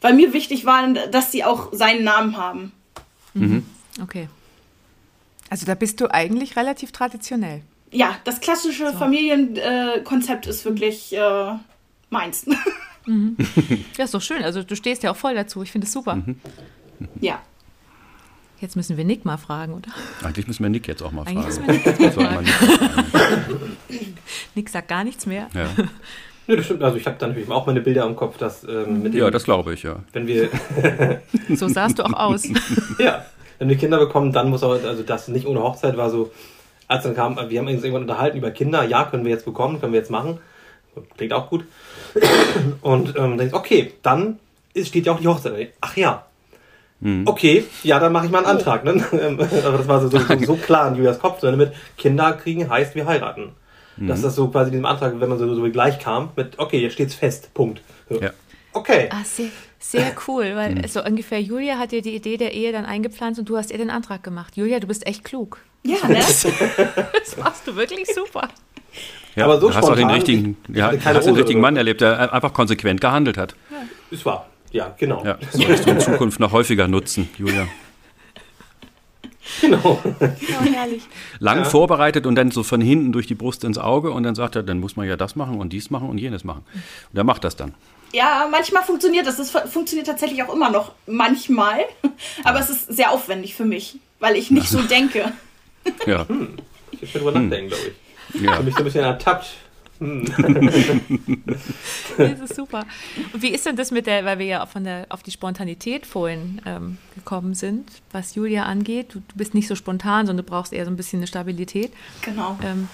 weil 0.00 0.14
mir 0.14 0.32
wichtig 0.32 0.64
war, 0.64 0.88
dass 0.92 1.30
sie 1.32 1.44
auch 1.44 1.72
seinen 1.72 2.04
Namen 2.04 2.36
haben. 2.36 2.72
Okay. 4.02 4.28
Also 5.48 5.66
da 5.66 5.74
bist 5.74 6.00
du 6.00 6.12
eigentlich 6.12 6.56
relativ 6.56 6.92
traditionell. 6.92 7.62
Ja, 7.92 8.16
das 8.24 8.40
klassische 8.40 8.92
Familienkonzept 8.92 10.46
äh, 10.46 10.50
ist 10.50 10.64
wirklich 10.64 11.14
äh, 11.14 11.52
meins. 12.10 12.46
Ja, 13.96 14.04
ist 14.04 14.14
doch 14.14 14.20
schön. 14.20 14.42
Also 14.42 14.64
du 14.64 14.74
stehst 14.74 15.04
ja 15.04 15.12
auch 15.12 15.16
voll 15.16 15.36
dazu. 15.36 15.62
Ich 15.62 15.70
finde 15.70 15.86
es 15.86 15.92
super. 15.92 16.20
ja. 17.20 17.40
Jetzt 18.60 18.76
müssen 18.76 18.96
wir 18.96 19.04
Nick 19.04 19.24
mal 19.24 19.36
fragen, 19.36 19.74
oder? 19.74 19.88
Eigentlich 20.22 20.46
müssen 20.46 20.62
wir 20.62 20.70
Nick 20.70 20.88
jetzt 20.88 21.02
auch 21.02 21.12
mal 21.12 21.22
Eigentlich 21.22 21.54
fragen. 21.54 21.66
müssen 21.66 21.66
wir 21.66 21.74
Nick 21.74 21.86
jetzt 22.00 22.16
mal 22.16 22.32
fragen. 22.32 22.46
Nick 24.54 24.68
sagt 24.70 24.88
gar 24.88 25.04
nichts 25.04 25.26
mehr. 25.26 25.48
ja. 25.54 25.68
Nö, 26.46 26.56
das 26.56 26.66
stimmt. 26.66 26.82
Also 26.82 26.96
ich 26.96 27.06
habe 27.06 27.16
da 27.18 27.26
natürlich 27.26 27.50
auch 27.50 27.66
meine 27.66 27.80
Bilder 27.80 28.06
im 28.06 28.14
Kopf, 28.14 28.38
dass 28.38 28.62
ähm, 28.64 29.02
mit 29.02 29.14
dem, 29.14 29.20
ja, 29.20 29.30
das 29.30 29.44
glaube 29.44 29.74
ich, 29.74 29.82
ja. 29.82 29.96
wenn 30.12 30.26
wir 30.26 30.48
So 31.54 31.68
sahst 31.68 31.98
du 31.98 32.04
auch 32.04 32.12
aus. 32.12 32.44
ja, 32.98 33.26
wenn 33.58 33.68
wir 33.68 33.76
Kinder 33.76 33.98
bekommen, 33.98 34.32
dann 34.32 34.50
muss 34.50 34.62
auch, 34.62 34.82
also 34.82 35.02
das 35.02 35.28
nicht 35.28 35.46
ohne 35.46 35.60
Hochzeit 35.62 35.96
war 35.96 36.10
so, 36.10 36.30
als 36.88 37.02
dann 37.02 37.16
kam, 37.16 37.36
wir 37.36 37.58
haben 37.58 37.66
uns 37.66 37.82
irgendwann 37.82 38.02
unterhalten 38.02 38.38
über 38.38 38.52
Kinder, 38.52 38.84
ja, 38.84 39.04
können 39.04 39.24
wir 39.24 39.32
jetzt 39.32 39.44
bekommen, 39.44 39.80
können 39.80 39.92
wir 39.92 39.98
jetzt 39.98 40.10
machen. 40.10 40.38
Klingt 41.16 41.32
auch 41.32 41.50
gut. 41.50 41.64
Und 42.80 43.14
ähm, 43.16 43.36
denkst, 43.36 43.52
okay, 43.52 43.92
dann 44.02 44.38
ist, 44.72 44.88
steht 44.88 45.06
ja 45.06 45.12
auch 45.12 45.20
die 45.20 45.28
Hochzeit. 45.28 45.72
Ach 45.80 45.96
ja. 45.96 46.24
Okay, 47.26 47.64
ja, 47.82 48.00
dann 48.00 48.12
mache 48.12 48.24
ich 48.26 48.32
mal 48.32 48.38
einen 48.38 48.46
Antrag. 48.56 48.82
Ne? 48.84 49.04
Aber 49.66 49.78
das 49.78 49.86
war 49.86 50.00
so, 50.00 50.08
so, 50.08 50.18
so, 50.44 50.56
klar 50.56 50.88
in 50.88 50.96
Julias 50.96 51.18
Kopf, 51.18 51.40
so 51.40 51.52
mit 51.52 51.72
Kinder 51.98 52.32
kriegen 52.32 52.68
heißt 52.70 52.94
wir 52.94 53.06
heiraten. 53.06 53.52
Dass 53.98 54.20
das 54.22 54.34
so 54.34 54.48
quasi 54.48 54.70
diesem 54.70 54.84
Antrag, 54.84 55.18
wenn 55.20 55.28
man 55.28 55.38
so, 55.38 55.54
so 55.54 55.62
gleich 55.70 55.98
kam, 55.98 56.30
mit 56.36 56.58
okay, 56.58 56.78
jetzt 56.80 56.92
steht's 56.94 57.14
fest, 57.14 57.52
Punkt. 57.54 57.80
So. 58.10 58.20
Ja. 58.20 58.30
Okay. 58.74 59.08
Ah, 59.10 59.24
sehr, 59.24 59.48
sehr 59.78 60.12
cool, 60.28 60.52
weil 60.54 60.86
so 60.88 61.02
ungefähr 61.02 61.40
Julia 61.40 61.78
hat 61.78 61.92
dir 61.92 62.02
die 62.02 62.14
Idee 62.14 62.36
der 62.36 62.52
Ehe 62.52 62.72
dann 62.72 62.84
eingepflanzt 62.84 63.38
und 63.40 63.48
du 63.48 63.56
hast 63.56 63.70
ihr 63.70 63.78
den 63.78 63.88
Antrag 63.90 64.22
gemacht. 64.22 64.54
Julia, 64.56 64.80
du 64.80 64.86
bist 64.86 65.06
echt 65.06 65.24
klug. 65.24 65.60
Ja, 65.82 65.96
ne? 66.08 66.16
Das 67.12 67.36
machst 67.38 67.66
du 67.66 67.74
wirklich 67.76 68.06
super. 68.14 68.48
ja. 69.34 69.44
Aber 69.44 69.60
so 69.60 69.68
du 69.70 69.74
hast 69.74 69.82
auch 69.84 69.88
den 69.90 69.98
spontan, 70.00 70.14
richtigen, 70.14 70.56
ich- 70.64 70.70
ich 70.70 70.76
ja, 70.76 70.92
hast 71.04 71.26
den 71.26 71.34
richtigen 71.34 71.60
Mann 71.60 71.76
erlebt, 71.76 72.00
der 72.02 72.32
einfach 72.34 72.52
konsequent 72.52 73.00
gehandelt 73.00 73.38
hat. 73.38 73.54
Ist 74.10 74.26
wahr. 74.26 74.46
Ja, 74.72 74.94
genau. 74.98 75.24
Ja, 75.24 75.34
das 75.40 75.52
solltest 75.52 75.86
du 75.86 75.90
in 75.90 76.00
Zukunft 76.00 76.40
noch 76.40 76.52
häufiger 76.52 76.88
nutzen, 76.88 77.28
Julia. 77.38 77.66
Genau. 79.60 80.00
Oh, 80.04 80.64
herrlich. 80.72 81.02
Lang 81.38 81.64
vorbereitet 81.64 82.26
und 82.26 82.34
dann 82.34 82.50
so 82.50 82.62
von 82.62 82.80
hinten 82.80 83.12
durch 83.12 83.26
die 83.26 83.34
Brust 83.36 83.62
ins 83.64 83.78
Auge 83.78 84.10
und 84.10 84.24
dann 84.24 84.34
sagt 84.34 84.56
er, 84.56 84.62
dann 84.64 84.80
muss 84.80 84.96
man 84.96 85.06
ja 85.08 85.16
das 85.16 85.36
machen 85.36 85.58
und 85.60 85.72
dies 85.72 85.88
machen 85.90 86.08
und 86.08 86.18
jenes 86.18 86.42
machen. 86.44 86.64
Und 87.12 87.16
er 87.16 87.24
macht 87.24 87.44
das 87.44 87.54
dann. 87.56 87.72
Ja, 88.12 88.48
manchmal 88.50 88.82
funktioniert 88.82 89.26
das. 89.26 89.36
Das 89.36 89.50
fu- 89.50 89.66
funktioniert 89.68 90.06
tatsächlich 90.08 90.42
auch 90.42 90.52
immer 90.52 90.70
noch. 90.70 90.92
Manchmal. 91.06 91.80
Aber 92.44 92.58
es 92.60 92.70
ist 92.70 92.92
sehr 92.92 93.10
aufwendig 93.12 93.54
für 93.54 93.64
mich, 93.64 93.98
weil 94.18 94.36
ich 94.36 94.50
nicht 94.50 94.68
so 94.68 94.82
denke. 94.82 95.32
Ja, 96.06 96.26
Ich 97.00 97.14
will 97.14 97.22
drüber 97.22 97.32
nachdenken, 97.38 97.68
glaube 97.68 97.84
ich. 97.86 98.34
Ich 98.34 98.40
ja. 98.42 98.52
habe 98.52 98.64
mich 98.64 98.74
so 98.74 98.80
ein 98.80 98.84
bisschen 98.84 99.04
ertappt. 99.04 99.46
Das 102.18 102.40
ist 102.40 102.56
super. 102.56 102.84
Und 103.32 103.42
wie 103.42 103.48
ist 103.48 103.66
denn 103.66 103.76
das 103.76 103.90
mit 103.90 104.06
der, 104.06 104.24
weil 104.24 104.38
wir 104.38 104.46
ja 104.46 104.66
von 104.66 104.84
der, 104.84 105.06
auf 105.10 105.22
die 105.22 105.30
Spontanität 105.30 106.06
vorhin 106.06 106.60
ähm, 106.66 106.98
gekommen 107.14 107.54
sind, 107.54 107.90
was 108.12 108.34
Julia 108.34 108.64
angeht? 108.64 109.14
Du, 109.14 109.20
du 109.20 109.36
bist 109.36 109.54
nicht 109.54 109.68
so 109.68 109.74
spontan, 109.74 110.26
sondern 110.26 110.44
du 110.44 110.50
brauchst 110.50 110.72
eher 110.72 110.84
so 110.84 110.90
ein 110.90 110.96
bisschen 110.96 111.18
eine 111.20 111.26
Stabilität. 111.26 111.92
Genau. 112.22 112.58
Ähm, 112.64 112.88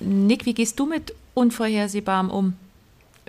Nick, 0.00 0.46
wie 0.46 0.54
gehst 0.54 0.78
du 0.78 0.86
mit 0.86 1.14
Unvorhersehbarem 1.34 2.30
um? 2.30 2.54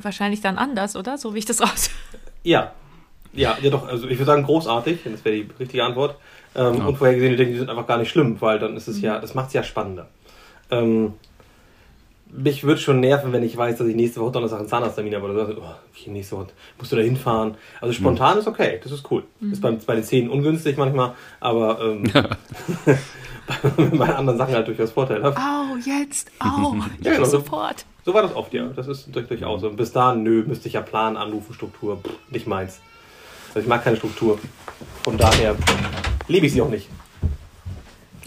Wahrscheinlich 0.01 0.41
dann 0.41 0.57
anders, 0.57 0.95
oder? 0.95 1.17
So 1.17 1.33
wie 1.33 1.39
ich 1.39 1.45
das 1.45 1.61
raus. 1.61 1.89
Ja. 2.43 2.71
Ja, 3.33 3.57
ja 3.61 3.69
doch, 3.69 3.85
also 3.85 4.07
ich 4.07 4.17
würde 4.17 4.25
sagen 4.25 4.43
großartig, 4.43 4.99
das 5.03 5.25
wäre 5.25 5.35
die 5.35 5.49
richtige 5.59 5.83
Antwort. 5.83 6.15
Ähm, 6.55 6.85
Unvorhergesehene 6.85 7.35
Dinge 7.35 7.51
die 7.51 7.57
sind 7.57 7.69
einfach 7.69 7.85
gar 7.85 7.97
nicht 7.97 8.09
schlimm, 8.09 8.39
weil 8.39 8.57
dann 8.57 8.77
ist 8.77 8.87
es 8.87 9.01
ja, 9.01 9.19
das 9.19 9.35
macht 9.35 9.47
es 9.47 9.53
ja 9.53 9.63
spannender. 9.63 10.07
Ähm, 10.71 11.13
mich 12.31 12.63
würde 12.63 12.79
schon 12.79 12.99
nerven, 12.99 13.31
wenn 13.33 13.43
ich 13.43 13.55
weiß, 13.55 13.77
dass 13.77 13.87
ich 13.87 13.95
nächste 13.95 14.19
Woche 14.21 14.31
Donnerstag 14.33 14.59
einen 14.59 14.67
Zahnarzttermin 14.67 15.15
habe 15.15 15.25
oder 15.31 15.45
so. 15.47 15.53
Oh, 15.61 15.63
okay, 15.91 16.09
nächste 16.09 16.35
Woche 16.37 16.47
musst 16.77 16.91
du 16.91 16.95
da 16.95 17.01
hinfahren. 17.01 17.55
Also 17.81 17.93
spontan 17.93 18.37
ist 18.37 18.47
okay, 18.47 18.79
das 18.83 18.91
ist 18.91 19.09
cool. 19.11 19.23
Ist 19.51 19.61
bei, 19.61 19.71
bei 19.71 19.95
den 19.95 20.03
Zähnen 20.03 20.29
ungünstig 20.29 20.77
manchmal, 20.77 21.13
aber 21.39 21.79
ähm, 21.81 22.03
bei 23.97 24.13
anderen 24.15 24.37
Sachen 24.37 24.53
halt 24.53 24.67
durchaus 24.67 24.91
vorteilhaft. 24.91 25.37
Au, 25.37 25.75
jetzt, 25.85 26.29
au, 26.39 26.75
Ja, 27.01 27.13
genau. 27.13 27.25
sofort. 27.25 27.85
So 28.05 28.13
war 28.13 28.21
das 28.21 28.35
oft, 28.35 28.53
ja. 28.53 28.67
Das 28.75 28.87
ist 28.87 29.13
durch- 29.15 29.27
durchaus 29.27 29.61
so. 29.61 29.69
Und 29.69 29.75
bis 29.77 29.91
dahin, 29.91 30.23
nö, 30.23 30.43
müsste 30.47 30.67
ich 30.67 30.73
ja 30.75 30.81
planen, 30.81 31.17
anrufen, 31.17 31.53
Struktur, 31.53 31.97
pff, 32.01 32.13
nicht 32.31 32.47
meins. 32.47 32.79
Also 33.49 33.59
ich 33.61 33.67
mag 33.67 33.83
keine 33.83 33.97
Struktur. 33.97 34.37
Von 35.03 35.17
daher 35.17 35.55
liebe 36.27 36.45
ich 36.45 36.53
sie 36.53 36.61
auch 36.61 36.69
nicht. 36.69 36.89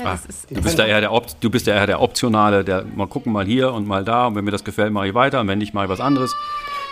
Ja, 0.00 0.06
Ah, 0.06 0.12
das 0.12 0.26
ist, 0.26 0.50
du, 0.50 0.60
bist 0.62 0.78
da 0.78 0.86
eher 0.86 1.00
der 1.00 1.12
Op 1.12 1.26
du 1.40 1.50
bist 1.50 1.66
ja 1.66 1.74
eher 1.74 1.86
der 1.86 2.00
Optionale, 2.00 2.64
der 2.64 2.84
mal 2.96 3.06
gucken, 3.06 3.32
mal 3.32 3.44
hier 3.44 3.72
und 3.72 3.86
mal 3.86 4.04
da 4.04 4.26
und 4.26 4.34
wenn 4.34 4.44
mir 4.44 4.50
das 4.50 4.64
gefällt, 4.64 4.92
mache 4.92 5.08
ich 5.08 5.14
weiter 5.14 5.40
und 5.40 5.48
wenn 5.48 5.58
nicht, 5.58 5.74
mache 5.74 5.84
ich 5.86 5.90
was 5.90 6.00
anderes. 6.00 6.34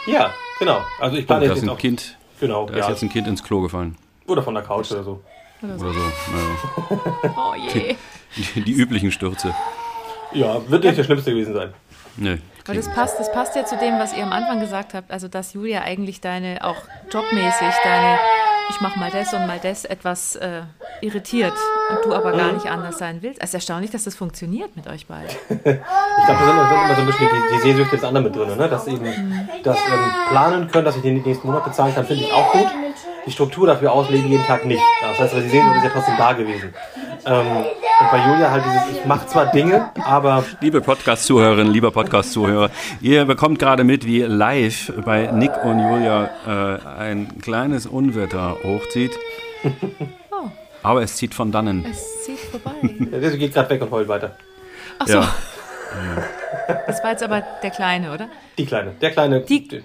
Ja, 0.07 0.31
genau. 0.59 0.81
Also 1.01 1.17
ich 1.17 1.25
Oh, 1.25 1.27
plane 1.27 1.45
ist 1.47 1.51
jetzt 1.55 1.63
ein 1.63 1.69
auch. 1.71 1.79
Kind, 1.79 2.17
Genau, 2.41 2.67
da 2.67 2.75
ja. 2.75 2.81
ist 2.81 2.89
jetzt 2.91 3.03
ein 3.03 3.09
Kind 3.09 3.27
ins 3.27 3.43
Klo 3.43 3.61
gefallen 3.61 3.97
Oder 4.27 4.43
von 4.43 4.55
der 4.55 4.63
Couch 4.63 4.91
oder 4.93 5.03
so. 5.03 5.23
oder 5.63 5.79
so. 5.79 5.87
Ja. 5.87 7.31
oh 7.37 7.55
je. 7.73 7.97
Die, 8.55 8.61
die 8.63 8.73
üblichen 8.73 9.11
Stürze. 9.11 9.55
Ja, 10.33 10.61
wird 10.71 10.85
nicht 10.85 10.99
der 10.99 11.05
Schlimmste 11.05 11.31
gewesen 11.33 11.55
sein. 11.55 11.73
Nö. 12.17 12.37
Aber 12.67 12.75
das 12.77 12.93
passt, 12.93 13.19
das 13.19 13.33
passt 13.33 13.57
ja 13.57 13.65
zu 13.65 13.77
dem, 13.79 13.99
was 13.99 14.15
ihr 14.15 14.23
am 14.23 14.33
Anfang 14.33 14.61
gesagt 14.61 14.93
habt, 14.93 15.11
also 15.11 15.27
dass 15.27 15.55
Julia 15.55 15.81
eigentlich 15.81 16.21
deine, 16.21 16.59
auch 16.63 16.77
jobmäßig, 17.11 17.75
deine, 17.83 18.19
ich 18.71 18.81
mache 18.81 18.99
mal 18.99 19.11
das 19.11 19.33
und 19.33 19.47
mal 19.47 19.59
das, 19.63 19.85
etwas 19.85 20.37
äh, 20.37 20.63
irritiert 21.01 21.55
und 21.91 22.05
du 22.05 22.15
aber 22.15 22.33
gar 22.33 22.53
nicht 22.53 22.67
anders 22.67 22.99
sein 22.99 23.23
willst. 23.23 23.41
Es 23.41 23.51
ist 23.51 23.55
erstaunlich, 23.55 23.91
dass 23.91 24.05
das 24.05 24.15
funktioniert 24.15 24.77
mit 24.77 24.87
euch 24.89 25.07
beiden. 25.07 25.31
Ich 26.21 26.25
glaube, 26.25 26.41
da 26.41 26.47
sind, 26.47 26.59
da 26.59 26.69
sind 26.69 26.85
immer 26.85 26.95
so 26.95 27.01
ein 27.01 27.07
bisschen 27.07 27.29
die, 27.29 27.55
die 27.55 27.61
Sehnsüchte 27.63 27.97
des 27.97 28.05
anderen 28.05 28.25
mit 28.25 28.35
drin, 28.35 28.57
ne? 28.57 28.69
Dass 28.69 28.89
eben 28.89 29.05
das 29.63 29.77
ähm, 29.77 30.13
planen 30.31 30.69
können, 30.69 30.85
dass 30.85 30.97
ich 30.97 31.03
den 31.03 31.23
nächsten 31.23 31.47
Monat 31.47 31.65
bezahlen 31.65 31.95
kann, 31.95 32.05
finde 32.05 32.25
ich 32.25 32.33
auch 32.33 32.53
gut. 32.53 32.67
Die 33.29 33.33
Struktur 33.35 33.67
dafür 33.67 33.93
auslegen 33.93 34.27
jeden 34.31 34.45
Tag 34.47 34.65
nicht. 34.65 34.81
Das 35.03 35.19
heißt, 35.19 35.35
aber 35.35 35.43
die 35.43 35.51
Sehnsucht 35.51 35.77
ist 35.77 35.85
ja 35.85 35.91
trotzdem 35.91 36.15
da 36.17 36.33
gewesen. 36.33 36.73
Ähm, 37.27 37.47
und 38.01 38.11
bei 38.11 38.19
Julia 38.27 38.51
halt 38.51 38.65
dieses, 38.65 38.99
ich 39.01 39.05
mache 39.05 39.27
zwar 39.27 39.47
Dinge, 39.53 39.91
aber 40.03 40.45
Liebe 40.63 40.81
Podcast-Zuhörerinnen, 40.81 41.71
lieber 41.71 41.91
Podcast-Zuhörer, 41.91 42.71
ihr 43.03 43.27
bekommt 43.27 43.59
gerade 43.59 43.85
mit, 43.85 44.07
wie 44.07 44.23
live 44.23 44.95
bei 45.05 45.27
Nick 45.31 45.51
und 45.63 45.79
Julia 45.79 46.31
äh, 46.47 47.01
ein 47.01 47.39
kleines 47.43 47.87
Unwetter 47.87 48.57
hochzieht. 48.65 49.13
Oh, 50.31 50.49
Aber 50.83 51.03
es 51.03 51.17
zieht 51.17 51.35
von 51.35 51.53
dannen. 51.53 51.85
es 51.91 52.25
zieht 52.25 52.39
vorbei. 52.39 52.71
der 52.83 53.37
geht 53.37 53.53
gerade 53.53 53.69
weg 53.69 53.83
und 53.83 53.91
heult 53.91 54.09
weiter. 54.09 54.37
Ach 55.01 55.07
so, 55.07 55.19
Ja. 55.19 55.29
das 56.87 57.05
war 57.05 57.11
jetzt 57.11 57.23
aber 57.23 57.43
der 57.63 57.71
Kleine, 57.73 58.11
oder? 58.15 58.29
Die 58.57 58.65
Kleine. 58.65 58.93
Der 59.03 59.11
Kleine. 59.11 59.43
Die- 59.43 59.83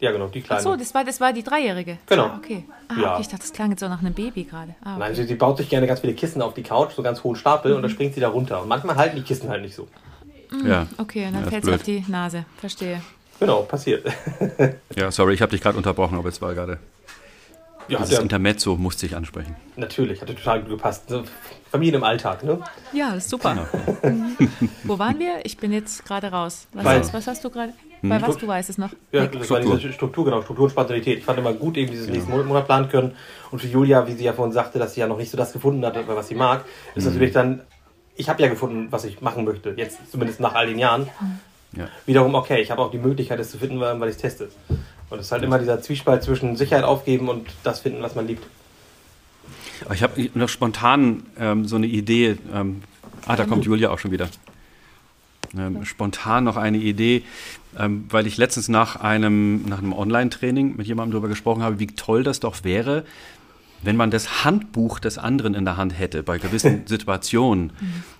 ja, 0.00 0.12
genau, 0.12 0.26
die 0.28 0.40
Ach 0.42 0.46
Kleine. 0.46 0.62
so, 0.62 0.76
das 0.76 0.94
war, 0.94 1.04
das 1.04 1.20
war 1.20 1.32
die 1.32 1.42
Dreijährige. 1.42 1.98
Genau. 2.06 2.24
Ah, 2.26 2.36
okay. 2.38 2.64
Ah, 2.88 2.94
Ja. 3.00 3.12
okay. 3.12 3.20
Ich 3.22 3.28
dachte, 3.28 3.42
das 3.42 3.52
klang 3.52 3.70
jetzt 3.70 3.80
so 3.80 3.88
nach 3.88 4.00
einem 4.00 4.12
Baby 4.14 4.44
gerade. 4.44 4.74
Ah, 4.84 4.92
okay. 4.92 4.98
Nein, 5.00 5.14
sie, 5.14 5.24
sie 5.24 5.34
baut 5.34 5.56
sich 5.56 5.68
gerne 5.68 5.86
ganz 5.86 6.00
viele 6.00 6.14
Kissen 6.14 6.42
auf 6.42 6.54
die 6.54 6.62
Couch, 6.62 6.92
so 6.94 7.02
ganz 7.02 7.22
hohen 7.24 7.36
Stapel, 7.36 7.72
und 7.72 7.82
dann 7.82 7.90
springt 7.90 8.14
sie 8.14 8.20
da 8.20 8.28
runter. 8.28 8.60
Und 8.62 8.68
manchmal 8.68 8.96
halten 8.96 9.16
die 9.16 9.22
Kissen 9.22 9.48
halt 9.48 9.62
nicht 9.62 9.74
so. 9.74 9.88
ja. 10.66 10.86
Okay, 10.98 11.26
und 11.26 11.32
dann 11.34 11.44
Ja, 11.44 11.50
fällt 11.50 11.62
es 11.64 11.68
blöd. 11.68 11.74
auf 11.80 11.82
die 11.84 12.04
Nase. 12.08 12.44
Verstehe. 12.58 13.00
Genau, 13.40 13.62
passiert. 13.62 14.06
Ja, 14.96 15.10
sorry, 15.10 15.34
ich 15.34 15.42
habe 15.42 15.50
dich 15.50 15.60
gerade 15.60 15.76
unterbrochen, 15.76 16.16
aber 16.18 16.28
es 16.30 16.40
war 16.40 16.54
gerade. 16.54 16.78
Ja, 17.88 17.98
Dieses 17.98 18.14
ja, 18.14 18.20
Intermezzo 18.20 18.76
musste 18.76 19.06
ich 19.06 19.14
ansprechen. 19.14 19.54
natürlich, 19.76 20.20
hat 20.20 20.28
ja 20.28 20.34
total 20.34 20.60
gut 20.60 20.70
gepasst. 20.70 21.04
Familien 21.70 21.96
im 21.96 22.04
Alltag, 22.04 22.42
ne? 22.42 22.58
Ja, 22.92 23.14
das 23.14 23.24
ist 23.24 23.30
super. 23.30 23.68
Genau. 24.02 24.14
Mhm. 24.14 24.36
Wo 24.84 24.98
waren 24.98 25.18
wir? 25.20 25.44
Ich 25.44 25.56
bin 25.58 25.72
jetzt 25.72 26.04
gerade 26.04 26.28
raus. 26.32 26.66
Was, 26.72 26.84
hast, 26.84 27.14
was 27.14 27.26
hast 27.28 27.44
du 27.44 27.50
gerade? 27.50 27.72
Bei 28.08 28.22
was 28.22 28.36
du 28.36 28.46
weißt 28.46 28.70
es 28.70 28.78
noch? 28.78 28.90
Ja, 29.12 29.22
Nick. 29.22 29.32
das 29.32 29.50
war 29.50 29.58
Struktur. 29.58 29.78
diese 29.78 29.92
Struktur, 29.92 30.24
genau, 30.24 30.42
Struktur 30.42 30.64
und 30.64 30.70
Spontanität. 30.70 31.18
Ich 31.18 31.24
fand 31.24 31.38
immer 31.38 31.52
gut, 31.52 31.76
eben 31.76 31.90
dieses 31.90 32.08
nächsten 32.08 32.30
Monat, 32.30 32.66
planen 32.66 32.88
können. 32.88 33.12
Und 33.50 33.60
für 33.60 33.68
Julia, 33.68 34.06
wie 34.06 34.12
sie 34.12 34.24
ja 34.24 34.32
vorhin 34.32 34.52
sagte, 34.52 34.78
dass 34.78 34.94
sie 34.94 35.00
ja 35.00 35.06
noch 35.06 35.18
nicht 35.18 35.30
so 35.30 35.36
das 35.36 35.52
gefunden 35.52 35.84
hat, 35.84 35.96
was 36.08 36.28
sie 36.28 36.34
mag, 36.34 36.64
ist 36.94 37.04
natürlich 37.04 37.32
dann, 37.32 37.62
ich 38.16 38.28
habe 38.28 38.42
ja 38.42 38.48
gefunden, 38.48 38.88
was 38.90 39.04
ich 39.04 39.20
machen 39.20 39.44
möchte. 39.44 39.74
Jetzt 39.76 40.10
zumindest 40.10 40.40
nach 40.40 40.54
all 40.54 40.66
den 40.66 40.78
Jahren. 40.78 41.08
Ja. 41.72 41.88
Wiederum, 42.06 42.34
okay, 42.34 42.60
ich 42.60 42.70
habe 42.70 42.82
auch 42.82 42.90
die 42.90 42.98
Möglichkeit, 42.98 43.38
es 43.40 43.50
zu 43.50 43.58
finden, 43.58 43.80
weil 43.80 44.08
ich 44.08 44.16
es 44.16 44.22
teste. 44.22 44.48
Und 45.10 45.18
es 45.18 45.26
ist 45.26 45.32
halt 45.32 45.42
immer 45.42 45.58
dieser 45.58 45.80
Zwiespalt 45.80 46.22
zwischen 46.22 46.56
Sicherheit 46.56 46.84
aufgeben 46.84 47.28
und 47.28 47.48
das 47.62 47.80
finden, 47.80 48.02
was 48.02 48.14
man 48.14 48.26
liebt. 48.26 48.44
Aber 49.84 49.94
ich 49.94 50.02
habe 50.02 50.30
noch 50.34 50.48
spontan 50.48 51.22
ähm, 51.38 51.66
so 51.66 51.76
eine 51.76 51.86
Idee. 51.86 52.36
Ähm, 52.52 52.82
ah, 53.26 53.36
da 53.36 53.44
kommt 53.44 53.64
Julia 53.64 53.90
auch 53.90 53.98
schon 53.98 54.10
wieder. 54.10 54.28
Ähm, 55.58 55.84
spontan 55.84 56.44
noch 56.44 56.56
eine 56.56 56.78
Idee, 56.78 57.22
ähm, 57.78 58.06
weil 58.08 58.26
ich 58.26 58.36
letztens 58.36 58.68
nach 58.68 58.96
einem, 58.96 59.62
nach 59.66 59.78
einem 59.78 59.92
Online-Training 59.92 60.76
mit 60.76 60.86
jemandem 60.86 61.12
darüber 61.12 61.28
gesprochen 61.28 61.62
habe, 61.62 61.78
wie 61.78 61.88
toll 61.88 62.22
das 62.22 62.40
doch 62.40 62.64
wäre, 62.64 63.04
wenn 63.82 63.96
man 63.96 64.10
das 64.10 64.44
Handbuch 64.44 64.98
des 64.98 65.18
anderen 65.18 65.54
in 65.54 65.64
der 65.64 65.76
Hand 65.76 65.98
hätte 65.98 66.22
bei 66.22 66.38
gewissen 66.38 66.82
Situationen. 66.86 67.72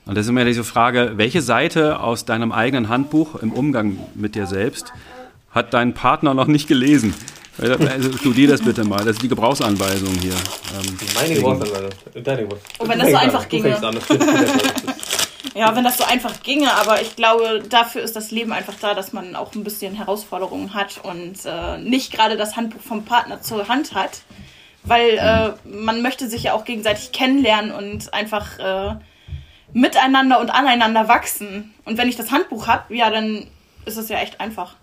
Und 0.05 0.17
das 0.17 0.27
ist 0.27 0.31
immer 0.31 0.45
diese 0.45 0.65
Frage, 0.65 1.13
welche 1.17 1.43
Seite 1.43 2.01
aus 2.01 2.25
deinem 2.25 2.53
eigenen 2.53 2.89
Handbuch 2.89 3.37
im 3.37 3.53
Umgang 3.53 3.99
mit 4.15 4.35
dir 4.35 4.47
selbst 4.47 4.93
hat 5.51 5.73
dein 5.73 5.95
Partner 5.95 6.35
noch 6.35 6.47
nicht 6.47 6.69
gelesen? 6.69 7.15
Also 7.59 8.13
studier 8.19 8.49
das 8.49 8.61
bitte 8.61 8.85
mal. 8.85 8.99
Das 8.99 9.17
ist 9.17 9.23
die 9.23 9.29
Gebrauchsanweisung 9.29 10.15
hier. 10.21 10.33
Ähm, 10.33 10.97
Meine 11.15 11.35
Geburtsanweisung. 11.35 11.91
Deine 12.23 12.43
Geburtsanweisung. 12.43 12.59
Und 12.79 12.89
wenn 12.91 12.99
das 12.99 13.11
so 13.11 13.17
einfach 13.17 13.49
ginge. 13.49 13.77
Ja, 15.55 15.75
wenn 15.75 15.85
das 15.85 15.97
so 15.97 16.05
einfach 16.05 16.43
ginge, 16.43 16.73
aber 16.75 17.01
ich 17.01 17.17
glaube, 17.17 17.63
dafür 17.69 18.03
ist 18.03 18.17
das 18.17 18.31
Leben 18.31 18.53
einfach 18.53 18.75
da, 18.81 18.95
dass 18.95 19.13
man 19.13 19.37
auch 19.37 19.55
ein 19.55 19.65
bisschen 19.65 19.95
Herausforderungen 19.95 20.75
hat 20.75 21.01
und 21.03 21.37
äh, 21.45 21.79
nicht 21.79 22.13
gerade 22.13 22.37
das 22.37 22.57
Handbuch 22.57 22.83
vom 22.83 23.05
Partner 23.05 23.41
zur 23.41 23.69
Hand 23.69 23.95
hat, 23.95 24.23
weil 24.83 25.19
äh, 25.19 25.53
man 25.69 26.03
möchte 26.03 26.29
sich 26.29 26.45
ja 26.45 26.53
auch 26.53 26.65
gegenseitig 26.65 27.13
kennenlernen 27.13 27.73
und 27.73 28.13
einfach 28.13 28.59
äh, 28.59 28.97
miteinander 29.73 30.41
und 30.41 30.51
aneinander 30.51 31.09
wachsen. 31.09 31.75
Und 31.85 31.99
wenn 31.99 32.09
ich 32.09 32.17
das 32.17 32.31
Handbuch 32.31 32.67
habe, 32.67 32.95
ja, 32.95 33.11
dann 33.11 33.47
ist 33.85 33.97
es 33.97 34.09
ja 34.09 34.19
echt 34.19 34.41
einfach. 34.41 34.77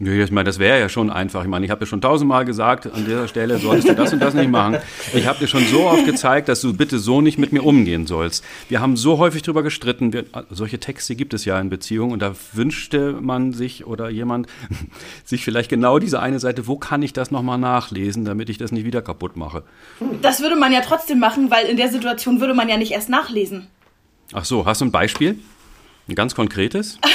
Ja, 0.00 0.12
ich 0.12 0.32
meine, 0.32 0.44
das 0.44 0.58
wäre 0.58 0.80
ja 0.80 0.88
schon 0.88 1.08
einfach. 1.08 1.42
Ich 1.42 1.48
meine, 1.48 1.64
ich 1.64 1.70
habe 1.70 1.84
dir 1.84 1.86
schon 1.86 2.00
tausendmal 2.00 2.44
gesagt, 2.44 2.92
an 2.92 3.04
dieser 3.04 3.28
Stelle 3.28 3.58
solltest 3.58 3.88
du 3.88 3.94
das 3.94 4.12
und 4.12 4.18
das 4.18 4.34
nicht 4.34 4.50
machen. 4.50 4.78
Ich 5.14 5.28
habe 5.28 5.38
dir 5.38 5.46
schon 5.46 5.64
so 5.66 5.84
oft 5.86 6.04
gezeigt, 6.04 6.48
dass 6.48 6.60
du 6.60 6.74
bitte 6.74 6.98
so 6.98 7.20
nicht 7.20 7.38
mit 7.38 7.52
mir 7.52 7.62
umgehen 7.62 8.08
sollst. 8.08 8.44
Wir 8.68 8.80
haben 8.80 8.96
so 8.96 9.18
häufig 9.18 9.42
darüber 9.42 9.62
gestritten. 9.62 10.12
Wir, 10.12 10.24
solche 10.50 10.80
Texte 10.80 11.14
gibt 11.14 11.32
es 11.32 11.44
ja 11.44 11.60
in 11.60 11.70
Beziehungen 11.70 12.12
und 12.12 12.18
da 12.20 12.34
wünschte 12.52 13.12
man 13.12 13.52
sich 13.52 13.86
oder 13.86 14.10
jemand 14.10 14.48
sich 15.24 15.44
vielleicht 15.44 15.70
genau 15.70 16.00
diese 16.00 16.18
eine 16.18 16.40
Seite, 16.40 16.66
wo 16.66 16.76
kann 16.76 17.02
ich 17.02 17.12
das 17.12 17.30
nochmal 17.30 17.58
nachlesen, 17.58 18.24
damit 18.24 18.50
ich 18.50 18.58
das 18.58 18.72
nicht 18.72 18.84
wieder 18.84 19.00
kaputt 19.00 19.36
mache. 19.36 19.62
Das 20.22 20.40
würde 20.40 20.56
man 20.56 20.72
ja 20.72 20.80
trotzdem 20.80 21.20
machen, 21.20 21.52
weil 21.52 21.66
in 21.66 21.76
der 21.76 21.88
Situation 21.88 22.40
würde 22.40 22.54
man 22.54 22.68
ja 22.68 22.76
nicht 22.76 22.90
erst 22.90 23.10
nachlesen. 23.10 23.68
Ach 24.32 24.44
so, 24.44 24.66
hast 24.66 24.80
du 24.80 24.86
ein 24.86 24.92
Beispiel? 24.92 25.38
Ein 26.08 26.16
ganz 26.16 26.34
konkretes? 26.34 26.98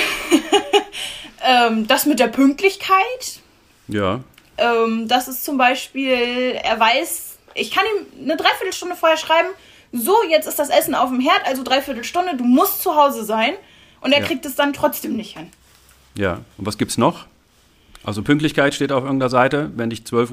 Ähm, 1.52 1.88
das 1.88 2.06
mit 2.06 2.20
der 2.20 2.28
Pünktlichkeit, 2.28 3.40
Ja. 3.88 4.20
Ähm, 4.58 5.08
das 5.08 5.28
ist 5.28 5.44
zum 5.46 5.58
Beispiel, 5.58 6.58
er 6.62 6.80
weiß, 6.80 7.38
ich 7.56 7.72
kann 7.72 7.86
ihm 7.86 8.24
eine 8.26 8.36
Dreiviertelstunde 8.38 8.96
vorher 8.96 9.18
schreiben, 9.18 9.48
so, 9.92 10.16
jetzt 10.30 10.48
ist 10.48 10.60
das 10.60 10.70
Essen 10.70 10.94
auf 10.94 11.10
dem 11.10 11.20
Herd, 11.20 11.42
also 11.46 11.64
Dreiviertelstunde, 11.64 12.36
du 12.38 12.44
musst 12.44 12.84
zu 12.84 12.96
Hause 12.96 13.24
sein. 13.24 13.54
Und 14.02 14.12
er 14.14 14.20
Ja. 14.20 14.26
kriegt 14.28 14.46
es 14.46 14.56
dann 14.56 14.74
trotzdem 14.74 15.16
nicht 15.16 15.36
hin. 15.38 15.50
Ja. 16.16 16.40
Und 16.58 16.66
was 16.68 16.78
gibt's 16.78 16.98
noch? 16.98 17.26
Also 18.04 18.22
Pünktlichkeit 18.22 18.74
steht 18.76 18.92
auf 18.94 19.04
irgendeiner 19.04 19.30
Seite. 19.30 19.72
Wenn 19.76 19.92
ich 19.92 20.02
12.30 20.02 20.32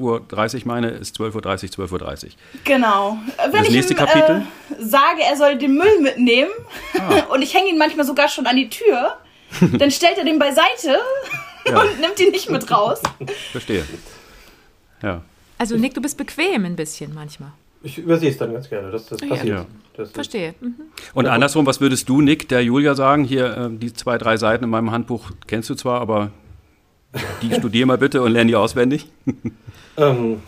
Uhr 0.61 0.67
meine, 0.67 0.89
ist 0.89 1.17
12.30 1.19 1.77
Uhr 1.79 1.85
12.30 1.85 2.25
Uhr. 2.25 2.29
Genau. 2.63 3.17
Äh, 3.37 3.43
Wenn 3.51 3.59
Das 3.59 3.67
ich 3.67 3.73
nächste 3.73 3.93
ihm 3.93 3.97
Kapitel? 3.97 4.45
Äh, 4.69 4.83
sage, 4.83 5.21
er 5.23 5.35
soll 5.35 5.57
den 5.57 5.73
Müll 5.75 5.99
mitnehmen 5.99 6.51
Ah. 6.99 7.23
und 7.33 7.41
ich 7.41 7.53
hänge 7.53 7.69
ihn 7.69 7.77
manchmal 7.77 8.05
sogar 8.05 8.29
schon 8.29 8.45
an 8.47 8.55
die 8.55 8.69
Tür, 8.69 9.17
dann 9.79 9.91
stellt 9.91 10.17
er 10.17 10.25
den 10.25 10.39
beiseite 10.39 10.99
Ja. 11.67 11.81
und 11.81 11.99
nimmt 11.99 12.19
ihn 12.19 12.31
nicht 12.31 12.49
mit 12.49 12.69
raus. 12.71 13.01
Verstehe. 13.51 13.83
Ja. 15.01 15.21
Also 15.57 15.75
Nick, 15.75 15.93
du 15.93 16.01
bist 16.01 16.17
bequem 16.17 16.65
ein 16.65 16.75
bisschen 16.75 17.13
manchmal. 17.13 17.51
Ich 17.83 17.97
übersehe 17.97 18.29
es 18.29 18.37
dann 18.37 18.53
ganz 18.53 18.69
gerne. 18.69 18.91
Das, 18.91 19.05
das 19.07 19.19
passiert. 19.19 19.45
Ja. 19.45 19.65
Das, 19.95 20.09
das, 20.09 20.11
Verstehe. 20.11 20.53
Mhm. 20.59 20.75
Und 21.13 21.25
andersrum, 21.27 21.65
was 21.65 21.81
würdest 21.81 22.07
du, 22.09 22.21
Nick, 22.21 22.47
der 22.49 22.63
Julia 22.63 22.93
sagen? 22.95 23.23
Hier, 23.23 23.57
äh, 23.57 23.69
die 23.71 23.93
zwei, 23.93 24.17
drei 24.17 24.37
Seiten 24.37 24.63
in 24.63 24.69
meinem 24.69 24.91
Handbuch 24.91 25.31
kennst 25.47 25.69
du 25.69 25.75
zwar, 25.75 26.01
aber 26.01 26.31
die 27.41 27.53
studier 27.57 27.85
mal 27.85 27.97
bitte 27.97 28.21
und 28.21 28.31
lern 28.31 28.47
die 28.47 28.55
auswendig. 28.55 29.07
Ähm, 29.97 30.41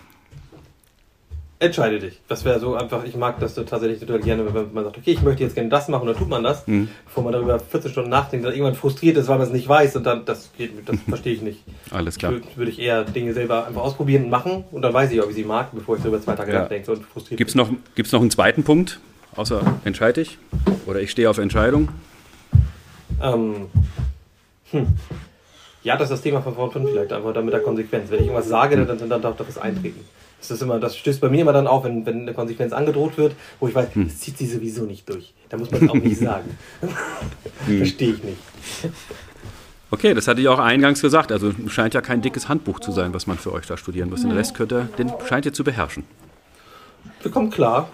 entscheide 1.61 1.99
dich. 1.99 2.19
Das 2.29 2.45
wäre 2.45 2.59
so 2.59 2.75
einfach, 2.75 3.03
ich 3.03 3.15
mag 3.17 3.39
das 3.39 3.53
tatsächlich 3.55 3.99
total 3.99 4.19
gerne, 4.19 4.45
wenn 4.53 4.73
man 4.73 4.85
sagt, 4.85 4.97
okay, 4.97 5.11
ich 5.11 5.21
möchte 5.21 5.43
jetzt 5.43 5.55
gerne 5.55 5.69
das 5.69 5.89
machen, 5.89 6.07
dann 6.07 6.15
tut 6.15 6.29
man 6.29 6.41
das, 6.43 6.65
Mhm. 6.67 6.87
bevor 7.05 7.23
man 7.23 7.33
darüber 7.33 7.59
14 7.59 7.91
Stunden 7.91 8.09
nachdenkt, 8.09 8.45
dann 8.45 8.53
irgendwann 8.53 8.75
frustriert 8.75 9.17
ist, 9.17 9.27
weil 9.27 9.37
man 9.37 9.47
es 9.47 9.53
nicht 9.53 9.67
weiß 9.67 9.97
und 9.97 10.05
dann, 10.05 10.23
das 10.25 10.51
geht, 10.57 10.71
das 10.87 10.95
verstehe 11.09 11.33
ich 11.33 11.41
nicht. 11.41 11.59
Alles 11.91 12.17
klar. 12.17 12.31
Würde 12.31 12.45
würd 12.55 12.69
ich 12.69 12.79
eher 12.79 13.03
Dinge 13.03 13.33
selber 13.33 13.67
einfach 13.67 13.81
ausprobieren 13.81 14.23
und 14.25 14.29
machen 14.29 14.63
und 14.71 14.81
dann 14.81 14.93
weiß 14.93 15.11
ich, 15.11 15.21
ob 15.21 15.29
ich 15.29 15.35
sie 15.35 15.43
mag, 15.43 15.69
bevor 15.73 15.97
ich 15.97 16.01
darüber 16.01 16.21
zwei 16.21 16.35
Tage 16.35 16.53
Ja. 16.53 16.61
nachdenke 16.61 16.91
und 16.91 17.03
frustriert 17.05 17.37
Gibt 17.37 17.49
es 17.49 17.55
bin. 17.55 17.63
noch, 17.65 17.71
gibt's 17.95 18.11
noch 18.13 18.21
einen 18.21 18.31
zweiten 18.31 18.63
Punkt? 18.63 18.99
Außer 19.35 19.61
entscheide 19.83 20.21
ich? 20.21 20.37
Oder 20.85 21.01
ich 21.01 21.11
stehe 21.11 21.29
auf 21.29 21.37
Entscheidung? 21.37 21.89
Ähm, 23.21 23.67
hm. 24.71 24.87
Ja, 25.83 25.95
das 25.95 26.05
ist 26.09 26.11
das 26.17 26.21
Thema 26.21 26.41
von 26.41 26.55
vorhin 26.55 26.87
vielleicht, 26.87 27.11
einfach 27.13 27.33
dann 27.33 27.45
mit 27.45 27.53
der 27.53 27.61
Konsequenz. 27.61 28.09
Wenn 28.09 28.19
ich 28.19 28.25
irgendwas 28.25 28.47
sage, 28.47 28.75
dann, 28.85 28.97
dann, 28.97 29.09
dann 29.09 29.21
darf 29.21 29.35
das 29.37 29.57
eintreten. 29.57 30.01
Das 30.39 30.51
ist 30.51 30.61
immer, 30.61 30.79
das 30.79 30.97
stößt 30.97 31.21
bei 31.21 31.29
mir 31.29 31.41
immer 31.41 31.53
dann 31.53 31.67
auf, 31.67 31.83
wenn, 31.83 32.05
wenn 32.05 32.21
eine 32.21 32.33
Konsequenz 32.33 32.73
angedroht 32.73 33.17
wird, 33.17 33.35
wo 33.59 33.67
ich 33.67 33.75
weiß, 33.75 33.89
das 33.95 34.19
zieht 34.19 34.37
sie 34.37 34.47
sowieso 34.47 34.83
nicht 34.83 35.07
durch. 35.09 35.33
Da 35.49 35.57
muss 35.57 35.69
man 35.69 35.83
es 35.83 35.89
auch 35.89 35.95
nicht 35.95 36.17
sagen. 36.19 36.57
Verstehe 37.65 38.13
ich 38.13 38.23
nicht. 38.23 38.37
Okay, 39.91 40.13
das 40.13 40.27
hatte 40.27 40.39
ich 40.39 40.47
auch 40.47 40.59
eingangs 40.59 41.01
gesagt. 41.01 41.31
Also 41.31 41.51
scheint 41.67 41.93
ja 41.93 42.01
kein 42.01 42.21
dickes 42.21 42.47
Handbuch 42.47 42.79
zu 42.79 42.91
sein, 42.91 43.13
was 43.13 43.27
man 43.27 43.37
für 43.37 43.51
euch 43.51 43.65
da 43.65 43.75
studieren 43.75 44.09
muss. 44.09 44.21
Den 44.21 44.31
Rest 44.31 44.55
könnt 44.55 44.71
ihr, 44.71 44.87
den 44.97 45.11
scheint 45.27 45.45
ihr 45.45 45.53
zu 45.53 45.63
beherrschen. 45.63 46.03
Wir 47.21 47.31
kommen 47.31 47.49
klar. 47.49 47.89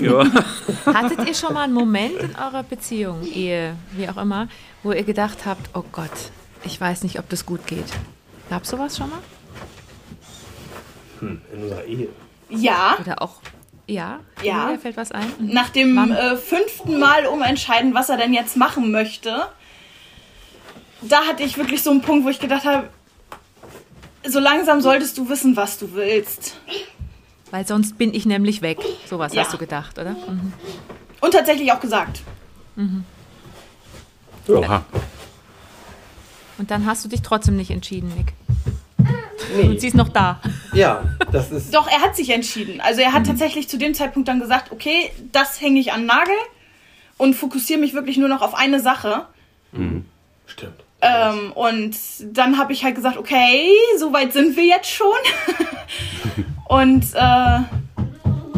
Ja. 0.00 0.24
Hattet 0.86 1.28
ihr 1.28 1.34
schon 1.34 1.54
mal 1.54 1.64
einen 1.64 1.74
Moment 1.74 2.14
in 2.14 2.34
eurer 2.36 2.62
Beziehung, 2.62 3.24
Ehe, 3.24 3.76
wie 3.92 4.08
auch 4.08 4.16
immer, 4.16 4.48
wo 4.82 4.92
ihr 4.92 5.04
gedacht 5.04 5.44
habt, 5.44 5.70
oh 5.74 5.84
Gott, 5.92 6.10
ich 6.64 6.80
weiß 6.80 7.02
nicht, 7.04 7.18
ob 7.18 7.28
das 7.28 7.46
gut 7.46 7.66
geht? 7.66 7.86
Gab 8.50 8.66
sowas 8.66 8.96
schon 8.96 9.10
mal? 9.10 9.20
Hm, 11.20 11.40
in 11.52 11.62
unserer 11.62 11.84
Ehe. 11.84 12.08
Ja, 12.50 12.96
Oder 13.00 13.22
auch, 13.22 13.40
ja? 13.86 14.20
Ja. 14.42 14.66
Mir 14.66 14.78
fällt 14.78 14.96
was 14.96 15.12
ein? 15.12 15.26
Mhm. 15.38 15.48
nach 15.52 15.70
dem 15.70 15.96
äh, 16.12 16.36
fünften 16.36 16.98
Mal 16.98 17.26
umentscheiden, 17.26 17.94
was 17.94 18.08
er 18.08 18.16
denn 18.16 18.34
jetzt 18.34 18.56
machen 18.56 18.90
möchte, 18.90 19.46
da 21.00 21.24
hatte 21.24 21.42
ich 21.42 21.56
wirklich 21.58 21.82
so 21.82 21.90
einen 21.90 22.00
Punkt, 22.02 22.24
wo 22.24 22.30
ich 22.30 22.38
gedacht 22.40 22.64
habe, 22.64 22.88
so 24.26 24.38
langsam 24.40 24.80
solltest 24.80 25.18
du 25.18 25.28
wissen, 25.28 25.56
was 25.56 25.78
du 25.78 25.92
willst. 25.94 26.56
Weil 27.50 27.66
sonst 27.66 27.98
bin 27.98 28.14
ich 28.14 28.24
nämlich 28.26 28.62
weg. 28.62 28.78
Sowas 29.08 29.34
Ja. 29.34 29.42
hast 29.44 29.52
du 29.52 29.58
gedacht, 29.58 29.98
oder? 29.98 30.10
Mhm. 30.12 30.52
Und 31.20 31.32
tatsächlich 31.32 31.70
auch 31.72 31.80
gesagt. 31.80 32.22
Oha. 34.48 34.84
Und 36.58 36.70
dann 36.70 36.86
hast 36.86 37.04
du 37.04 37.08
dich 37.08 37.22
trotzdem 37.22 37.56
nicht 37.56 37.70
entschieden, 37.70 38.12
Nick. 38.16 38.32
Nee. 39.56 39.68
Und 39.68 39.80
sie 39.80 39.88
ist 39.88 39.96
noch 39.96 40.08
da. 40.08 40.40
Ja, 40.72 41.02
das 41.32 41.50
ist. 41.50 41.74
Doch, 41.74 41.86
er 41.86 42.00
hat 42.00 42.16
sich 42.16 42.30
entschieden. 42.30 42.80
Also 42.80 43.00
er 43.00 43.12
hat 43.12 43.26
tatsächlich 43.26 43.68
zu 43.68 43.78
dem 43.78 43.94
Zeitpunkt 43.94 44.28
dann 44.28 44.40
gesagt, 44.40 44.72
okay, 44.72 45.10
das 45.32 45.60
hänge 45.60 45.80
ich 45.80 45.92
an 45.92 46.00
den 46.00 46.06
Nagel 46.06 46.34
und 47.16 47.34
fokussiere 47.34 47.80
mich 47.80 47.94
wirklich 47.94 48.16
nur 48.16 48.28
noch 48.28 48.42
auf 48.42 48.54
eine 48.54 48.80
Sache. 48.80 49.26
Stimmt. 50.46 50.84
Ähm, 51.00 51.52
und 51.52 51.96
dann 52.32 52.58
habe 52.58 52.72
ich 52.72 52.84
halt 52.84 52.94
gesagt, 52.94 53.18
okay, 53.18 53.68
so 53.98 54.12
weit 54.12 54.32
sind 54.32 54.56
wir 54.56 54.64
jetzt 54.64 54.90
schon. 54.90 55.08
und 56.68 57.04
äh, 57.14 57.58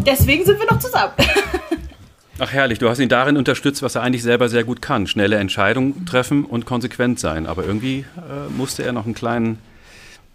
deswegen 0.06 0.44
sind 0.44 0.58
wir 0.60 0.66
noch 0.70 0.78
zusammen. 0.78 1.12
Ach 2.38 2.52
herrlich, 2.52 2.78
du 2.78 2.88
hast 2.88 2.98
ihn 2.98 3.08
darin 3.08 3.36
unterstützt, 3.36 3.82
was 3.82 3.94
er 3.94 4.02
eigentlich 4.02 4.22
selber 4.22 4.48
sehr 4.48 4.62
gut 4.62 4.82
kann. 4.82 5.06
Schnelle 5.06 5.36
Entscheidungen 5.36 6.04
treffen 6.06 6.44
und 6.44 6.66
konsequent 6.66 7.18
sein. 7.18 7.46
Aber 7.46 7.64
irgendwie 7.64 8.04
äh, 8.16 8.50
musste 8.54 8.84
er 8.84 8.92
noch 8.92 9.06
einen 9.06 9.14
kleinen 9.14 9.58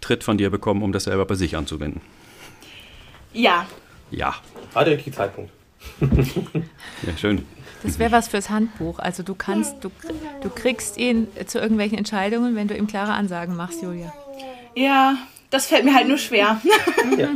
Tritt 0.02 0.22
von 0.24 0.36
dir 0.36 0.50
bekommen, 0.50 0.82
um 0.82 0.92
das 0.92 1.04
selber 1.04 1.24
bei 1.24 1.34
sich 1.34 1.56
anzuwenden. 1.56 2.02
ja, 3.32 3.66
Ja, 4.10 4.34
War 4.74 4.84
der 4.84 4.94
richtige 4.94 5.16
Zeitpunkt. 5.16 5.50
ja 6.00 7.16
schön. 7.16 7.46
Das 7.82 7.98
wäre 7.98 8.12
was 8.12 8.28
fürs 8.28 8.50
Handbuch. 8.50 8.98
Also 8.98 9.22
du 9.22 9.34
kannst, 9.34 9.82
du, 9.82 9.90
du 10.42 10.50
kriegst 10.50 10.98
ihn 10.98 11.26
zu 11.46 11.58
irgendwelchen 11.58 11.98
Entscheidungen, 11.98 12.54
wenn 12.54 12.68
du 12.68 12.76
ihm 12.76 12.86
klare 12.86 13.12
Ansagen 13.12 13.56
machst, 13.56 13.82
Julia. 13.82 14.12
Ja, 14.76 15.16
das 15.50 15.66
fällt 15.66 15.84
mir 15.84 15.94
halt 15.94 16.08
nur 16.08 16.18
schwer. 16.18 16.60
Ja. 17.18 17.28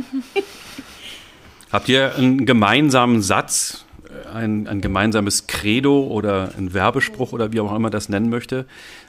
Habt 1.71 1.89
ihr 1.89 2.15
einen 2.15 2.45
gemeinsamen 2.45 3.21
Satz, 3.21 3.85
ein, 4.33 4.67
ein 4.67 4.79
gemeinsames 4.79 5.47
Credo 5.47 6.07
oder 6.07 6.51
einen 6.57 6.73
Werbespruch 6.73 7.33
oder 7.33 7.51
wie 7.51 7.59
auch 7.59 7.75
immer 7.75 7.89
das 7.89 8.07
nennen 8.07 8.29
möchte, 8.29 8.65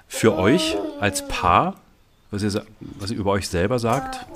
für 0.09 0.36
euch 0.36 0.76
als 1.00 1.28
Paar, 1.28 1.76
was 2.30 2.42
ihr, 2.42 2.64
was 2.80 3.10
ihr 3.10 3.18
über 3.18 3.32
euch 3.32 3.48
selber 3.48 3.78
sagt? 3.78 4.26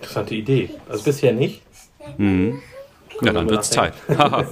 Interessante 0.00 0.34
Idee. 0.34 0.70
Also 0.88 1.04
bisher 1.04 1.32
nicht. 1.32 1.62
Ja, 3.22 3.32
dann 3.32 3.48
wird's 3.48 3.70
Zeit. 3.70 3.94
Haha. 4.08 4.44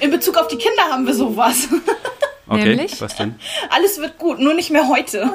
In 0.00 0.10
Bezug 0.10 0.36
auf 0.36 0.48
die 0.48 0.56
Kinder 0.56 0.82
haben 0.90 1.06
wir 1.06 1.14
sowas. 1.14 1.68
okay, 2.48 2.76
Nämlich? 2.76 3.00
was 3.00 3.16
denn? 3.16 3.36
Alles 3.70 3.98
wird 3.98 4.18
gut, 4.18 4.40
nur 4.40 4.54
nicht 4.54 4.70
mehr 4.70 4.88
heute. 4.88 5.30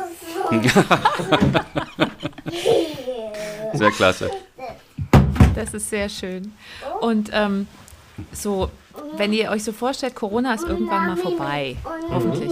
Sehr 3.73 3.91
klasse. 3.91 4.29
Das 5.55 5.73
ist 5.73 5.89
sehr 5.89 6.09
schön. 6.09 6.53
Und 6.99 7.29
ähm, 7.31 7.67
so, 8.31 8.69
wenn 9.17 9.33
ihr 9.33 9.49
euch 9.49 9.63
so 9.63 9.71
vorstellt, 9.71 10.15
Corona 10.15 10.53
ist 10.53 10.63
irgendwann 10.67 11.07
mal 11.07 11.17
vorbei, 11.17 11.75
hoffentlich. 12.11 12.51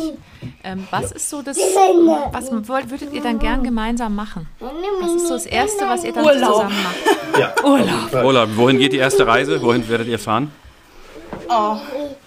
Ähm, 0.64 0.88
was 0.92 1.12
ist 1.12 1.30
so 1.30 1.42
das, 1.42 1.58
was 1.58 2.52
wollt- 2.68 2.90
würdet 2.90 3.14
ihr 3.14 3.22
dann 3.22 3.40
gern 3.40 3.64
gemeinsam 3.64 4.16
machen? 4.16 4.48
Was 4.60 5.12
ist 5.14 5.28
so 5.28 5.34
das 5.36 5.46
Erste, 5.46 5.86
was 5.88 6.04
ihr 6.04 6.14
dann 6.14 6.26
Urlaub. 6.26 6.54
zusammen 6.54 6.76
macht? 6.84 7.40
Ja. 7.40 7.54
Urlaub. 7.64 8.26
Ola, 8.26 8.48
wohin 8.58 8.78
geht 8.78 8.94
die 8.94 8.98
erste 8.98 9.26
Reise? 9.26 9.62
Wohin 9.62 9.88
werdet 9.90 10.08
ihr 10.08 10.20
fahren? 10.20 10.52
Oh, 11.50 11.76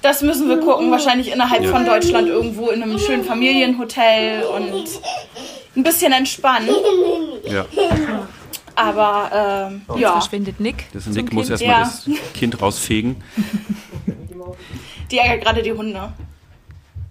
das 0.03 0.23
müssen 0.23 0.49
wir 0.49 0.59
gucken. 0.59 0.91
Wahrscheinlich 0.91 1.33
innerhalb 1.33 1.63
Ja. 1.63 1.71
von 1.71 1.85
Deutschland 1.85 2.29
irgendwo 2.29 2.69
in 2.71 2.83
einem 2.83 2.99
schönen 2.99 3.25
Familienhotel 3.25 4.45
und 4.45 4.89
ein 5.77 5.83
bisschen 5.83 6.13
entspannen. 6.13 6.71
Ja, 7.45 7.65
Aber 8.77 9.71
ähm, 9.71 9.83
ja, 9.99 10.13
verschwindet 10.13 10.59
Nick. 10.61 10.87
das 10.93 11.07
Nick 11.07 11.33
muss 11.33 11.49
Kind. 11.49 11.63
erstmal 11.63 11.81
Ja. 11.81 11.85
das 11.85 12.09
Kind 12.35 12.61
rausfegen. 12.61 13.23
die 15.11 15.19
ärgert 15.19 15.45
gerade 15.45 15.63
die 15.63 15.73
Hunde. 15.73 16.13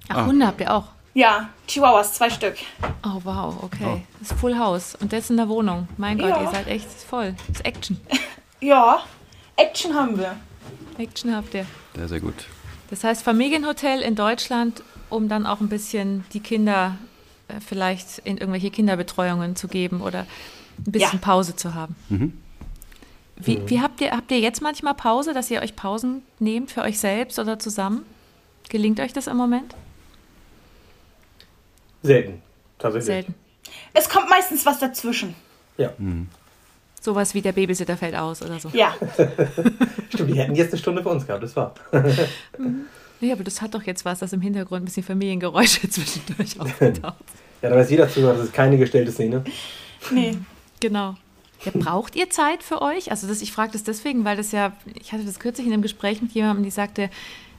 Ach, 0.10 0.26
Hunde 0.26 0.46
habt 0.48 0.62
ihr 0.62 0.74
auch. 0.74 0.86
Ja, 1.14 1.50
Chihuahuas, 1.68 2.14
zwei 2.14 2.30
Stück. 2.30 2.56
Oh, 3.06 3.22
wow, 3.24 3.56
okay. 3.62 4.04
Das 4.20 4.32
ist 4.32 4.40
Full 4.40 4.58
House. 4.58 4.96
Und 5.00 5.14
das 5.14 5.30
in 5.30 5.38
der 5.38 5.48
Wohnung. 5.48 5.88
Mein 5.98 6.18
Gott, 6.18 6.30
Ja. 6.30 6.42
ihr 6.42 6.50
seid 6.52 6.68
echt 6.68 6.88
voll. 6.90 7.36
Das 7.48 7.58
ist 7.60 7.66
Action. 7.66 8.00
Ja, 8.62 9.00
Action 9.58 9.94
haben 9.94 10.18
wir. 10.18 10.38
Action 10.98 11.36
habt 11.36 11.54
ihr. 11.54 11.66
Sehr, 11.96 12.08
sehr 12.08 12.20
gut. 12.22 12.46
Das 12.90 13.04
heißt 13.04 13.22
Familienhotel 13.22 14.00
in 14.02 14.16
Deutschland, 14.16 14.82
um 15.10 15.28
dann 15.28 15.46
auch 15.46 15.60
ein 15.60 15.68
bisschen 15.68 16.24
die 16.32 16.40
Kinder 16.40 16.98
äh, 17.50 17.56
vielleicht 17.60 18.20
in 18.20 18.38
irgendwelche 18.38 18.72
Kinderbetreuungen 18.72 19.58
zu 19.58 19.68
geben 19.68 20.00
oder 20.00 20.26
ein 20.80 20.92
bisschen 20.92 21.20
Ja. 21.20 21.20
Pause 21.26 21.56
zu 21.56 21.74
haben. 21.74 21.96
Wie, 23.38 23.62
wie 23.68 23.82
habt 23.82 24.00
ihr 24.02 24.12
habt 24.12 24.32
ihr 24.32 24.40
jetzt 24.40 24.62
manchmal 24.62 24.94
Pause, 24.94 25.34
dass 25.34 25.50
ihr 25.52 25.62
euch 25.62 25.76
Pausen 25.76 26.22
nehmt 26.40 26.72
für 26.72 26.82
euch 26.82 27.00
selbst 27.00 27.40
oder 27.40 27.60
zusammen? 27.60 28.06
Gelingt 28.70 29.00
euch 29.00 29.12
das 29.14 29.28
im 29.28 29.38
Moment? 29.38 29.76
Selten. 32.04 32.42
Tatsächlich. 32.80 33.06
Selten. 33.06 33.36
Es 33.94 34.10
kommt 34.10 34.30
meistens 34.30 34.66
was 34.66 34.80
dazwischen. 34.80 35.36
Ja. 35.78 35.94
Sowas 37.02 37.34
wie 37.34 37.42
der 37.42 37.52
Babysitter 37.54 37.98
fällt 37.98 38.16
aus 38.16 38.42
oder 38.42 38.60
so. 38.60 38.70
Ja, 38.74 38.94
Stimmt, 40.14 40.30
die 40.30 40.36
hätten 40.40 40.56
jetzt 40.56 40.72
eine 40.74 40.80
Stunde 40.80 41.02
für 41.02 41.10
uns 41.10 41.26
gehabt, 41.26 41.44
das 41.44 41.56
war. 41.56 41.74
Ja, 43.22 43.36
aber 43.36 43.46
das 43.46 43.62
hat 43.62 43.74
doch 43.74 43.84
jetzt 43.84 44.04
was, 44.04 44.20
dass 44.20 44.34
im 44.34 44.42
Hintergrund 44.42 44.82
ein 44.82 44.86
bisschen 44.86 45.04
Familiengeräusche 45.04 45.90
zwischendurch 45.90 46.60
auftaucht. 46.60 47.24
Ja, 47.62 47.70
da 47.70 47.76
weiß 47.78 47.90
jeder 47.90 48.10
zuhört, 48.10 48.38
das 48.38 48.46
ist 48.48 48.54
keine 48.54 48.78
gestellte 48.78 49.14
Szene. 49.14 49.46
nee. 50.12 50.36
Genau. 50.84 51.16
Ja, 51.64 51.72
braucht 51.74 52.18
ihr 52.18 52.30
Zeit 52.30 52.62
für 52.62 52.82
euch? 52.82 53.10
Also 53.10 53.26
das, 53.26 53.42
ich 53.42 53.54
frage 53.54 53.72
das 53.72 53.84
deswegen, 53.84 54.26
weil 54.26 54.36
das 54.36 54.52
ja, 54.52 54.74
ich 55.02 55.14
hatte 55.14 55.24
das 55.24 55.40
kürzlich 55.40 55.66
in 55.66 55.72
einem 55.72 55.82
Gespräch 55.82 56.22
mit 56.22 56.34
jemandem, 56.34 56.66
die 56.66 56.72
sagte, 56.72 57.10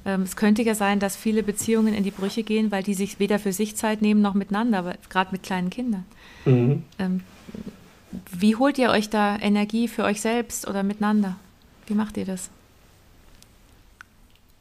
ähm, 0.05 0.23
es 0.23 0.37
könnte 0.37 0.61
ja 0.63 0.75
sein, 0.75 1.01
dass 1.01 1.17
viele 1.17 1.43
Beziehungen 1.43 1.95
in 1.95 2.05
die 2.05 2.11
Brüche 2.11 2.43
gehen, 2.43 2.71
weil 2.71 2.83
die 2.83 2.93
sich 2.93 3.19
weder 3.19 3.39
für 3.39 3.55
sich 3.55 3.77
Zeit 3.77 4.03
nehmen 4.03 4.21
noch 4.21 4.35
miteinander, 4.35 4.79
aber 4.79 4.95
gerade 5.09 5.33
mit 5.33 5.43
kleinen 5.43 5.71
Kindern. 5.71 6.05
Mhm. 6.45 6.83
Ähm, 6.99 7.23
wie 8.31 8.57
holt 8.57 8.77
ihr 8.77 8.91
euch 8.91 9.09
da 9.09 9.39
Energie 9.39 9.89
für 9.89 10.05
euch 10.05 10.21
selbst 10.21 10.69
oder 10.69 10.83
miteinander? 10.83 11.37
Wie 11.87 11.95
macht 11.95 12.19
ihr 12.19 12.27
das? 12.27 12.51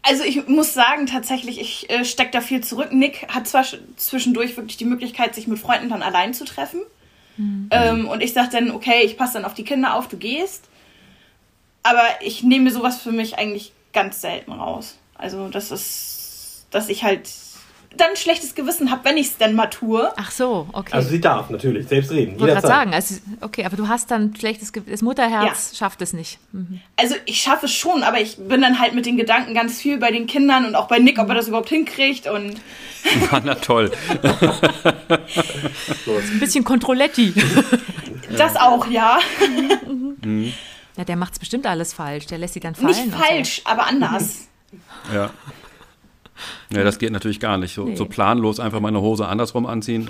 Also 0.04 0.24
ich 0.24 0.48
muss 0.48 0.74
sagen, 0.74 1.06
tatsächlich, 1.06 1.60
ich 1.60 1.90
äh, 1.90 2.06
stecke 2.06 2.32
da 2.32 2.40
viel 2.42 2.62
zurück. 2.62 2.94
Nick 2.94 3.28
hat 3.28 3.48
zwar 3.48 3.64
sch- 3.64 3.80
zwischendurch 3.98 4.56
wirklich 4.56 4.78
die 4.78 4.86
Möglichkeit, 4.86 5.36
sich 5.36 5.48
mit 5.48 5.60
Freunden 5.60 5.90
dann 5.90 6.02
allein 6.02 6.34
zu 6.34 6.46
treffen. 6.46 6.82
Ähm, 7.38 8.08
und 8.08 8.22
ich 8.22 8.34
sage 8.34 8.50
dann, 8.52 8.72
okay, 8.72 9.02
ich 9.04 9.18
passe 9.18 9.34
dann 9.34 9.46
auf 9.46 9.54
die 9.54 9.64
Kinder 9.64 9.96
auf, 9.96 10.08
du 10.08 10.18
gehst. 10.18 10.70
Aber 11.82 12.04
ich 12.22 12.44
nehme 12.44 12.72
sowas 12.72 13.02
für 13.02 13.12
mich 13.12 13.38
eigentlich 13.38 13.74
ganz 13.92 14.22
selten 14.22 14.52
raus. 14.52 14.98
Also 15.16 15.50
das 15.50 15.72
ist, 15.72 16.68
dass 16.72 16.90
ich 16.90 17.04
halt 17.04 17.28
dann 17.98 18.12
ein 18.12 18.16
schlechtes 18.16 18.56
Gewissen 18.56 18.92
habe, 18.92 19.06
wenn 19.06 19.18
ich 19.18 19.28
es 19.28 19.38
denn 19.38 19.56
mal 19.56 19.68
tue. 19.68 20.12
Ach 20.16 20.32
so, 20.32 20.68
okay. 20.74 20.94
Also 20.94 21.10
sie 21.10 21.22
darf 21.22 21.50
natürlich 21.50 21.88
selbst 21.88 22.12
reden. 22.12 22.36
ich 22.36 22.40
wollte 22.40 22.54
gerade 22.56 22.68
sagen, 22.68 22.94
also, 22.94 23.16
okay, 23.42 23.66
aber 23.66 23.78
du 23.78 23.88
hast 23.88 24.12
dann 24.12 24.32
ein 24.32 24.36
schlechtes 24.36 24.74
Gewissen. 24.74 24.92
Das 24.92 25.02
Mutterherz 25.02 25.78
schafft 25.78 26.02
es 26.02 26.14
nicht. 26.14 26.40
Mhm. 26.52 26.82
Also 26.96 27.16
ich 27.26 27.42
schaffe 27.42 27.66
es 27.68 27.74
schon, 27.74 28.04
aber 28.04 28.20
ich 28.20 28.38
bin 28.38 28.62
dann 28.62 28.80
halt 28.80 28.94
mit 28.96 29.06
den 29.06 29.18
Gedanken 29.18 29.54
ganz 29.54 29.80
viel 29.80 29.98
bei 29.98 30.12
den 30.12 30.28
Kindern 30.28 30.66
und 30.66 30.76
auch 30.76 30.88
bei 30.88 31.00
Nick, 31.00 31.20
ob 31.20 31.30
er 31.30 31.36
das 31.36 31.48
überhaupt 31.48 31.70
hinkriegt. 31.70 32.28
Und 32.28 32.56
Na 33.44 33.56
toll. 33.56 33.92
Ein 36.06 36.40
bisschen 36.40 36.64
Controletti. 36.64 37.34
das 38.38 38.56
auch, 38.56 38.88
ja. 38.88 39.20
Ja, 40.98 41.04
der 41.04 41.16
macht 41.16 41.34
es 41.34 41.40
bestimmt 41.40 41.66
alles 41.66 41.94
falsch. 41.94 42.28
Der 42.28 42.38
lässt 42.38 42.54
sie 42.54 42.60
dann 42.60 42.76
fallen. 42.76 42.88
Nicht 42.88 43.06
und 43.06 43.12
so. 43.14 43.18
falsch, 43.18 43.62
aber 43.66 43.88
anders. 43.88 44.48
Ja. 45.14 45.32
Ja, 46.72 46.84
das 46.84 46.98
geht 47.00 47.12
natürlich 47.12 47.40
gar 47.40 47.58
nicht. 47.58 47.74
So, 47.76 47.86
Nee. 47.86 47.96
so 47.96 48.06
planlos 48.06 48.60
einfach 48.60 48.80
meine 48.80 49.00
Hose 49.02 49.28
andersrum 49.28 49.66
anziehen, 49.66 50.10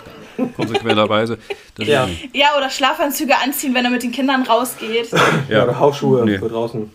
konsequenterweise. 0.56 1.38
Das 1.76 1.88
Ja. 1.88 2.08
Ja, 2.34 2.56
oder 2.58 2.70
Schlafanzüge 2.70 3.34
anziehen, 3.44 3.74
wenn 3.74 3.84
er 3.86 3.90
mit 3.92 4.04
den 4.04 4.12
Kindern 4.12 4.44
rausgeht. 4.44 5.10
Ja, 5.50 5.64
oder 5.64 5.80
Hausschuhe 5.80 6.24
Nee. 6.24 6.38
für 6.38 6.48
draußen. 6.50 6.90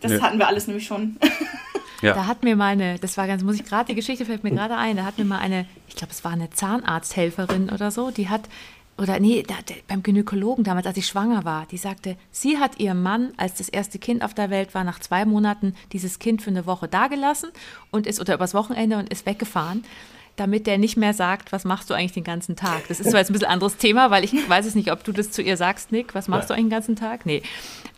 Das 0.00 0.12
Nee. 0.12 0.20
hatten 0.20 0.38
wir 0.38 0.48
alles 0.48 0.66
nämlich 0.66 0.86
schon. 0.86 1.16
Ja. 2.02 2.14
Da 2.14 2.26
hat 2.26 2.42
mir 2.42 2.56
meine, 2.56 2.98
das 2.98 3.16
war 3.16 3.26
ganz, 3.26 3.42
muss 3.42 3.54
ich 3.56 3.64
gerade, 3.64 3.86
die 3.86 3.94
Geschichte 3.94 4.24
fällt 4.26 4.44
mir 4.44 4.50
gerade 4.50 4.76
ein, 4.76 4.96
da 4.96 5.04
hat 5.04 5.16
mir 5.18 5.24
mal 5.24 5.38
eine, 5.38 5.66
ich 5.88 5.94
glaube, 5.96 6.12
es 6.12 6.22
war 6.24 6.32
eine 6.32 6.50
Zahnarzthelferin 6.50 7.70
oder 7.70 7.90
so, 7.90 8.10
die 8.10 8.28
hat, 8.28 8.42
oder 8.96 9.18
nee, 9.18 9.42
da, 9.42 9.54
beim 9.88 10.02
Gynäkologen 10.02 10.62
damals, 10.64 10.86
als 10.86 10.96
ich 10.96 11.06
schwanger 11.06 11.44
war, 11.44 11.66
die 11.66 11.78
sagte, 11.78 12.16
sie 12.30 12.58
hat 12.58 12.78
ihrem 12.78 13.02
Mann, 13.02 13.32
als 13.36 13.54
das 13.54 13.68
erste 13.68 13.98
Kind 13.98 14.22
auf 14.22 14.34
der 14.34 14.50
Welt 14.50 14.74
war, 14.74 14.84
nach 14.84 15.00
zwei 15.00 15.24
Monaten 15.24 15.74
dieses 15.92 16.18
Kind 16.18 16.42
für 16.42 16.50
eine 16.50 16.66
Woche 16.66 16.86
dagelassen 16.86 17.50
und 17.90 18.06
ist, 18.06 18.20
oder 18.20 18.34
übers 18.34 18.54
Wochenende 18.54 18.98
und 18.98 19.08
ist 19.08 19.26
weggefahren. 19.26 19.84
Damit 20.36 20.66
der 20.66 20.78
nicht 20.78 20.96
mehr 20.96 21.14
sagt, 21.14 21.52
was 21.52 21.64
machst 21.64 21.90
du 21.90 21.94
eigentlich 21.94 22.12
den 22.12 22.24
ganzen 22.24 22.56
Tag? 22.56 22.88
Das 22.88 22.98
ist 22.98 23.10
zwar 23.10 23.20
jetzt 23.20 23.30
ein 23.30 23.34
bisschen 23.34 23.48
anderes 23.48 23.76
Thema, 23.76 24.10
weil 24.10 24.24
ich 24.24 24.32
weiß 24.48 24.66
es 24.66 24.74
nicht, 24.74 24.90
ob 24.90 25.04
du 25.04 25.12
das 25.12 25.30
zu 25.30 25.42
ihr 25.42 25.56
sagst, 25.56 25.92
Nick. 25.92 26.14
Was 26.14 26.26
machst 26.26 26.50
du 26.50 26.54
eigentlich 26.54 26.64
den 26.64 26.70
ganzen 26.70 26.96
Tag? 26.96 27.24
Nee. 27.24 27.42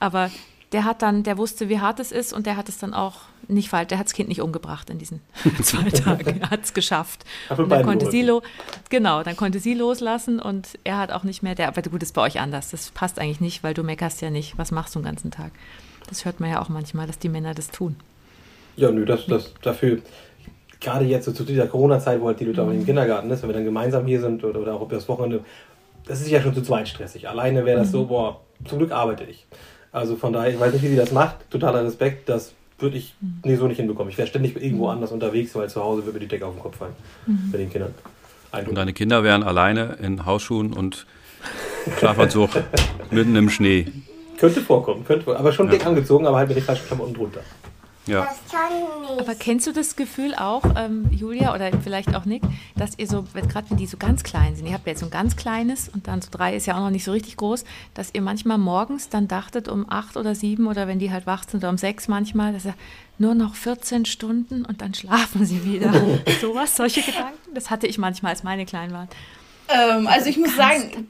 Aber 0.00 0.30
der 0.76 0.84
hat 0.84 1.00
dann, 1.00 1.22
der 1.22 1.38
wusste, 1.38 1.70
wie 1.70 1.80
hart 1.80 2.00
es 2.00 2.12
ist 2.12 2.34
und 2.34 2.44
der 2.44 2.58
hat 2.58 2.68
es 2.68 2.76
dann 2.76 2.92
auch 2.92 3.14
nicht 3.48 3.70
falsch. 3.70 3.88
Der 3.88 3.98
hat 3.98 4.04
das 4.04 4.12
Kind 4.12 4.28
nicht 4.28 4.42
umgebracht 4.42 4.90
in 4.90 4.98
diesen 4.98 5.22
zwei 5.62 5.88
Tagen. 5.90 6.42
Er 6.42 6.50
hat 6.50 6.64
es 6.64 6.74
geschafft. 6.74 7.24
Mit 7.48 7.58
Und 7.60 7.70
dann 7.70 7.82
konnte 7.82 8.10
sie 8.10 8.20
lo 8.20 8.42
genau, 8.90 9.22
dann 9.22 9.36
konnte 9.36 9.58
sie 9.58 9.72
loslassen 9.72 10.38
und 10.38 10.78
er 10.84 10.98
hat 10.98 11.12
auch 11.12 11.24
nicht 11.24 11.42
mehr 11.42 11.54
der. 11.54 11.68
Aber 11.68 11.80
gut, 11.80 12.02
das 12.02 12.10
ist 12.10 12.12
bei 12.12 12.20
euch 12.20 12.40
anders. 12.40 12.72
Das 12.72 12.90
passt 12.90 13.18
eigentlich 13.18 13.40
nicht, 13.40 13.64
weil 13.64 13.72
du 13.72 13.84
meckerst 13.84 14.20
ja 14.20 14.28
nicht. 14.28 14.58
Was 14.58 14.70
machst 14.70 14.94
du 14.94 14.98
den 14.98 15.06
ganzen 15.06 15.30
Tag? 15.30 15.50
Das 16.10 16.26
hört 16.26 16.40
man 16.40 16.50
ja 16.50 16.60
auch 16.60 16.68
manchmal, 16.68 17.06
dass 17.06 17.18
die 17.18 17.30
Männer 17.30 17.54
das 17.54 17.70
tun. 17.70 17.96
Ja, 18.76 18.90
nö, 18.90 19.06
das, 19.06 19.24
das 19.24 19.54
dafür, 19.62 20.00
gerade 20.80 21.06
jetzt 21.06 21.24
so 21.24 21.32
zu 21.32 21.44
dieser 21.44 21.68
Corona-Zeit, 21.68 22.20
wo 22.20 22.26
halt 22.26 22.38
die 22.38 22.44
Leute 22.44 22.62
auch 22.62 22.70
im 22.70 22.84
Kindergarten 22.84 23.30
ist, 23.30 23.40
wenn 23.40 23.48
wir 23.48 23.54
dann 23.54 23.64
gemeinsam 23.64 24.06
hier 24.06 24.20
sind 24.20 24.44
oder, 24.44 24.60
oder 24.60 24.74
auch 24.74 24.86
das 24.90 25.08
Wochenende, 25.08 25.42
das 26.06 26.20
ist 26.20 26.28
ja 26.28 26.42
schon 26.42 26.52
zu 26.52 26.60
zweit 26.60 26.86
stressig. 26.86 27.30
Alleine 27.30 27.64
wäre 27.64 27.78
das 27.78 27.92
so, 27.92 28.04
boah, 28.04 28.42
zum 28.66 28.76
Glück 28.76 28.92
arbeite 28.92 29.24
ich. 29.24 29.46
Also 29.96 30.16
von 30.16 30.30
daher, 30.30 30.52
ich 30.52 30.60
weiß 30.60 30.74
nicht, 30.74 30.82
wie 30.82 30.88
sie 30.88 30.96
das 30.96 31.10
macht, 31.10 31.50
totaler 31.50 31.82
Respekt, 31.82 32.28
das 32.28 32.52
würde 32.78 32.98
ich 32.98 33.14
nee, 33.44 33.56
so 33.56 33.66
nicht 33.66 33.78
hinbekommen. 33.78 34.10
Ich 34.10 34.18
wäre 34.18 34.28
ständig 34.28 34.54
irgendwo 34.54 34.88
anders 34.88 35.10
unterwegs, 35.10 35.54
weil 35.54 35.70
zu 35.70 35.82
Hause 35.82 36.04
würde 36.04 36.18
mir 36.18 36.20
die 36.20 36.28
Decke 36.28 36.44
auf 36.44 36.52
den 36.52 36.60
Kopf 36.60 36.76
fallen. 36.76 36.92
Bei 37.50 37.56
den 37.56 37.70
Kindern. 37.70 37.94
Und 38.52 38.58
Eindruck. 38.58 38.74
deine 38.74 38.92
Kinder 38.92 39.24
wären 39.24 39.42
alleine 39.42 39.96
in 40.02 40.26
Hausschuhen 40.26 40.74
und 40.74 41.06
Schlafanzug 41.98 42.50
mitten 43.10 43.34
im 43.36 43.48
Schnee. 43.48 43.86
Könnte 44.36 44.60
vorkommen, 44.60 45.02
könnte 45.06 45.24
vorkommen. 45.24 45.40
Aber 45.40 45.54
schon 45.54 45.70
dick 45.70 45.86
angezogen, 45.86 46.26
aber 46.26 46.36
halt 46.36 46.48
mit 46.48 46.58
den 46.58 46.64
falschen 46.64 46.86
Klamotten 46.86 47.14
drunter. 47.14 47.40
Ja. 48.06 48.24
Das 48.26 48.38
kann 48.50 48.72
nicht. 49.02 49.20
Aber 49.20 49.34
kennst 49.34 49.66
du 49.66 49.72
das 49.72 49.96
Gefühl 49.96 50.34
auch, 50.34 50.62
ähm, 50.76 51.08
Julia 51.10 51.54
oder 51.54 51.70
vielleicht 51.82 52.14
auch 52.14 52.24
Nick, 52.24 52.42
dass 52.76 52.98
ihr 52.98 53.06
so, 53.06 53.24
gerade 53.34 53.70
wenn 53.70 53.76
die 53.76 53.86
so 53.86 53.96
ganz 53.96 54.22
klein 54.22 54.54
sind, 54.54 54.66
ihr 54.66 54.74
habt 54.74 54.86
ja 54.86 54.92
jetzt 54.92 55.00
so 55.00 55.06
ein 55.06 55.10
ganz 55.10 55.36
kleines 55.36 55.88
und 55.88 56.06
dann 56.06 56.22
so 56.22 56.28
drei 56.30 56.54
ist 56.54 56.66
ja 56.66 56.76
auch 56.76 56.80
noch 56.80 56.90
nicht 56.90 57.04
so 57.04 57.12
richtig 57.12 57.36
groß, 57.36 57.64
dass 57.94 58.14
ihr 58.14 58.22
manchmal 58.22 58.58
morgens 58.58 59.08
dann 59.08 59.26
dachtet 59.26 59.68
um 59.68 59.86
acht 59.88 60.16
oder 60.16 60.34
sieben 60.34 60.66
oder 60.66 60.86
wenn 60.86 60.98
die 60.98 61.10
halt 61.10 61.26
wach 61.26 61.44
sind 61.48 61.60
oder 61.60 61.70
um 61.70 61.78
sechs 61.78 62.06
manchmal, 62.06 62.52
dass 62.52 62.64
ihr 62.64 62.74
nur 63.18 63.34
noch 63.34 63.54
14 63.54 64.04
Stunden 64.04 64.64
und 64.64 64.80
dann 64.82 64.94
schlafen 64.94 65.44
sie 65.44 65.64
wieder. 65.64 65.92
Sowas, 66.40 66.76
solche 66.76 67.02
Gedanken, 67.02 67.54
das 67.54 67.70
hatte 67.70 67.86
ich 67.86 67.98
manchmal, 67.98 68.32
als 68.32 68.42
meine 68.42 68.66
klein 68.66 68.92
waren. 68.92 69.08
Ähm, 69.68 70.06
also 70.06 70.28
ich 70.28 70.36
muss 70.36 70.54
sagen, 70.54 71.08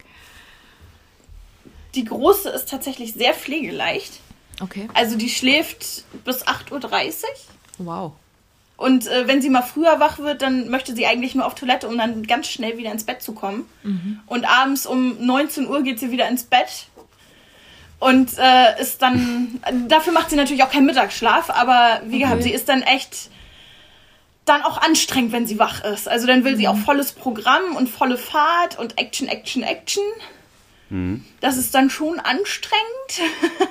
die 1.95 2.05
große 2.05 2.49
ist 2.51 2.69
tatsächlich 2.69 3.15
sehr 3.15 3.35
pflegeleicht. 3.35 4.21
Okay. 4.61 4.89
Also 4.95 5.17
die 5.17 5.29
schläft 5.29 6.05
bis 6.25 6.47
8.30 6.47 6.71
Uhr. 6.73 6.85
Wow. 7.79 8.13
Und 8.77 9.07
äh, 9.07 9.27
wenn 9.27 9.41
sie 9.41 9.49
mal 9.49 9.63
früher 9.63 10.01
wach 10.01 10.19
wird, 10.19 10.43
dann 10.43 10.69
möchte 10.69 10.95
sie 10.95 11.07
eigentlich 11.07 11.35
nur 11.35 11.47
auf 11.47 11.55
Toilette, 11.55 11.89
um 11.89 11.97
dann 11.97 12.27
ganz 12.27 12.49
schnell 12.49 12.77
wieder 12.77 12.93
ins 12.93 13.05
Bett 13.05 13.23
zu 13.23 13.33
kommen. 13.33 13.67
Und 14.27 14.45
abends 14.45 14.87
um 14.87 15.25
19 15.25 15.67
Uhr 15.67 15.83
geht 15.83 15.99
sie 15.99 16.11
wieder 16.11 16.29
ins 16.29 16.45
Bett. 16.45 16.87
Und 17.99 18.37
äh, 18.39 18.81
ist 18.81 19.01
dann. 19.01 19.61
Dafür 19.89 20.13
macht 20.13 20.29
sie 20.29 20.37
natürlich 20.37 20.63
auch 20.63 20.71
keinen 20.71 20.87
Mittagsschlaf, 20.87 21.49
aber 21.49 22.03
wie 22.05 22.19
gehabt, 22.19 22.43
sie 22.43 22.53
ist 22.53 22.69
dann 22.69 22.83
echt 22.83 23.31
dann 24.45 24.63
auch 24.63 24.79
anstrengend, 24.81 25.33
wenn 25.33 25.47
sie 25.47 25.59
wach 25.59 25.83
ist. 25.83 26.09
Also 26.09 26.27
dann 26.27 26.45
will 26.45 26.57
sie 26.57 26.69
auch 26.69 26.77
volles 26.77 27.13
Programm 27.13 27.75
und 27.77 27.89
volle 27.89 28.19
Fahrt 28.19 28.79
und 28.79 28.99
Action, 28.99 29.27
Action, 29.27 29.63
Action. 29.63 30.05
Das 31.41 31.57
ist 31.57 31.75
dann 31.75 31.91
schon 31.91 32.21
anstrengend. 32.21 33.33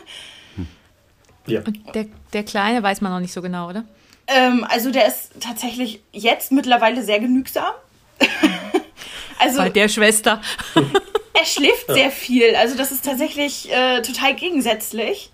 Ja. 1.48 1.62
Der, 1.93 2.06
der 2.34 2.43
Kleine 2.43 2.82
weiß 2.84 3.02
man 3.02 3.12
noch 3.12 3.20
nicht 3.20 3.34
so 3.34 3.41
genau, 3.41 3.70
oder? 3.70 3.84
Ähm, 4.28 4.66
also 4.68 4.91
der 4.91 5.08
ist 5.08 5.32
tatsächlich 5.39 6.02
jetzt 6.12 6.52
mittlerweile 6.52 7.04
sehr 7.04 7.20
genügsam. 7.20 7.74
also 9.39 9.58
Bei 9.58 9.70
der 9.70 9.88
Schwester. 9.88 10.41
er 11.34 11.46
schläft 11.46 11.88
sehr 11.88 12.12
viel. 12.12 12.56
Also 12.56 12.76
das 12.76 12.91
ist 12.91 13.06
tatsächlich 13.06 13.72
äh, 13.72 14.02
total 14.02 14.36
gegensätzlich. 14.36 15.32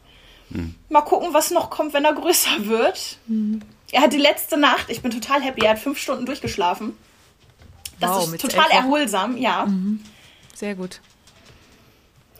Mal 0.90 1.02
gucken, 1.04 1.30
was 1.34 1.52
noch 1.52 1.70
kommt, 1.70 1.94
wenn 1.94 2.04
er 2.04 2.14
größer 2.14 2.66
wird. 2.66 3.20
Er 3.94 4.02
hat 4.02 4.12
die 4.12 4.18
letzte 4.18 4.58
Nacht, 4.58 4.90
ich 4.90 5.02
bin 5.02 5.10
total 5.10 5.42
happy, 5.42 5.64
er 5.64 5.72
hat 5.72 5.80
fünf 5.80 5.98
Stunden 5.98 6.26
durchgeschlafen. 6.26 6.98
Das 8.02 8.10
Wow, 8.10 8.34
ist 8.34 8.42
total 8.42 8.70
erholsam, 8.70 9.38
ja. 9.38 9.68
Sehr 10.54 10.76
gut. 10.76 11.00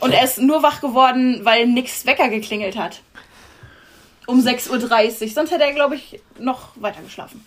Und 0.02 0.12
er 0.12 0.26
ist 0.26 0.40
nur 0.40 0.62
wach 0.62 0.82
geworden, 0.82 1.40
weil 1.44 1.68
nix 1.68 2.06
Wecker 2.06 2.28
geklingelt 2.28 2.76
hat. 2.76 3.02
Um 4.28 4.40
6.30 4.40 5.24
Uhr. 5.24 5.30
Sonst 5.30 5.52
hätte 5.52 5.64
er, 5.64 5.74
glaube 5.74 5.96
ich, 5.96 6.22
noch 6.40 6.70
weiter 6.80 7.02
geschlafen. 7.02 7.46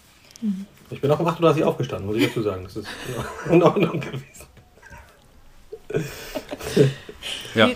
Ich 0.91 1.01
bin 1.01 1.11
auch 1.11 1.21
um 1.21 1.27
8.30 1.27 1.61
Uhr 1.61 1.69
aufgestanden, 1.69 2.07
muss 2.07 2.17
ich 2.17 2.27
dazu 2.27 2.43
sagen. 2.43 2.65
Das 2.65 2.77
ist 2.77 2.89
in 3.51 3.63
Ordnung 3.63 4.01
gewesen. 4.01 4.47
Ja. 7.55 7.71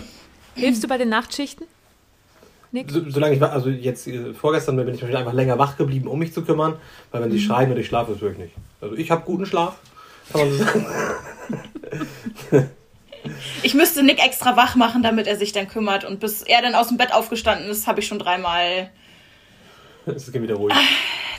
Hilfst 0.55 0.83
du 0.83 0.87
bei 0.87 0.97
den 0.97 1.09
Nachtschichten? 1.09 1.65
Nick? 2.71 2.91
So, 2.91 3.09
solange 3.09 3.33
ich 3.33 3.41
war, 3.41 3.51
also 3.51 3.69
jetzt 3.69 4.07
äh, 4.07 4.33
vorgestern 4.33 4.75
bin 4.75 4.87
ich 4.89 5.01
wahrscheinlich 5.01 5.17
einfach 5.17 5.33
länger 5.33 5.57
wach 5.57 5.77
geblieben, 5.77 6.07
um 6.07 6.19
mich 6.19 6.33
zu 6.33 6.43
kümmern, 6.43 6.75
weil 7.11 7.21
wenn 7.21 7.31
sie 7.31 7.39
schreien 7.39 7.71
und 7.71 7.77
ich 7.77 7.87
schlafe, 7.87 8.11
ist 8.11 8.21
wirklich 8.21 8.45
nicht. 8.45 8.55
Also 8.81 8.95
ich 8.95 9.09
habe 9.09 9.23
guten 9.25 9.45
Schlaf, 9.45 9.79
kann 10.31 10.41
man 10.41 10.51
so 10.51 10.63
sagen. 10.63 10.85
Ich 13.63 13.73
müsste 13.73 14.03
Nick 14.03 14.23
extra 14.23 14.55
wach 14.55 14.75
machen, 14.75 15.03
damit 15.03 15.27
er 15.27 15.35
sich 15.35 15.51
dann 15.51 15.67
kümmert. 15.67 16.05
Und 16.05 16.19
bis 16.19 16.41
er 16.41 16.61
dann 16.61 16.75
aus 16.75 16.87
dem 16.87 16.97
Bett 16.97 17.13
aufgestanden 17.13 17.69
ist, 17.69 17.87
habe 17.87 17.99
ich 17.99 18.07
schon 18.07 18.19
dreimal 18.19 18.89
Es 20.05 20.31
geht 20.31 20.41
wieder 20.41 20.55
ruhig. 20.55 20.73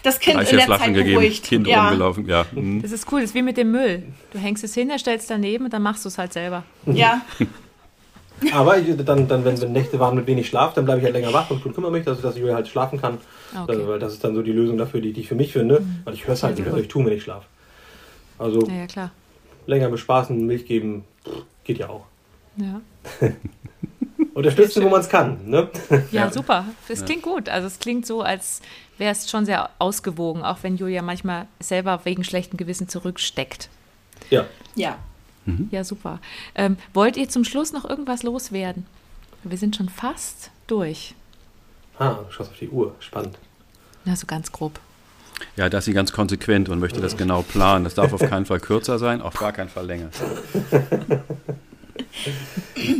das 0.02 0.20
Kind 0.20 0.36
Drei, 0.36 0.44
in 0.44 0.56
der 0.56 0.66
Flaschen 0.66 0.84
Zeit 0.86 0.94
gegeben, 0.94 1.14
beruhigt. 1.14 1.44
Kind 1.44 1.66
ja. 1.66 1.88
rumgelaufen. 1.88 2.28
Ja. 2.28 2.46
mhm. 2.52 2.82
Das 2.82 2.92
ist 2.92 3.10
cool, 3.12 3.20
das 3.20 3.30
ist 3.30 3.34
wie 3.34 3.42
mit 3.42 3.56
dem 3.56 3.70
Müll. 3.70 4.04
Du 4.32 4.38
hängst 4.38 4.64
es 4.64 4.74
hin, 4.74 4.90
er 4.90 4.98
stellt 4.98 5.20
es 5.20 5.26
daneben 5.26 5.64
und 5.64 5.72
dann 5.72 5.82
machst 5.82 6.04
du 6.04 6.08
es 6.08 6.18
halt 6.18 6.32
selber. 6.32 6.64
ja, 6.86 7.22
Aber 8.52 8.78
ich, 8.78 8.96
dann, 9.04 9.28
dann, 9.28 9.44
wenn, 9.44 9.60
wenn 9.60 9.72
Nächte 9.72 9.98
waren 9.98 10.16
mit 10.16 10.26
wenig 10.26 10.48
Schlaf, 10.48 10.72
dann 10.74 10.84
bleibe 10.84 11.00
ich 11.00 11.04
halt 11.04 11.14
länger 11.14 11.32
wach 11.32 11.50
und 11.50 11.62
kümmere 11.62 11.90
mich, 11.90 12.04
dass, 12.04 12.20
dass 12.20 12.38
Julia 12.38 12.54
halt 12.54 12.68
schlafen 12.68 13.00
kann. 13.00 13.18
Okay. 13.52 13.72
Also, 13.72 13.88
weil 13.88 13.98
das 13.98 14.14
ist 14.14 14.24
dann 14.24 14.34
so 14.34 14.42
die 14.42 14.52
Lösung 14.52 14.78
dafür, 14.78 15.00
die, 15.00 15.12
die 15.12 15.20
ich 15.20 15.28
für 15.28 15.34
mich 15.34 15.52
finde. 15.52 15.82
Weil 16.04 16.14
ich 16.14 16.26
höre 16.26 16.34
es 16.34 16.42
halt 16.42 16.58
also 16.60 16.78
ich 16.78 16.88
tue 16.88 17.02
mir 17.02 17.10
nicht 17.10 17.22
Schlaf. 17.22 17.44
Also 18.38 18.66
Ja, 18.66 18.74
ja, 18.74 18.86
klar. 18.86 19.10
länger 19.66 19.90
bespaßen, 19.90 20.46
Milch 20.46 20.66
geben, 20.66 21.04
geht 21.70 21.78
ja 21.78 21.88
auch. 21.88 22.04
Ja, 22.56 22.80
Unterstützen, 24.34 24.82
wo 24.82 24.88
man 24.88 25.00
es 25.00 25.08
kann. 25.08 25.48
Ne? 25.48 25.70
ja, 26.10 26.30
super. 26.32 26.64
Es 26.88 27.04
klingt 27.04 27.22
gut. 27.22 27.48
Also 27.48 27.68
es 27.68 27.78
klingt 27.78 28.06
so, 28.06 28.22
als 28.22 28.60
wäre 28.98 29.12
es 29.12 29.30
schon 29.30 29.46
sehr 29.46 29.70
ausgewogen, 29.78 30.42
auch 30.42 30.58
wenn 30.62 30.76
Julia 30.76 31.02
manchmal 31.02 31.46
selber 31.60 32.00
wegen 32.04 32.24
schlechtem 32.24 32.56
Gewissen 32.56 32.88
zurücksteckt. 32.88 33.68
Ja. 34.30 34.46
ja. 34.74 34.98
Ja, 35.70 35.84
super. 35.84 36.20
Ähm, 36.54 36.76
wollt 36.92 37.16
ihr 37.16 37.28
zum 37.28 37.44
Schluss 37.44 37.72
noch 37.72 37.84
irgendwas 37.84 38.22
loswerden? 38.22 38.86
Wir 39.42 39.56
sind 39.56 39.74
schon 39.76 39.88
fast 39.88 40.50
durch. 40.66 41.14
Ah, 41.98 42.18
du 42.26 42.30
schaust 42.30 42.50
auf 42.50 42.58
die 42.58 42.68
Uhr. 42.68 42.94
Spannend. 43.00 43.38
Na, 44.04 44.16
so 44.16 44.26
ganz 44.26 44.52
grob. 44.52 44.78
Ja, 45.56 45.68
da 45.68 45.78
ist 45.78 45.84
sie 45.86 45.92
ganz 45.92 46.12
konsequent 46.12 46.68
und 46.68 46.78
möchte 46.80 47.00
das 47.00 47.16
genau 47.16 47.42
planen. 47.42 47.84
Das 47.84 47.94
darf 47.94 48.12
auf 48.12 48.20
keinen 48.20 48.46
Fall 48.46 48.60
kürzer 48.60 48.98
sein, 48.98 49.20
auf 49.22 49.34
gar 49.34 49.52
keinen 49.52 49.68
Fall 49.68 49.86
länger. 49.86 50.08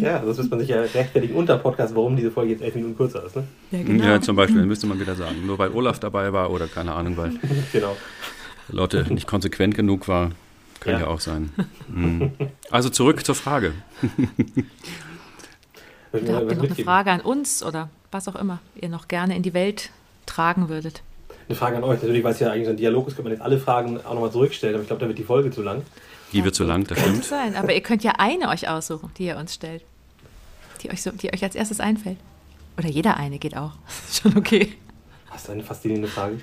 Ja, 0.01 0.19
das 0.19 0.37
müsste 0.37 0.51
man 0.51 0.61
sich 0.61 0.69
ja 0.69 0.81
rechtfertigen 0.81 1.35
unter 1.35 1.57
Podcast, 1.59 1.95
warum 1.95 2.15
diese 2.17 2.31
Folge 2.31 2.53
jetzt 2.53 2.63
elf 2.63 2.75
Minuten 2.75 2.97
kürzer 2.97 3.25
ist. 3.25 3.35
Ne? 3.37 3.45
Ja, 3.71 3.79
Mhm, 3.79 4.03
Ja, 4.03 4.21
zum 4.21 4.37
Beispiel, 4.37 4.63
müsste 4.65 4.87
man 4.87 5.01
wieder 5.01 5.15
sagen. 5.17 5.47
Nur 5.47 5.59
weil 5.59 5.71
Olaf 5.73 5.99
dabei 5.99 6.33
war 6.33 6.51
oder 6.51 6.67
keine 6.67 6.93
Ahnung, 6.93 7.17
weil 7.17 7.33
Genau. 7.73 7.97
Lotte 8.69 9.07
nicht 9.13 9.27
konsequent 9.27 9.75
genug 9.75 10.07
war. 10.07 10.31
Kann 10.81 10.95
ja, 10.95 11.01
Ja. 11.01 11.07
auch 11.09 11.21
sein. 11.21 11.51
Mhm. 11.89 12.31
Also 12.71 12.89
zurück 12.91 13.25
zur 13.25 13.35
Frage. 13.35 13.73
Wir 16.13 16.35
habt 16.35 16.51
ihr 16.51 16.57
noch 16.57 16.65
eine? 16.65 16.75
Frage 16.85 17.11
an 17.11 17.21
uns 17.21 17.63
oder 17.63 17.89
was 18.13 18.29
auch 18.29 18.37
immer 18.37 18.61
ihr 18.81 18.89
noch 18.89 19.09
gerne 19.09 19.35
in 19.37 19.43
die 19.43 19.55
Welt 19.55 19.91
tragen 20.27 20.69
würdet? 20.69 21.03
Eine 21.51 21.57
Frage 21.57 21.79
an 21.79 21.83
euch. 21.83 22.01
Natürlich, 22.01 22.23
weil 22.23 22.33
es 22.33 22.39
ja 22.39 22.53
eigentlich 22.53 22.67
so 22.67 22.71
ein 22.71 22.77
Dialog 22.77 23.09
ist, 23.09 23.17
könnte 23.17 23.29
man 23.29 23.33
jetzt 23.33 23.43
alle 23.43 23.59
Fragen 23.59 23.99
auch 24.07 24.15
nochmal 24.15 24.31
zurückstellen, 24.31 24.77
aber 24.77 24.83
ich 24.83 24.87
glaube, 24.87 25.01
da 25.01 25.09
wird 25.09 25.19
die 25.19 25.25
Folge 25.25 25.51
zu 25.51 25.63
lang. 25.63 25.83
Die 26.33 26.45
wird 26.45 26.55
zu 26.55 26.63
lang, 26.63 26.85
das 26.85 26.97
Könnte 26.97 27.11
stimmt. 27.11 27.25
sein, 27.25 27.57
aber 27.57 27.75
ihr 27.75 27.81
könnt 27.81 28.05
ja 28.05 28.13
eine 28.19 28.51
euch 28.51 28.69
aussuchen, 28.69 29.11
die 29.19 29.25
ihr 29.27 29.37
uns 29.37 29.55
stellt. 29.55 29.83
Die 30.81 30.93
euch, 30.93 31.03
so, 31.03 31.11
die 31.11 31.33
euch 31.35 31.43
als 31.43 31.57
erstes 31.57 31.81
einfällt. 31.81 32.19
Oder 32.79 32.87
jeder 32.89 33.17
eine 33.17 33.41
geht 33.41 33.57
auch. 33.57 33.73
Ist 34.09 34.23
schon 34.23 34.39
okay. 34.39 34.75
Hast 35.29 35.49
du 35.49 35.53
eine 35.53 35.65
faszinierende 35.65 36.07
Frage? 36.07 36.41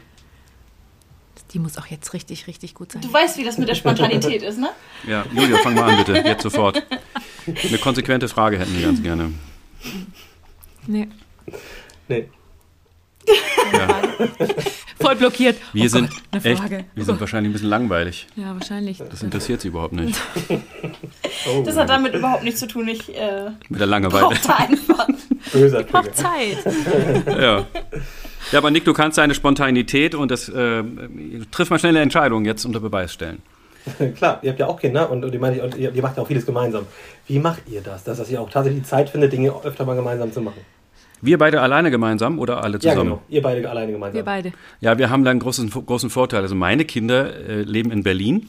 Die 1.52 1.60
muss 1.60 1.78
auch 1.78 1.86
jetzt 1.86 2.14
richtig, 2.14 2.48
richtig 2.48 2.74
gut 2.74 2.92
sein. 2.92 3.02
Du 3.02 3.14
weißt, 3.14 3.38
wie 3.38 3.46
das 3.46 3.58
mit 3.58 3.70
der 3.70 3.76
Spontanität 3.76 4.42
ist, 4.42 4.60
ne? 4.60 4.72
Ja, 5.08 5.24
Julia, 5.34 5.56
fang 5.60 5.74
mal 5.76 5.90
an 5.90 5.98
bitte, 6.04 6.18
jetzt 6.18 6.44
sofort. 6.44 6.84
Eine 7.46 7.78
konsequente 7.78 8.28
Frage 8.28 8.60
hätten 8.60 8.76
wir 8.76 8.86
ganz 8.86 9.02
gerne. 9.02 9.32
Nee, 10.86 11.08
Nee. 12.10 12.28
Ja. 13.74 13.88
voll 15.00 15.16
blockiert. 15.16 15.58
Wir 15.74 15.86
Oh 15.86 15.88
sind 15.88 16.10
Gott, 16.10 16.22
eine 16.32 16.44
echt, 16.46 16.64
wir 16.96 17.06
sind 17.06 17.20
wahrscheinlich 17.20 17.50
ein 17.50 17.54
bisschen 17.54 17.70
langweilig. 17.70 18.28
Ja, 18.36 18.54
wahrscheinlich. 18.54 18.98
Das 18.98 19.24
interessiert 19.24 19.62
sie 19.62 19.68
überhaupt 19.70 19.94
nicht. 19.94 20.20
Oh, 20.50 21.62
Das 21.66 21.78
hat 21.78 21.90
damit 21.90 22.14
überhaupt 22.16 22.44
nichts 22.44 22.60
zu 22.60 22.68
tun. 22.68 22.88
Ich 22.88 23.16
äh, 23.16 23.52
Mit 23.70 23.80
der 23.80 23.88
Langeweile. 23.88 24.26
brauchte 24.26 24.56
einfach. 24.56 25.08
böser 25.52 25.82
Noch 25.82 25.88
Trigger. 25.90 26.14
Zeit. 26.14 26.58
Ja. 27.28 27.66
ja, 28.52 28.58
aber 28.60 28.72
Nick, 28.72 28.86
du 28.86 28.94
kannst 28.94 29.18
deine 29.18 29.36
Spontanität 29.36 30.16
und 30.16 30.32
das 30.32 30.50
äh, 30.50 30.84
triff 31.52 31.70
mal 31.70 31.80
schnelle 31.80 32.00
Entscheidungen 32.02 32.46
jetzt 32.46 32.66
unter 32.66 32.80
Beweis 32.80 33.14
stellen. 33.14 33.42
Klar, 34.18 34.40
ihr 34.42 34.50
habt 34.50 34.60
ja 34.60 34.68
auch 34.68 34.80
Kinder 34.80 35.10
und, 35.10 35.24
und, 35.24 35.32
die 35.32 35.38
meine 35.38 35.56
ich, 35.58 35.62
und 35.62 35.76
ihr, 35.78 35.94
ihr 35.94 36.02
macht 36.02 36.18
ja 36.18 36.24
auch 36.24 36.28
vieles 36.28 36.46
gemeinsam. 36.46 36.86
Wie 37.28 37.40
macht 37.40 37.62
ihr 37.70 37.80
das, 37.82 38.04
dass, 38.04 38.18
dass 38.18 38.30
ihr 38.30 38.42
auch 38.42 38.50
tatsächlich 38.50 38.84
die 38.84 38.90
Zeit 38.90 39.10
findet, 39.10 39.32
Dinge 39.32 39.54
öfter 39.64 39.86
mal 39.86 39.96
gemeinsam 39.96 40.34
zu 40.34 40.42
machen? 40.42 40.60
Wir 41.22 41.38
beide 41.38 41.62
alleine 41.62 41.90
gemeinsam 41.92 42.40
oder 42.40 42.64
alle 42.64 42.74
Ja, 42.76 42.80
zusammen? 42.92 43.10
genau. 43.10 43.22
Ihr 43.30 43.42
beide 43.42 43.70
alleine 43.70 43.92
gemeinsam. 43.92 44.16
Wir 44.16 44.24
beide. 44.24 44.54
Ja, 44.82 44.98
wir 44.98 45.10
haben 45.10 45.24
da 45.24 45.32
einen 45.32 45.40
großen, 45.40 45.70
großen 45.70 46.10
Vorteil. 46.10 46.42
Also 46.42 46.56
meine 46.56 46.86
Kinder 46.86 47.36
äh, 47.36 47.62
leben 47.64 47.92
in 47.92 48.04
Berlin 48.04 48.48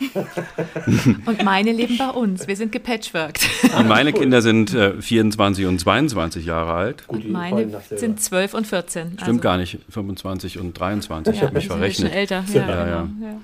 Und 1.26 1.44
meine 1.44 1.72
leben 1.72 1.96
bei 1.96 2.08
uns. 2.10 2.46
Wir 2.48 2.56
sind 2.56 2.72
gepatchworked. 2.72 3.48
und 3.78 3.88
meine. 3.88 4.12
Kinder 4.12 4.42
sind 4.42 4.74
äh, 4.74 5.00
24 5.00 5.66
und 5.66 5.78
22 5.78 6.44
Jahre 6.44 6.72
alt. 6.74 7.06
Gut, 7.06 7.24
Und 7.24 7.30
meine 7.32 7.68
sind 7.94 8.20
12 8.20 8.54
und 8.54 8.66
14. 8.66 9.18
Stimmt 9.22 9.42
gar 9.42 9.56
nicht, 9.58 9.78
25 9.90 10.58
und 10.58 10.78
23. 10.78 11.34
ich 11.34 11.40
Ja, 11.40 11.46
habe 11.46 11.54
mich 11.54 11.64
die 11.64 11.68
sind 11.68 11.76
ein 11.76 11.88
bisschen 11.88 12.08
verrechnet. 12.08 12.30
älter. 12.32 12.44
Ja, 12.52 12.68
Ja, 12.68 12.86
ja. 12.88 13.02
genau. 13.02 13.26
Ja. 13.32 13.36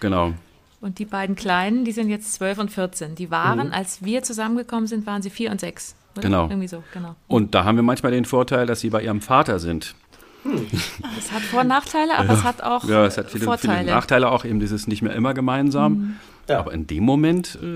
Genau. 0.00 0.32
Und 0.80 0.98
die 0.98 1.04
beiden 1.04 1.36
Kleinen, 1.36 1.84
die 1.84 1.92
sind 1.92 2.08
jetzt 2.10 2.34
12 2.34 2.58
und 2.58 2.70
14. 2.70 3.14
Die 3.14 3.30
waren, 3.30 3.72
als 3.72 4.04
wir 4.04 4.22
zusammengekommen 4.22 4.86
sind, 4.86 5.06
waren 5.06 5.22
sie 5.22 5.30
4 5.30 5.50
und 5.50 5.60
6. 5.60 5.96
Oder? 6.18 6.22
Genau. 6.28 6.44
Irgendwie 6.48 6.68
so, 6.68 6.82
genau. 6.92 7.14
Und 7.28 7.54
da 7.54 7.64
haben 7.64 7.76
wir 7.76 7.82
manchmal 7.82 8.12
den 8.12 8.24
Vorteil, 8.24 8.66
dass 8.66 8.80
sie 8.80 8.90
bei 8.90 9.02
ihrem 9.02 9.20
Vater 9.20 9.58
sind. 9.58 9.94
Es 11.18 11.32
hat 11.32 11.42
Vor- 11.42 11.62
und 11.62 11.68
Nachteile, 11.68 12.16
aber 12.16 12.32
es 12.32 12.44
hat 12.44 12.62
auch 12.62 12.84
Ja, 12.88 13.04
es 13.04 13.18
hat 13.18 13.26
viele, 13.26 13.40
viele 13.40 13.44
Vorteile. 13.46 13.90
Nachteile 13.90 14.30
auch, 14.30 14.44
eben 14.44 14.60
dieses 14.60 14.86
nicht 14.86 15.02
mehr 15.02 15.12
immer 15.14 15.34
gemeinsam. 15.34 16.16
Ja. 16.48 16.60
Aber 16.60 16.72
in 16.72 16.86
dem 16.86 17.02
Moment, 17.04 17.58
äh, 17.60 17.66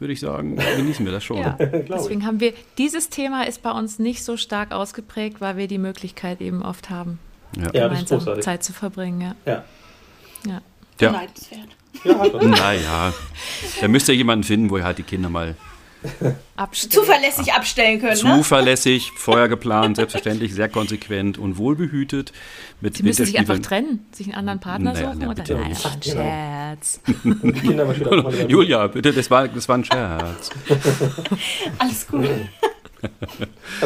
würde 0.00 0.12
ich 0.12 0.18
sagen, 0.20 0.56
genießen 0.56 1.04
wir 1.04 1.12
das 1.12 1.22
schon. 1.22 1.38
Ja. 1.38 1.52
Deswegen 1.60 2.26
haben 2.26 2.40
wir, 2.40 2.54
dieses 2.78 3.08
Thema 3.10 3.46
ist 3.46 3.62
bei 3.62 3.70
uns 3.70 3.98
nicht 4.00 4.24
so 4.24 4.36
stark 4.36 4.72
ausgeprägt, 4.72 5.40
weil 5.40 5.56
wir 5.56 5.68
die 5.68 5.78
Möglichkeit 5.78 6.40
eben 6.40 6.62
oft 6.62 6.90
haben, 6.90 7.18
Ja. 7.56 7.70
Ja, 7.72 7.88
gemeinsam 7.88 8.18
großartig. 8.18 8.44
Zeit 8.44 8.64
zu 8.64 8.72
verbringen. 8.72 9.34
Ja. 9.46 9.62
Ja. 10.44 10.60
Ja. 11.00 11.12
Ja. 11.12 11.12
Ja. 11.12 11.20
Naja, 12.42 13.12
da 13.80 13.88
müsst 13.88 14.08
ihr 14.08 14.14
jemanden 14.14 14.44
finden, 14.44 14.70
wo 14.70 14.78
ihr 14.78 14.84
halt 14.84 14.98
die 14.98 15.02
Kinder 15.02 15.28
mal 15.28 15.56
abstellen. 16.56 16.90
Zuverlässig 16.92 17.52
abstellen 17.52 18.00
können, 18.00 18.12
ne? 18.12 18.16
Zuverlässig, 18.36 19.12
vorher 19.16 19.48
geplant, 19.48 19.96
selbstverständlich, 19.96 20.54
sehr 20.54 20.68
konsequent 20.68 21.38
und 21.38 21.56
wohlbehütet. 21.58 22.32
Mit 22.80 22.96
Sie 22.96 23.02
müssen 23.02 23.26
sich 23.26 23.38
einfach 23.38 23.58
trennen, 23.58 24.06
sich 24.12 24.28
einen 24.28 24.36
anderen 24.36 24.60
Partner 24.60 24.92
Naja, 24.92 25.08
suchen 25.08 25.18
na, 25.20 25.26
oder 25.30 25.42
bitte. 25.42 25.54
nein, 25.54 25.70
das 25.70 25.84
war 25.84 25.92
ein 25.92 26.00
Genau. 26.00 26.22
Scherz. 26.22 27.00
Julia, 28.48 28.86
bitte, 28.86 29.12
das 29.12 29.30
war, 29.30 29.48
das 29.48 29.68
war 29.68 29.78
ein 29.78 29.84
Scherz. 29.84 30.50
Alles 31.78 32.06
gut. 32.06 32.24
Ja, 33.02 33.08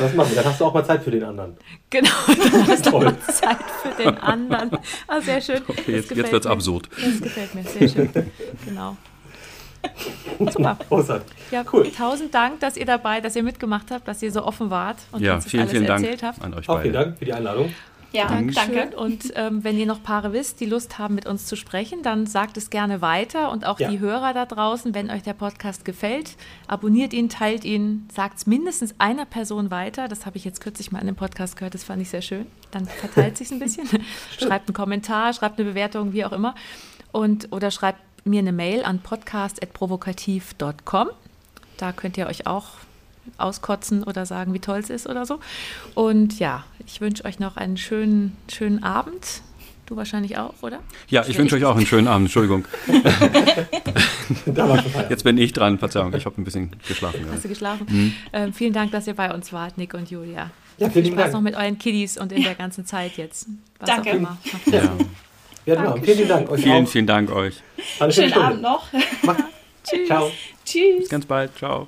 das 0.01 0.15
machen 0.15 0.31
wir. 0.31 0.37
Dann 0.37 0.45
hast 0.47 0.61
du 0.61 0.65
auch 0.65 0.75
mal 0.75 0.85
Zeit 0.85 1.03
für 1.05 1.11
den 1.13 1.23
anderen. 1.23 1.57
Genau, 1.91 2.11
dann 2.27 2.67
hast 2.67 2.87
du 2.87 2.91
Toll. 2.91 3.05
mal 3.05 3.19
Zeit 3.21 3.59
für 3.83 4.03
den 4.03 4.19
anderen. 4.19 4.71
Ah, 5.07 5.21
sehr 5.21 5.41
schön. 5.41 5.61
Okay, 5.69 5.93
jetzt, 5.93 6.11
jetzt 6.11 6.33
wird's 6.33 6.47
mir. 6.47 6.53
absurd. 6.53 6.89
Das 6.97 7.21
gefällt 7.21 7.55
mir, 7.55 7.63
sehr 7.63 7.89
schön. 7.89 8.11
Genau. 8.65 8.97
Super. 10.39 10.77
Großartig. 10.89 11.33
Ja, 11.51 11.65
Cool. 11.73 11.91
tausend 11.91 12.35
Dank, 12.35 12.61
dass 12.61 12.77
ihr 12.77 12.87
dabei, 12.87 13.21
dass 13.21 13.37
ihr 13.37 13.43
mitgemacht 13.43 13.91
habt, 13.91 14.07
dass 14.09 14.23
ihr 14.23 14.33
so 14.33 14.45
offen 14.45 14.71
wart 14.71 14.99
und 15.13 15.23
Ja, 15.23 15.35
uns 15.35 15.45
das 15.45 15.51
vielen, 15.51 15.63
alles 15.63 15.73
vielen 15.73 15.87
Dank 15.87 16.03
erzählt 16.05 16.23
habt. 16.23 16.43
an 16.43 16.55
euch 16.55 16.69
Auch 16.69 16.81
vielen 16.81 16.93
beide. 16.95 17.05
Dank 17.07 17.19
für 17.19 17.25
die 17.25 17.33
Einladung. 17.33 17.73
Ja, 18.13 18.29
Dankeschön. 18.29 18.73
danke. 18.77 18.97
Und 18.97 19.33
ähm, 19.35 19.65
wenn 19.65 19.77
ihr 19.77 19.87
noch 19.87 20.01
Paare 20.01 20.33
wisst, 20.33 20.61
die 20.61 20.67
Lust 20.67 20.99
haben, 21.01 21.17
mit 21.17 21.27
uns 21.27 21.47
zu 21.47 21.57
sprechen, 21.57 22.05
dann 22.05 22.27
sagt 22.27 22.57
es 22.57 22.71
gerne 22.71 23.03
weiter. 23.03 23.51
Und 23.51 23.67
auch 23.67 23.81
Ja. 23.81 23.89
die 23.91 23.99
Hörer 23.99 24.33
da 24.33 24.47
draußen, 24.47 24.95
wenn 24.95 25.11
euch 25.11 25.23
der 25.23 25.33
Podcast 25.33 25.85
gefällt, 25.85 26.37
abonniert 26.69 27.13
ihn, 27.13 27.29
teilt 27.29 27.65
ihn, 27.65 28.07
sagt 28.15 28.39
es 28.39 28.47
mindestens 28.47 28.95
einer 28.99 29.25
Person 29.25 29.73
weiter. 29.73 30.07
Das 30.07 30.27
habe 30.27 30.37
ich 30.37 30.45
jetzt 30.45 30.61
kürzlich 30.61 30.93
mal 30.93 31.01
in 31.01 31.09
einem 31.09 31.17
Podcast 31.17 31.57
gehört, 31.57 31.75
das 31.75 31.83
fand 31.83 32.03
ich 32.03 32.09
sehr 32.11 32.23
schön. 32.23 32.47
Dann 32.71 32.87
verteilt 32.87 33.37
sich 33.37 33.51
ein 33.51 33.59
bisschen. 33.59 33.89
schreibt 34.39 34.69
einen 34.69 34.75
Kommentar, 34.75 35.33
schreibt 35.33 35.59
eine 35.59 35.69
Bewertung, 35.69 36.13
wie 36.13 36.25
auch 36.25 36.33
immer. 36.33 36.55
Und, 37.11 37.49
oder 37.51 37.73
schreibt 37.73 37.99
mir 38.25 38.39
eine 38.41 38.53
Mail 38.53 38.85
an 38.85 39.01
podcast.provokativ.com. 39.01 41.09
Da 41.77 41.93
könnt 41.93 42.17
ihr 42.17 42.27
euch 42.27 42.47
auch 42.47 42.67
auskotzen 43.39 44.05
oder 44.05 44.27
sagen, 44.27 44.53
wie 44.55 44.61
toll 44.61 44.79
es 44.79 44.91
ist 44.91 45.07
oder 45.09 45.27
so. 45.27 45.41
Und 45.95 46.39
ja, 46.39 46.65
ich 46.87 47.01
wünsche 47.01 47.25
euch 47.25 47.39
noch 47.39 47.57
einen 47.57 47.77
schönen, 47.77 48.37
schönen 48.53 48.83
Abend. 48.83 49.43
Du 49.87 49.97
wahrscheinlich 49.97 50.39
auch, 50.39 50.55
oder? 50.63 50.79
Ja, 51.09 51.25
ich 51.27 51.37
wünsche 51.37 51.57
euch 51.57 51.65
auch 51.67 51.77
einen 51.77 51.85
schönen 51.87 52.09
Abend. 52.09 52.27
Entschuldigung. 52.27 52.65
Jetzt 55.11 55.25
bin 55.25 55.37
ich 55.37 55.53
dran. 55.53 55.79
Verzeihung, 55.79 56.15
ich 56.15 56.25
habe 56.25 56.41
ein 56.41 56.45
bisschen 56.45 56.71
geschlafen. 56.89 57.21
gerade. 57.21 57.35
Hast 57.35 57.45
du 57.45 57.49
geschlafen? 57.49 58.15
Ähm, 58.33 58.53
vielen 58.55 58.73
Dank, 58.73 58.93
dass 58.93 59.07
ihr 59.07 59.15
bei 59.15 59.33
uns 59.35 59.53
wart, 59.53 59.77
Nick 59.77 59.93
und 59.95 60.11
Julia. 60.11 60.51
Ja, 60.79 60.89
Viel 60.91 61.05
Spaß 61.05 61.17
Dank. 61.17 61.33
noch 61.35 61.41
mit 61.43 61.55
euren 61.55 61.79
Kiddies 61.79 62.17
und 62.19 62.33
in 62.33 62.43
der 62.43 62.55
ganzen 62.55 62.87
Zeit 62.87 63.17
jetzt. 63.19 63.47
Was 63.79 63.89
Danke. 63.89 64.11
Auch 64.11 64.15
immer. 64.15 64.39
Ja. 64.67 64.93
Ja, 65.67 65.75
genau. 65.77 65.97
Vielen, 65.97 66.17
vielen 66.17 66.29
Dank. 66.29 66.51
Euch 66.51 66.63
Vielen, 66.63 66.85
auch. 66.85 66.89
vielen 66.91 67.07
Dank 67.07 67.33
euch. 67.33 67.55
Schöne 67.99 68.13
Schönen. 68.13 68.33
Abend 68.35 68.63
noch. 68.63 68.87
Ciao. 70.07 70.31
Tschüss. 70.65 70.99
Bis 70.99 71.09
ganz 71.09 71.27
bald. 71.27 71.57
Ciao. 71.57 71.87